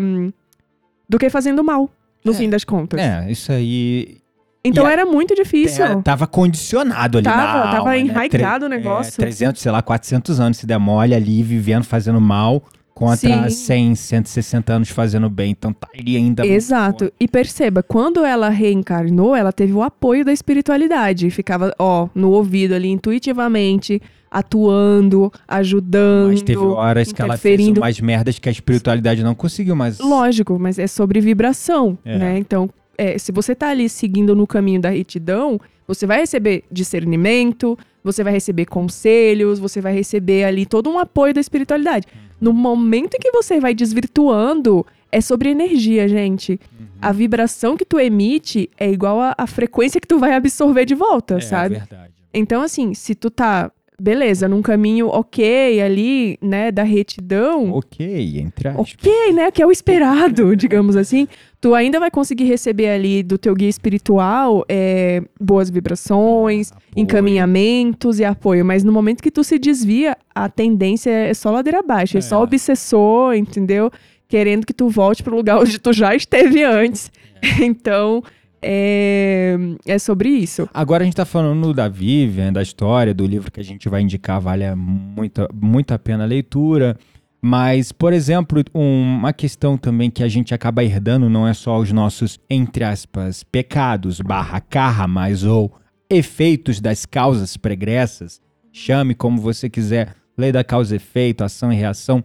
do 1.08 1.18
que 1.18 1.30
fazendo 1.30 1.64
mal, 1.64 1.90
no 2.24 2.32
É. 2.34 2.36
fim 2.36 2.50
das 2.50 2.64
contas. 2.64 3.00
É, 3.00 3.32
isso 3.32 3.52
aí. 3.52 4.18
Então 4.64 4.84
E 4.86 4.88
a- 4.90 4.92
era 4.92 5.06
muito 5.06 5.34
difícil. 5.34 5.86
É, 5.86 6.02
tava 6.02 6.28
condicionado 6.28 7.18
ali 7.18 7.26
na 7.26 7.34
Tava, 7.34 7.62
tava 7.64 7.78
alma, 7.78 7.92
né? 7.92 8.00
enraizado 8.00 8.66
Tre- 8.66 8.66
o 8.66 8.70
negócio. 8.70 9.14
É, 9.22 9.24
300, 9.26 9.62
sei 9.62 9.72
lá, 9.72 9.82
400 9.82 10.38
anos 10.40 10.58
se 10.58 10.68
demole 10.68 11.16
ali, 11.16 11.42
vivendo, 11.42 11.86
fazendo 11.86 12.20
mal, 12.20 12.62
contra 13.00 13.50
Sim. 13.50 13.94
100, 13.94 13.96
160 13.96 14.74
anos 14.74 14.90
fazendo 14.90 15.30
bem. 15.30 15.52
Então 15.52 15.72
tá 15.72 15.88
ali 15.98 16.18
ainda. 16.18 16.46
Exato. 16.46 17.10
E 17.18 17.30
perceba, 17.30 17.82
quando 17.82 18.26
ela 18.26 18.50
reencarnou, 18.50 19.34
ela 19.34 19.54
teve 19.54 19.72
o 19.72 19.82
apoio 19.82 20.26
da 20.26 20.34
espiritualidade. 20.34 21.30
Ficava, 21.30 21.74
ó, 21.80 22.10
no 22.14 22.32
ouvido 22.32 22.76
ali, 22.76 22.90
intuitivamente, 22.90 24.02
atuando, 24.30 25.32
ajudando. 25.48 26.32
Mas 26.32 26.42
teve 26.42 26.60
horas 26.60 27.14
que 27.14 27.22
ela 27.22 27.38
fez 27.38 27.66
umas 27.70 28.02
merdas 28.02 28.38
que 28.38 28.50
a 28.50 28.52
espiritualidade 28.52 29.24
não 29.24 29.34
conseguiu, 29.34 29.78
mas. 29.78 29.98
Lógico, 30.00 30.60
mas 30.60 30.78
é 30.78 30.86
sobre 30.86 31.22
vibração, 31.22 31.98
É. 32.04 32.18
né? 32.18 32.38
Então, 32.38 32.70
é, 32.98 33.18
se 33.18 33.32
você 33.32 33.56
tá 33.56 33.70
ali 33.70 33.88
seguindo 33.88 34.36
no 34.36 34.46
caminho 34.46 34.82
da 34.82 34.90
retidão, 34.90 35.58
você 35.88 36.06
vai 36.06 36.20
receber 36.20 36.66
discernimento, 36.70 37.80
você 38.04 38.24
vai 38.26 38.34
receber 38.34 38.66
conselhos, 38.66 39.58
você 39.58 39.80
vai 39.80 39.94
receber 39.94 40.44
ali 40.44 40.66
todo 40.66 40.90
um 40.90 41.00
apoio 41.00 41.34
da 41.34 41.40
espiritualidade. 41.40 42.06
No 42.40 42.54
momento 42.54 43.16
em 43.16 43.20
que 43.20 43.32
você 43.32 43.60
vai 43.60 43.74
desvirtuando, 43.74 44.86
é 45.12 45.22
sobre 45.22 45.50
energia, 45.50 46.08
gente. 46.08 46.60
Uhum. 46.80 46.88
A 47.02 47.12
vibração 47.12 47.76
que 47.76 47.86
tu 47.86 48.00
emite 48.00 48.70
é 48.78 48.90
igual 48.92 49.20
à, 49.38 49.48
frequência 49.48 50.00
que 50.00 50.08
tu 50.08 50.20
vai 50.20 50.34
absorver 50.34 50.86
de 50.86 50.96
volta, 50.96 51.36
é 51.38 51.42
sabe? 51.42 51.76
verdade. 51.76 52.14
Então, 52.34 52.62
assim, 52.62 52.94
se 52.94 53.16
tu 53.16 53.30
tá, 53.32 53.72
beleza, 54.00 54.48
num 54.48 54.62
caminho 54.62 55.08
ok 55.08 55.82
ali, 55.82 56.38
né, 56.42 56.72
da 56.72 56.84
retidão, 56.84 57.72
Ok, 57.74 58.40
entre 58.40 58.68
aspas. 58.70 58.94
ok, 58.94 59.34
né? 59.34 59.50
Que 59.52 59.62
é 59.62 59.66
o 59.66 59.72
esperado, 59.72 60.56
digamos 60.58 60.96
assim. 60.96 61.28
Tu 61.62 61.76
ainda 61.76 62.00
vai 62.00 62.10
conseguir 62.10 62.46
receber 62.46 62.88
ali 62.90 63.22
do 63.22 63.38
teu 63.38 63.54
guia 63.54 63.68
espiritual 63.68 64.64
é, 64.70 65.22
boas 65.40 65.70
vibrações, 65.70 66.72
Apoio. 66.72 66.84
encaminhamentos 66.96 68.18
e 68.20 68.24
apoio. 68.24 68.64
Mas 68.64 68.84
no 68.84 68.94
momento 68.94 69.22
que 69.22 69.30
tu 69.30 69.44
se 69.44 69.60
desvia, 69.60 70.16
a 70.34 70.48
tendência 70.48 71.10
é 71.12 71.34
só 71.34 71.52
ladeira 71.52 71.80
abaixo. 71.80 72.18
É, 72.18 72.22
só 72.22 72.40
É. 72.40 72.44
obsessor, 72.44 73.34
entendeu? 73.36 73.92
Querendo 74.30 74.66
que 74.66 74.74
tu 74.74 74.88
volte 74.88 75.22
pro 75.22 75.36
lugar 75.36 75.60
onde 75.62 75.78
tu 75.80 75.92
já 75.92 76.16
esteve 76.16 76.64
antes. 76.64 77.12
Então, 77.62 78.22
é, 78.62 79.58
é 79.86 79.98
sobre 80.00 80.30
isso. 80.30 80.68
Agora 80.74 81.04
a 81.04 81.06
gente 81.06 81.16
tá 81.16 81.26
falando 81.26 81.74
da 81.74 81.88
Vivian, 81.88 82.52
da 82.52 82.62
história, 82.62 83.14
do 83.14 83.26
livro 83.26 83.52
que 83.52 83.60
a 83.60 83.64
gente 83.64 83.88
vai 83.90 84.02
indicar, 84.02 84.40
vale 84.42 84.64
muito, 84.76 85.48
muito 85.54 85.94
a 85.94 86.00
pena 86.00 86.24
a 86.24 86.28
leitura. 86.28 86.98
Mas, 87.42 87.92
por 87.92 88.12
exemplo, 88.12 88.62
um- 88.76 89.18
uma 89.20 89.32
questão 89.32 89.78
também 89.78 90.10
que 90.12 90.24
a 90.24 90.28
gente 90.28 90.54
acaba 90.54 90.84
herdando 90.84 91.30
não 91.30 91.48
é 91.48 91.54
só 91.54 91.78
os 91.80 91.92
nossos, 91.92 92.38
entre 92.50 92.84
aspas, 92.84 93.44
pecados, 93.44 94.20
barra 94.20 94.60
karmas 94.60 95.44
ou 95.44 95.72
efeitos 96.10 96.82
das 96.82 97.06
causas 97.06 97.56
pregressas, 97.56 98.42
chame 98.74 99.16
como 99.16 99.40
você 99.40 99.70
quiser, 99.70 100.16
lei 100.38 100.52
da 100.52 100.64
causa 100.64 100.96
e 100.96 100.98
efeito, 100.98 101.44
ação 101.44 101.72
e 101.72 101.76
reação, 101.76 102.22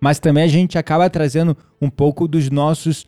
mas 0.00 0.18
também 0.18 0.42
a 0.42 0.48
gente 0.48 0.76
acaba 0.76 1.08
trazendo 1.08 1.56
um 1.80 1.88
pouco 1.88 2.26
dos 2.26 2.50
nossos 2.50 3.06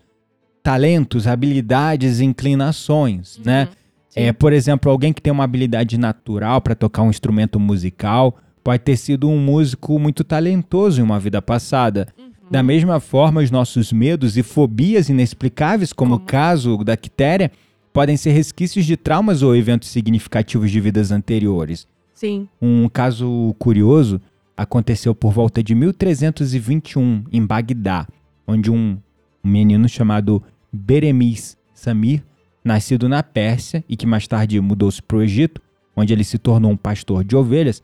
talentos, 0.63 1.27
habilidades 1.27 2.21
e 2.21 2.25
inclinações, 2.25 3.39
né? 3.45 3.69
Sim. 4.09 4.21
É, 4.21 4.33
por 4.33 4.53
exemplo, 4.53 4.91
alguém 4.91 5.13
que 5.13 5.23
tem 5.23 5.33
uma 5.33 5.45
habilidade 5.45 5.99
natural 5.99 6.61
para 6.61 6.75
tocar 6.75 7.03
um 7.03 7.11
instrumento 7.11 7.59
musical 7.59 8.37
pode 8.69 8.83
ter 8.83 8.99
sido 8.99 9.31
um 9.31 9.39
músico 9.39 9.99
muito 9.99 10.23
talentoso 10.23 11.01
em 11.01 11.03
uma 11.03 11.19
vida 11.19 11.41
passada. 11.41 12.07
Da 12.51 12.63
mesma 12.63 13.01
forma, 13.01 13.41
os 13.41 13.51
nossos 13.51 13.91
medos 13.95 14.37
e 14.37 14.43
fobias 14.43 15.09
inexplicáveis, 15.09 15.91
como 15.91 16.17
o 16.17 16.19
Como? 16.19 16.29
caso 16.29 16.85
da 16.85 16.95
Quitéria, 16.95 17.51
podem 17.95 18.15
ser 18.15 18.33
resquícios 18.33 18.85
de 18.85 18.95
traumas 18.95 19.41
ou 19.41 19.57
eventos 19.57 19.89
significativos 19.89 20.71
de 20.71 20.79
vidas 20.83 21.11
anteriores. 21.11 21.89
Sim. 22.13 22.47
Um 22.61 22.91
caso 22.91 23.57
curioso 23.59 24.21
aconteceu 24.55 25.15
por 25.15 25.33
volta 25.33 25.63
de 25.63 25.75
1321, 25.75 27.25
em 27.33 27.47
Bagdá, 27.47 28.07
onde 28.47 28.71
um 28.71 28.99
menino 29.43 29.89
chamado 29.89 30.43
Beremis 30.71 31.57
Samir, 31.73 32.23
nascido 32.63 33.09
na 33.09 33.23
Pérsia 33.23 33.83
e 33.89 33.97
que 33.97 34.05
mais 34.05 34.29
tarde 34.29 34.61
mudou-se 34.61 35.01
para 35.01 35.17
o 35.17 35.23
Egito, 35.23 35.59
onde 35.97 36.13
ele 36.13 36.23
se 36.23 36.37
tornou 36.37 36.71
um 36.71 36.77
pastor 36.77 37.25
de 37.25 37.35
ovelhas, 37.35 37.83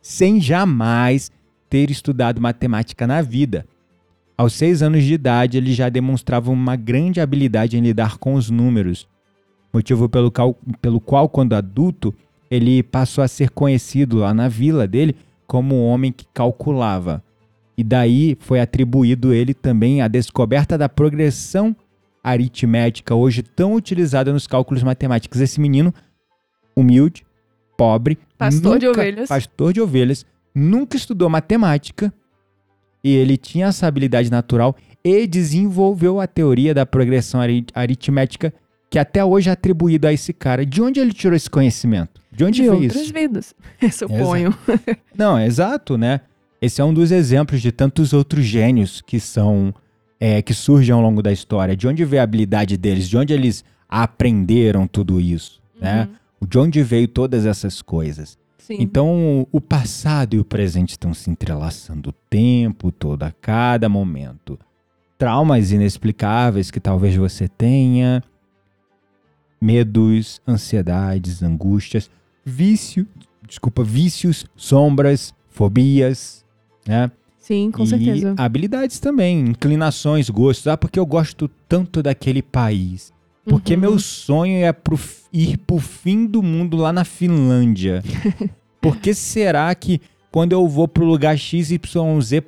sem 0.00 0.40
jamais 0.40 1.30
ter 1.68 1.90
estudado 1.90 2.40
matemática 2.40 3.06
na 3.06 3.20
vida. 3.20 3.66
Aos 4.36 4.52
seis 4.52 4.82
anos 4.82 5.02
de 5.02 5.14
idade, 5.14 5.58
ele 5.58 5.72
já 5.72 5.88
demonstrava 5.88 6.50
uma 6.50 6.76
grande 6.76 7.20
habilidade 7.20 7.76
em 7.76 7.80
lidar 7.80 8.18
com 8.18 8.34
os 8.34 8.48
números, 8.50 9.08
motivo 9.72 10.08
pelo, 10.08 10.30
cal- 10.30 10.56
pelo 10.80 11.00
qual, 11.00 11.28
quando 11.28 11.54
adulto, 11.54 12.14
ele 12.50 12.82
passou 12.82 13.22
a 13.22 13.28
ser 13.28 13.50
conhecido 13.50 14.18
lá 14.18 14.32
na 14.32 14.48
vila 14.48 14.86
dele 14.86 15.16
como 15.46 15.74
o 15.74 15.86
homem 15.86 16.12
que 16.12 16.24
calculava. 16.32 17.22
E 17.76 17.84
daí 17.84 18.36
foi 18.40 18.60
atribuído 18.60 19.32
ele 19.32 19.54
também 19.54 20.02
a 20.02 20.08
descoberta 20.08 20.78
da 20.78 20.88
progressão 20.88 21.76
aritmética, 22.22 23.14
hoje 23.14 23.42
tão 23.42 23.74
utilizada 23.74 24.32
nos 24.32 24.46
cálculos 24.46 24.82
matemáticos. 24.82 25.40
Esse 25.40 25.60
menino, 25.60 25.92
humilde, 26.76 27.24
pobre, 27.78 28.18
Pastor 28.36 28.78
de 28.78 28.86
nunca- 28.86 29.00
ovelhas. 29.00 29.28
pastor 29.28 29.72
de 29.72 29.80
ovelhas, 29.80 30.26
nunca 30.54 30.96
estudou 30.96 31.30
matemática 31.30 32.12
e 33.02 33.14
ele 33.14 33.36
tinha 33.36 33.66
essa 33.68 33.86
habilidade 33.86 34.30
natural 34.30 34.76
e 35.04 35.26
desenvolveu 35.28 36.20
a 36.20 36.26
teoria 36.26 36.74
da 36.74 36.84
progressão 36.84 37.40
ari- 37.40 37.64
aritmética 37.72 38.52
que 38.90 38.98
até 38.98 39.24
hoje 39.24 39.48
é 39.48 39.52
atribuído 39.52 40.06
a 40.08 40.12
esse 40.12 40.32
cara. 40.32 40.66
De 40.66 40.82
onde 40.82 40.98
ele 40.98 41.12
tirou 41.12 41.36
esse 41.36 41.48
conhecimento? 41.48 42.20
De 42.32 42.42
onde 42.44 42.62
De 42.62 42.68
outras 42.68 42.96
isso? 42.96 43.12
vidas, 43.14 43.54
suponho. 43.92 44.52
Não, 45.16 45.38
é 45.38 45.46
exato, 45.46 45.96
né? 45.96 46.20
Esse 46.60 46.80
é 46.80 46.84
um 46.84 46.92
dos 46.92 47.12
exemplos 47.12 47.62
de 47.62 47.70
tantos 47.70 48.12
outros 48.12 48.44
gênios 48.44 49.00
que 49.00 49.20
são 49.20 49.72
é, 50.20 50.42
que 50.42 50.52
surgem 50.52 50.92
ao 50.92 51.00
longo 51.00 51.22
da 51.22 51.30
história. 51.30 51.76
De 51.76 51.86
onde 51.86 52.04
veio 52.04 52.20
a 52.20 52.24
habilidade 52.24 52.76
deles? 52.76 53.08
De 53.08 53.16
onde 53.16 53.32
eles 53.32 53.64
aprenderam 53.88 54.86
tudo 54.88 55.20
isso, 55.20 55.60
né? 55.80 56.08
De 56.46 56.58
onde 56.58 56.82
veio 56.82 57.08
todas 57.08 57.44
essas 57.46 57.82
coisas? 57.82 58.38
Sim. 58.58 58.76
Então, 58.80 59.46
o 59.50 59.60
passado 59.60 60.34
e 60.34 60.38
o 60.38 60.44
presente 60.44 60.90
estão 60.90 61.14
se 61.14 61.30
entrelaçando 61.30 62.10
o 62.10 62.12
tempo 62.12 62.92
todo, 62.92 63.22
a 63.22 63.32
cada 63.32 63.88
momento. 63.88 64.58
Traumas 65.16 65.72
inexplicáveis 65.72 66.70
que 66.70 66.78
talvez 66.78 67.16
você 67.16 67.48
tenha, 67.48 68.22
medos, 69.60 70.40
ansiedades, 70.46 71.42
angústias, 71.42 72.10
vício, 72.44 73.06
desculpa, 73.46 73.82
vícios, 73.82 74.46
sombras, 74.54 75.34
fobias, 75.48 76.44
né? 76.86 77.10
Sim, 77.38 77.70
com 77.70 77.84
e 77.84 77.86
certeza. 77.86 78.34
habilidades 78.36 79.00
também, 79.00 79.40
inclinações, 79.40 80.28
gostos. 80.28 80.66
Ah, 80.66 80.76
porque 80.76 80.98
eu 80.98 81.06
gosto 81.06 81.48
tanto 81.66 82.02
daquele 82.02 82.42
país. 82.42 83.12
Porque 83.48 83.74
Uhum. 83.74 83.80
meu 83.80 83.98
sonho 83.98 84.64
é 84.64 84.72
pro, 84.72 84.98
ir 85.32 85.56
pro 85.58 85.78
fim 85.78 86.26
do 86.26 86.42
mundo 86.42 86.76
lá 86.76 86.92
na 86.92 87.04
Finlândia. 87.04 88.02
Por 88.80 88.96
que 88.96 89.12
será 89.14 89.74
que 89.74 90.00
quando 90.30 90.52
eu 90.52 90.68
vou 90.68 90.86
pro 90.86 91.04
lugar 91.04 91.36
XYZ 91.36 91.80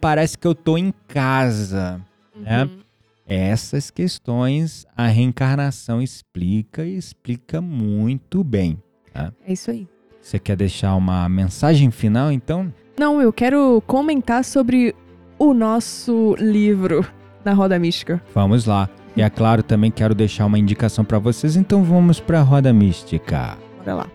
parece 0.00 0.36
que 0.38 0.46
eu 0.46 0.54
tô 0.54 0.76
em 0.78 0.92
casa? 1.08 2.00
né? 2.36 2.64
Uhum. 2.64 2.78
Essas 3.26 3.90
questões 3.90 4.84
a 4.96 5.06
reencarnação 5.06 6.02
explica 6.02 6.84
e 6.84 6.96
explica 6.96 7.60
muito 7.60 8.42
bem. 8.42 8.78
É 9.14 9.52
isso 9.52 9.70
aí. 9.70 9.86
Você 10.20 10.38
quer 10.38 10.56
deixar 10.56 10.94
uma 10.96 11.28
mensagem 11.28 11.90
final, 11.90 12.30
então? 12.32 12.72
Não, 12.98 13.20
eu 13.20 13.32
quero 13.32 13.82
comentar 13.86 14.44
sobre 14.44 14.94
o 15.38 15.54
nosso 15.54 16.34
livro 16.38 17.06
da 17.44 17.52
Roda 17.52 17.78
Mística. 17.78 18.22
Vamos 18.34 18.66
lá. 18.66 18.88
E 19.20 19.22
é 19.22 19.28
claro, 19.28 19.62
também 19.62 19.90
quero 19.90 20.14
deixar 20.14 20.46
uma 20.46 20.58
indicação 20.58 21.04
para 21.04 21.18
vocês, 21.18 21.54
então 21.54 21.84
vamos 21.84 22.18
para 22.18 22.40
a 22.40 22.42
Roda 22.42 22.72
Mística. 22.72 23.58
Bora 23.76 23.94
lá. 23.94 24.06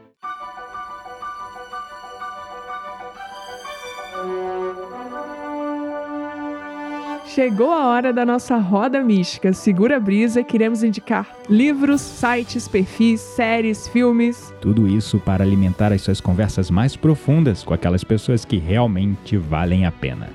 Chegou 7.28 7.72
a 7.72 7.86
hora 7.89 8.12
da 8.12 8.26
nossa 8.26 8.58
roda 8.58 9.03
mística. 9.03 9.53
Segura 9.53 9.97
a 9.97 9.99
brisa, 9.99 10.43
queremos 10.43 10.82
indicar 10.82 11.28
livros, 11.47 12.01
sites, 12.01 12.68
perfis, 12.68 13.22
séries, 13.22 13.88
filmes. 13.88 14.51
Tudo 14.60 14.88
isso 14.88 15.20
para 15.20 15.43
alimentar 15.43 15.93
as 15.93 16.01
suas 16.01 16.20
conversas 16.20 16.72
mais 16.72 16.95
profundas 16.95 17.64
com 17.64 17.76
aquelas 17.76 18.03
pessoas 18.03 18.43
que 18.43 18.58
realmente 18.58 19.38
valem 19.38 19.86
a 19.86 19.91
pena. 19.91 20.30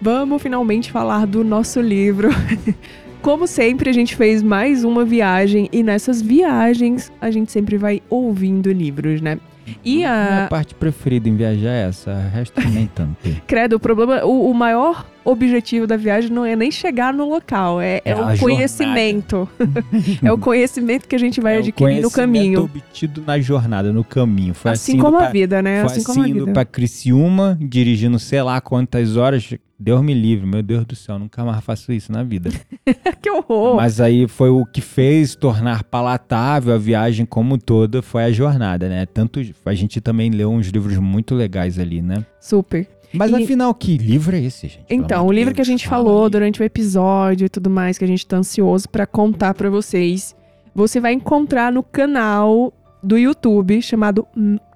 Vamos 0.00 0.40
finalmente 0.40 0.92
falar 0.92 1.26
do 1.26 1.42
nosso 1.42 1.80
livro. 1.80 2.28
Como 3.22 3.46
sempre, 3.46 3.88
a 3.88 3.92
gente 3.92 4.16
fez 4.16 4.42
mais 4.42 4.82
uma 4.82 5.04
viagem 5.04 5.68
e 5.72 5.82
nessas 5.82 6.20
viagens 6.20 7.12
a 7.20 7.30
gente 7.30 7.52
sempre 7.52 7.76
vai 7.78 8.02
ouvindo 8.10 8.70
livros, 8.72 9.20
né? 9.20 9.38
E 9.84 9.98
Minha 9.98 10.46
a. 10.46 10.48
parte 10.48 10.74
preferida 10.74 11.28
em 11.28 11.36
viajar 11.36 11.70
é 11.70 11.86
essa, 11.88 12.10
o 12.10 12.34
resto 12.36 12.60
nem 12.68 12.88
tanto. 12.92 13.16
Credo, 13.46 13.76
o 13.76 13.80
problema. 13.80 14.24
O, 14.24 14.50
o 14.50 14.54
maior 14.54 15.06
objetivo 15.24 15.86
da 15.86 15.96
viagem 15.96 16.30
não 16.32 16.44
é 16.44 16.56
nem 16.56 16.68
chegar 16.68 17.14
no 17.14 17.28
local, 17.28 17.80
é, 17.80 18.02
é 18.04 18.10
É 18.10 18.16
o 18.16 18.36
conhecimento. 18.38 19.48
é 20.20 20.32
o 20.32 20.36
conhecimento 20.36 21.06
que 21.06 21.14
a 21.14 21.18
gente 21.18 21.40
vai 21.40 21.54
É 21.54 21.58
adquirir 21.58 22.02
no 22.02 22.10
conhecimento 22.10 22.12
caminho. 22.12 22.64
obtido 22.64 23.22
na 23.24 23.38
jornada, 23.40 23.92
no 23.92 24.02
caminho. 24.02 24.52
Foi 24.52 24.72
Assim 24.72 24.92
assim, 24.94 25.00
como 25.00 25.10
indo 25.16 25.18
a 25.18 25.20
pra- 25.20 25.30
vida, 25.30 25.62
né? 25.62 25.76
Foi 25.82 25.86
Assim 25.92 25.96
assim, 26.00 26.04
como 26.06 26.22
a 26.22 26.28
indo 26.28 26.40
vida. 26.40 26.52
pra 26.52 26.64
Criciúma, 26.64 27.56
dirigindo 27.60 28.18
sei 28.18 28.42
lá 28.42 28.60
quantas 28.60 29.16
horas, 29.16 29.54
Deus 29.82 30.00
me 30.00 30.14
livre, 30.14 30.46
meu 30.46 30.62
Deus 30.62 30.84
do 30.84 30.94
céu, 30.94 31.18
nunca 31.18 31.44
mais 31.44 31.62
faço 31.64 31.92
isso 31.92 32.12
na 32.12 32.22
vida. 32.22 32.50
que 33.20 33.28
horror! 33.28 33.74
Mas 33.74 34.00
aí 34.00 34.28
foi 34.28 34.48
o 34.48 34.64
que 34.64 34.80
fez 34.80 35.34
tornar 35.34 35.82
palatável 35.82 36.72
a 36.72 36.78
viagem 36.78 37.26
como 37.26 37.58
toda, 37.58 38.00
foi 38.00 38.22
a 38.22 38.30
jornada, 38.30 38.88
né? 38.88 39.06
Tanto 39.06 39.40
a 39.66 39.74
gente 39.74 40.00
também 40.00 40.30
leu 40.30 40.52
uns 40.52 40.68
livros 40.68 40.96
muito 40.98 41.34
legais 41.34 41.80
ali, 41.80 42.00
né? 42.00 42.24
Super. 42.40 42.88
Mas 43.12 43.32
E- 43.32 43.42
afinal, 43.42 43.74
que 43.74 43.98
livro 43.98 44.36
é 44.36 44.40
esse, 44.40 44.68
gente? 44.68 44.84
Então, 44.88 45.26
o 45.26 45.32
livro 45.32 45.52
que 45.52 45.60
a 45.60 45.64
gente 45.64 45.88
falou 45.88 46.24
aí. 46.24 46.30
durante 46.30 46.62
o 46.62 46.64
episódio 46.64 47.46
e 47.46 47.48
tudo 47.48 47.68
mais, 47.68 47.98
que 47.98 48.04
a 48.04 48.08
gente 48.08 48.24
tá 48.24 48.36
ansioso 48.36 48.88
pra 48.88 49.04
contar 49.04 49.52
pra 49.52 49.68
vocês, 49.68 50.34
você 50.72 51.00
vai 51.00 51.12
encontrar 51.12 51.72
no 51.72 51.82
canal 51.82 52.72
do 53.02 53.18
YouTube 53.18 53.82
chamado 53.82 54.26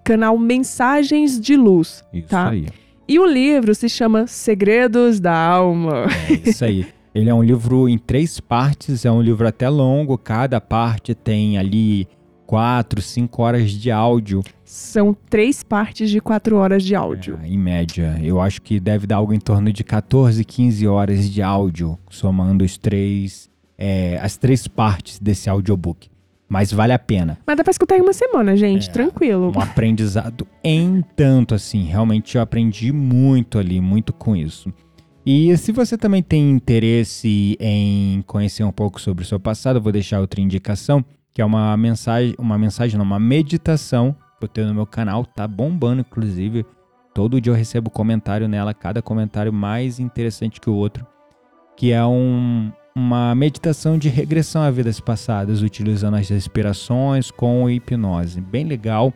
canal 0.03 0.37
Mensagens 0.37 1.41
de 1.41 1.57
Luz. 1.57 2.05
Isso 2.13 2.29
tá? 2.29 2.51
aí. 2.51 2.67
E 3.09 3.19
o 3.19 3.27
livro 3.27 3.75
se 3.75 3.89
chama 3.89 4.27
Segredos 4.27 5.21
da 5.21 5.37
Alma. 5.37 6.07
É 6.29 6.49
isso 6.49 6.65
aí. 6.65 6.87
Ele 7.15 7.31
é 7.31 7.35
um 7.35 7.43
livro 7.43 7.89
em 7.89 7.97
três 7.97 8.41
partes, 8.41 9.05
é 9.05 9.11
um 9.11 9.23
livro 9.23 9.47
até 9.47 9.69
longo, 9.69 10.19
cada 10.19 10.61
parte 10.61 11.15
tem 11.15 11.57
ali 11.57 12.07
quatro, 12.47 13.01
cinco 13.01 13.43
horas 13.43 13.71
de 13.71 13.91
áudio, 13.91 14.43
São 14.65 15.17
três 15.29 15.63
partes 15.63 16.11
de 16.11 16.21
quatro 16.21 16.57
horas 16.57 16.83
de 16.85 16.95
áudio. 16.95 17.39
é, 17.43 17.49
em 17.49 17.59
média. 17.59 18.21
Eu 18.23 18.41
acho 18.41 18.61
que 18.61 18.79
deve 18.79 19.07
dar 19.07 19.17
algo 19.17 19.33
em 19.33 19.41
torno 19.41 19.73
de 19.73 19.83
14, 19.83 20.45
15 20.45 20.87
horas 20.87 21.29
de 21.31 21.41
áudio, 21.43 21.99
somando 22.11 22.65
os 22.65 22.77
três, 22.77 23.49
é, 23.79 24.19
as 24.21 24.37
três 24.37 24.69
partes 24.69 25.19
desse 25.19 25.49
audiobook. 25.49 26.09
Mas 26.49 26.73
vale 26.73 26.93
a 26.93 26.99
pena. 26.99 27.39
Mas 27.47 27.57
dá 27.57 27.65
pra 27.65 27.71
escutar 27.71 27.97
em 27.99 28.01
uma 28.01 28.13
semana, 28.13 28.57
gente, 28.57 28.89
É, 28.89 28.93
tranquilo. 28.93 29.53
Um 29.55 29.61
aprendizado 29.61 30.47
em 30.63 31.03
tanto, 31.17 31.55
assim. 31.55 31.85
Realmente 31.85 32.37
eu 32.37 32.43
aprendi 32.43 32.93
muito 32.93 33.59
ali, 33.59 33.81
muito 33.81 34.13
com 34.13 34.37
isso. 34.37 34.73
E 35.25 35.57
se 35.57 35.73
você 35.73 35.99
também 35.99 36.23
tem 36.23 36.51
interesse 36.53 37.57
em 37.59 38.23
conhecer 38.23 38.63
um 38.63 38.71
pouco 38.71 39.01
sobre 39.01 39.25
o 39.25 39.27
seu 39.27 39.41
passado, 39.41 39.79
eu 39.79 39.83
vou 39.83 39.91
deixar 39.91 40.21
outra 40.21 40.41
indicação, 40.41 41.05
que 41.35 41.43
é 41.43 41.45
uma 41.45 41.77
mensagem, 41.77 42.35
uma 42.39 42.57
mensagem, 42.57 42.97
não, 42.97 43.05
uma 43.05 43.19
meditação 43.19 44.15
que 44.39 44.45
eu 44.45 44.49
tenho 44.49 44.69
no 44.69 44.75
meu 44.75 44.87
canal, 44.87 45.27
tá 45.27 45.49
bombando, 45.49 46.03
inclusive. 46.03 46.65
Todo 47.13 47.41
dia 47.41 47.51
eu 47.51 47.57
recebo 47.57 47.91
comentário 47.91 48.47
nela, 48.47 48.73
cada 48.73 49.03
comentário 49.03 49.53
mais 49.53 49.99
interessante 49.99 50.61
que 50.61 50.71
o 50.71 50.75
outro, 50.75 51.05
que 51.77 51.91
é 51.91 52.05
um, 52.07 52.71
uma 52.97 53.35
meditação 53.35 53.99
de 53.99 54.09
regressão 54.09 54.63
a 54.63 54.71
vidas 54.71 54.99
passadas, 54.99 55.61
utilizando 55.61 56.17
as 56.17 56.31
respirações 56.31 57.31
com 57.31 57.69
hipnose. 57.69 58.41
Bem 58.41 58.65
legal. 58.65 59.13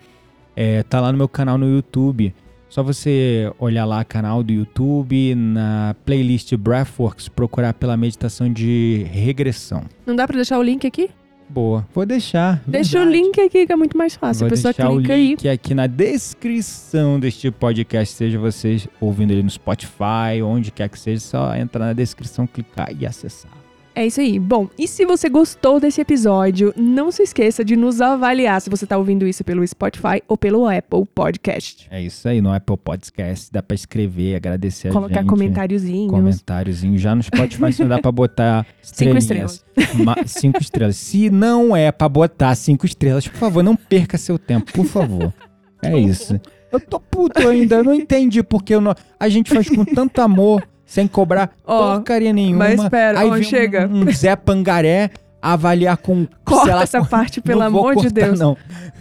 É, 0.55 0.83
tá 0.83 1.01
lá 1.01 1.11
no 1.11 1.17
meu 1.17 1.29
canal 1.29 1.57
no 1.57 1.67
YouTube. 1.67 2.35
Só 2.69 2.83
você 2.83 3.51
olhar 3.59 3.87
lá 3.87 4.05
canal 4.05 4.43
do 4.43 4.53
YouTube, 4.53 5.35
na 5.35 5.97
playlist 6.05 6.55
Breathworks, 6.57 7.27
procurar 7.29 7.73
pela 7.73 7.97
meditação 7.97 8.53
de 8.53 9.07
regressão. 9.11 9.85
Não 10.07 10.15
dá 10.15 10.27
pra 10.27 10.37
deixar 10.37 10.59
o 10.59 10.63
link 10.63 10.87
aqui? 10.87 11.09
Boa, 11.49 11.89
vou 11.95 12.05
deixar. 12.05 12.63
Deixa 12.67 12.99
o 12.99 13.05
verdade. 13.05 13.25
link 13.25 13.41
aqui 13.41 13.67
que 13.67 13.73
é 13.73 13.77
muito 13.77 13.97
mais 13.97 14.15
fácil. 14.15 14.41
Vou 14.41 14.49
a 14.49 14.51
pessoa 14.51 14.75
deixar 14.75 14.91
o 14.91 14.99
clica 14.99 15.15
aí. 15.15 15.29
link 15.31 15.49
aqui 15.49 15.75
na 15.75 15.87
descrição 15.87 17.19
deste 17.19 17.51
podcast, 17.51 18.15
seja 18.15 18.39
vocês 18.39 18.87
ouvindo 19.01 19.33
ele 19.33 19.43
no 19.43 19.51
Spotify, 19.51 20.43
onde 20.45 20.71
quer 20.71 20.89
que 20.91 20.99
seja, 20.99 21.21
só 21.21 21.57
entrar 21.57 21.87
na 21.87 21.93
descrição, 21.95 22.47
clicar 22.47 22.91
e 22.97 23.07
acessar. 23.07 23.60
É 23.95 24.07
isso 24.07 24.21
aí. 24.21 24.39
Bom, 24.39 24.69
e 24.79 24.87
se 24.87 25.05
você 25.05 25.29
gostou 25.29 25.81
desse 25.81 26.01
episódio, 26.01 26.73
não 26.77 27.11
se 27.11 27.23
esqueça 27.23 27.65
de 27.65 27.75
nos 27.77 28.01
avaliar 28.01 28.61
se 28.61 28.71
você 28.71 28.87
tá 28.87 28.97
ouvindo 28.97 29.27
isso 29.27 29.43
pelo 29.45 29.67
Spotify 29.67 30.23
ou 30.29 30.37
pelo 30.39 30.67
Apple 30.69 31.05
Podcast. 31.15 31.87
É 31.91 32.01
isso 32.01 32.29
aí, 32.29 32.41
no 32.41 32.53
Apple 32.53 32.77
Podcast, 32.77 33.51
dá 33.53 33.63
pra 33.63 33.75
escrever, 33.75 34.37
agradecer 34.37 34.89
a 34.89 34.93
Colocar 34.93 35.21
gente. 35.21 35.29
comentáriozinhos. 35.29 36.11
Comentáriozinho. 36.11 36.97
Já 36.99 37.15
no 37.15 37.23
Spotify 37.23 37.73
só 37.73 37.85
dá 37.85 37.99
pra 37.99 38.13
botar 38.13 38.65
Cinco 38.81 39.17
estrelinhas. 39.19 39.65
Ma- 39.95 40.17
cinco 40.25 40.61
estrelas. 40.63 40.97
Se 40.97 41.29
não 41.29 41.75
é 41.77 41.91
pra 41.91 42.09
botar 42.09 42.55
cinco 42.55 42.87
estrelas, 42.87 43.27
por 43.27 43.39
favor, 43.39 43.63
não 43.63 43.75
perca 43.75 44.17
seu 44.17 44.39
tempo, 44.39 44.73
por 44.73 44.87
favor. 44.87 45.35
É 45.83 45.99
isso. 45.99 46.41
Eu 46.71 46.79
tô 46.79 47.01
puto 47.01 47.49
ainda, 47.49 47.77
eu 47.77 47.85
não 47.85 47.93
entendi 47.95 48.43
porque 48.43 48.73
eu 48.75 48.81
não- 48.81 48.95
a 49.19 49.29
gente 49.29 49.53
faz 49.53 49.69
com 49.69 49.85
tanto 49.85 50.21
amor, 50.21 50.63
sem 50.91 51.07
cobrar 51.07 51.53
Ó, 51.65 51.95
porcaria 51.95 52.33
nenhuma. 52.33 52.65
mas 52.65 52.83
espera, 52.83 53.21
aí 53.21 53.29
ó, 53.29 53.35
vem 53.35 53.41
um- 53.43 53.45
chega. 53.45 53.87
Um, 53.89 54.11
Zé 54.13 54.35
Pangaré 54.35 55.11
avaliar 55.41 55.97
com. 55.97 56.27
Corta 56.45 56.75
lá, 56.75 56.83
essa 56.83 57.05
parte, 57.05 57.41
pelo 57.41 57.63
amor 57.63 57.95
de 57.95 58.03
cortar, 58.03 58.11
Deus. 58.27 58.41
Não. 58.41 58.57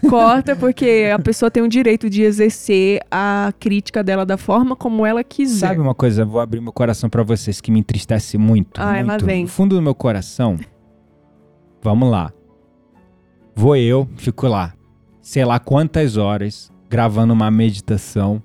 Corta, 0.07 0.55
porque 0.55 1.09
a 1.11 1.17
pessoa 1.17 1.49
tem 1.49 1.63
o 1.63 1.67
direito 1.67 2.07
de 2.07 2.21
exercer 2.21 3.01
a 3.09 3.51
crítica 3.59 4.03
dela 4.03 4.23
da 4.23 4.37
forma 4.37 4.75
como 4.75 5.03
ela 5.03 5.23
quiser. 5.23 5.67
Sabe 5.69 5.81
uma 5.81 5.95
coisa? 5.95 6.21
Eu 6.21 6.27
Vou 6.27 6.39
abrir 6.39 6.61
meu 6.61 6.71
coração 6.71 7.09
pra 7.09 7.23
vocês 7.23 7.59
que 7.59 7.71
me 7.71 7.79
entristece 7.79 8.37
muito. 8.37 8.79
Lá 8.79 9.03
muito. 9.03 9.25
vem. 9.25 9.41
No 9.45 9.49
fundo 9.49 9.75
do 9.75 9.81
meu 9.81 9.95
coração. 9.95 10.59
Vamos 11.81 12.11
lá. 12.11 12.31
Vou 13.55 13.75
eu, 13.75 14.07
fico 14.15 14.47
lá. 14.47 14.73
Sei 15.23 15.43
lá 15.43 15.59
quantas 15.59 16.17
horas 16.17 16.71
gravando 16.87 17.33
uma 17.33 17.49
meditação. 17.49 18.41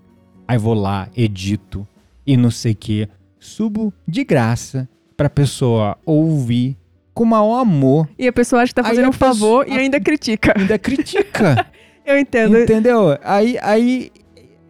Aí 0.49 0.57
vou 0.57 0.75
lá, 0.75 1.09
edito 1.15 1.87
e 2.27 2.39
não 2.39 2.51
sei 2.51 2.73
o 2.73 2.77
que. 2.77 3.09
Subo 3.45 3.93
de 4.09 4.25
graça 4.25 4.89
pra 5.17 5.29
pessoa 5.29 5.99
ouvir 6.05 6.77
com 7.13 7.25
maior 7.25 7.61
amor. 7.61 8.09
E 8.19 8.27
a 8.27 8.33
pessoa 8.33 8.63
acha 8.63 8.71
que 8.71 8.75
tá 8.75 8.85
fazendo 8.85 9.09
um 9.09 9.13
favor 9.13 9.69
e 9.69 9.73
ainda 9.73 10.01
critica. 10.01 10.55
Ainda 10.57 10.79
critica. 10.79 11.67
Eu 12.05 12.19
entendo. 12.19 12.59
Entendeu? 12.59 13.19
Aí, 13.23 13.57
aí 13.63 14.11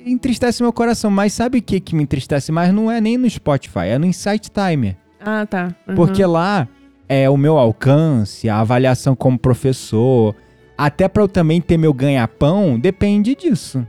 entristece 0.04 0.62
meu 0.62 0.72
coração. 0.72 1.10
Mas 1.10 1.32
sabe 1.32 1.58
o 1.58 1.62
que, 1.62 1.80
que 1.80 1.94
me 1.94 2.02
entristece 2.02 2.52
mais? 2.52 2.72
Não 2.72 2.90
é 2.90 3.00
nem 3.00 3.16
no 3.16 3.28
Spotify, 3.28 3.86
é 3.86 3.98
no 3.98 4.06
Insight 4.06 4.50
Timer. 4.50 4.96
Ah, 5.20 5.46
tá. 5.46 5.74
Uhum. 5.88 5.94
Porque 5.94 6.24
lá 6.24 6.68
é 7.08 7.28
o 7.30 7.36
meu 7.36 7.56
alcance, 7.56 8.48
a 8.48 8.60
avaliação 8.60 9.16
como 9.16 9.38
professor, 9.38 10.34
até 10.76 11.08
pra 11.08 11.22
eu 11.22 11.28
também 11.28 11.60
ter 11.60 11.76
meu 11.76 11.92
ganha-pão, 11.92 12.78
depende 12.78 13.34
disso. 13.34 13.86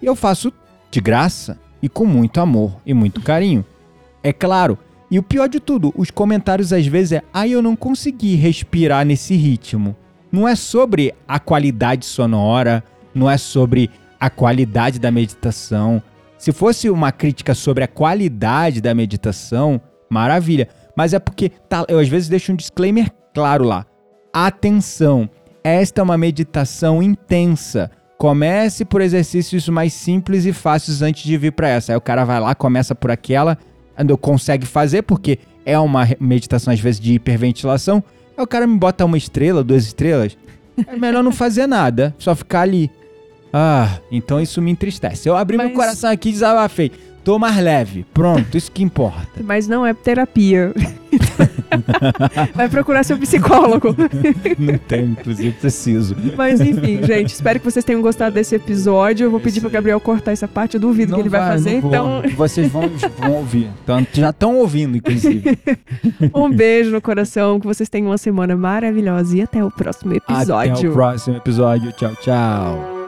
E 0.00 0.06
eu 0.06 0.16
faço 0.16 0.52
de 0.90 1.00
graça 1.00 1.58
e 1.82 1.88
com 1.88 2.06
muito 2.06 2.40
amor 2.40 2.76
e 2.86 2.94
muito 2.94 3.20
carinho. 3.20 3.64
É 4.22 4.32
claro. 4.32 4.78
E 5.10 5.18
o 5.18 5.22
pior 5.22 5.48
de 5.48 5.58
tudo, 5.58 5.92
os 5.96 6.10
comentários 6.10 6.72
às 6.72 6.86
vezes 6.86 7.12
é: 7.12 7.22
"Ai, 7.32 7.50
eu 7.50 7.62
não 7.62 7.74
consegui 7.74 8.36
respirar 8.36 9.04
nesse 9.04 9.34
ritmo". 9.34 9.96
Não 10.30 10.46
é 10.46 10.54
sobre 10.54 11.12
a 11.26 11.40
qualidade 11.40 12.06
sonora, 12.06 12.84
não 13.14 13.28
é 13.28 13.36
sobre 13.36 13.90
a 14.20 14.30
qualidade 14.30 14.98
da 14.98 15.10
meditação. 15.10 16.02
Se 16.38 16.52
fosse 16.52 16.88
uma 16.88 17.10
crítica 17.10 17.54
sobre 17.54 17.82
a 17.82 17.88
qualidade 17.88 18.80
da 18.80 18.94
meditação, 18.94 19.80
maravilha. 20.08 20.68
Mas 20.96 21.12
é 21.12 21.18
porque 21.18 21.48
tá, 21.48 21.84
eu 21.88 21.98
às 21.98 22.08
vezes 22.08 22.28
deixo 22.28 22.52
um 22.52 22.56
disclaimer 22.56 23.10
claro 23.34 23.64
lá. 23.64 23.84
Atenção, 24.32 25.28
esta 25.64 26.00
é 26.00 26.04
uma 26.04 26.16
meditação 26.16 27.02
intensa. 27.02 27.90
Comece 28.16 28.84
por 28.84 29.00
exercícios 29.00 29.68
mais 29.68 29.92
simples 29.92 30.44
e 30.44 30.52
fáceis 30.52 31.02
antes 31.02 31.22
de 31.24 31.36
vir 31.36 31.52
para 31.52 31.68
essa. 31.68 31.92
Aí 31.92 31.96
o 31.96 32.00
cara 32.00 32.24
vai 32.24 32.38
lá, 32.38 32.54
começa 32.54 32.94
por 32.94 33.10
aquela, 33.10 33.58
não 34.04 34.16
consegue 34.16 34.66
fazer 34.66 35.02
porque 35.02 35.38
é 35.64 35.78
uma 35.78 36.08
meditação 36.18 36.72
às 36.72 36.80
vezes 36.80 37.00
de 37.00 37.14
hiperventilação. 37.14 38.02
Aí 38.36 38.42
o 38.42 38.46
cara 38.46 38.66
me 38.66 38.76
bota 38.78 39.04
uma 39.04 39.18
estrela, 39.18 39.62
duas 39.62 39.84
estrelas. 39.84 40.36
É 40.86 40.96
melhor 40.96 41.22
não 41.22 41.32
fazer 41.32 41.66
nada, 41.66 42.14
só 42.18 42.34
ficar 42.34 42.62
ali. 42.62 42.90
Ah, 43.52 43.98
então 44.10 44.40
isso 44.40 44.62
me 44.62 44.70
entristece. 44.70 45.28
Eu 45.28 45.36
abri 45.36 45.56
meu 45.56 45.66
Mas- 45.66 45.76
coração 45.76 46.10
aqui 46.10 46.28
e 46.28 46.32
desabafei. 46.32 46.90
Tô 47.22 47.38
mais 47.38 47.56
leve. 47.58 48.06
Pronto, 48.14 48.56
isso 48.56 48.72
que 48.72 48.82
importa. 48.82 49.42
Mas 49.42 49.68
não 49.68 49.84
é 49.84 49.92
terapia. 49.92 50.72
Vai 52.54 52.68
procurar 52.68 53.04
seu 53.04 53.18
psicólogo. 53.18 53.94
Não 54.58 54.78
tem, 54.78 55.04
inclusive 55.04 55.52
preciso. 55.52 56.16
Mas 56.36 56.60
enfim, 56.60 57.02
gente, 57.02 57.34
espero 57.34 57.58
que 57.58 57.64
vocês 57.64 57.84
tenham 57.84 58.02
gostado 58.02 58.34
desse 58.34 58.54
episódio. 58.54 59.24
Eu 59.24 59.30
vou 59.30 59.40
pedir 59.40 59.60
pro 59.60 59.70
Gabriel 59.70 60.00
cortar 60.00 60.32
essa 60.32 60.48
parte, 60.48 60.74
eu 60.74 60.80
duvido 60.80 61.14
que 61.14 61.20
ele 61.20 61.28
vai, 61.28 61.40
fazer. 61.40 61.74
não 61.74 61.80
vou. 61.80 61.90
Então, 61.90 62.22
Vocês 62.36 62.70
vão, 62.70 62.90
vão 63.18 63.32
ouvir. 63.32 63.70
Então, 63.82 64.06
já 64.12 64.30
estão 64.30 64.56
ouvindo, 64.56 64.96
inclusive. 64.96 65.58
um 66.34 66.50
beijo 66.50 66.90
no 66.90 67.00
coração, 67.00 67.60
que 67.60 67.66
vocês 67.66 67.88
tenham 67.88 68.08
uma 68.08 68.18
semana 68.18 68.56
maravilhosa 68.56 69.36
e 69.36 69.42
até 69.42 69.64
o 69.64 69.70
próximo 69.70 70.14
episódio. 70.14 70.74
Até 70.74 70.88
o 70.88 70.92
próximo 70.92 71.36
episódio. 71.36 71.92
Tchau, 71.92 72.12
tchau. 72.20 72.99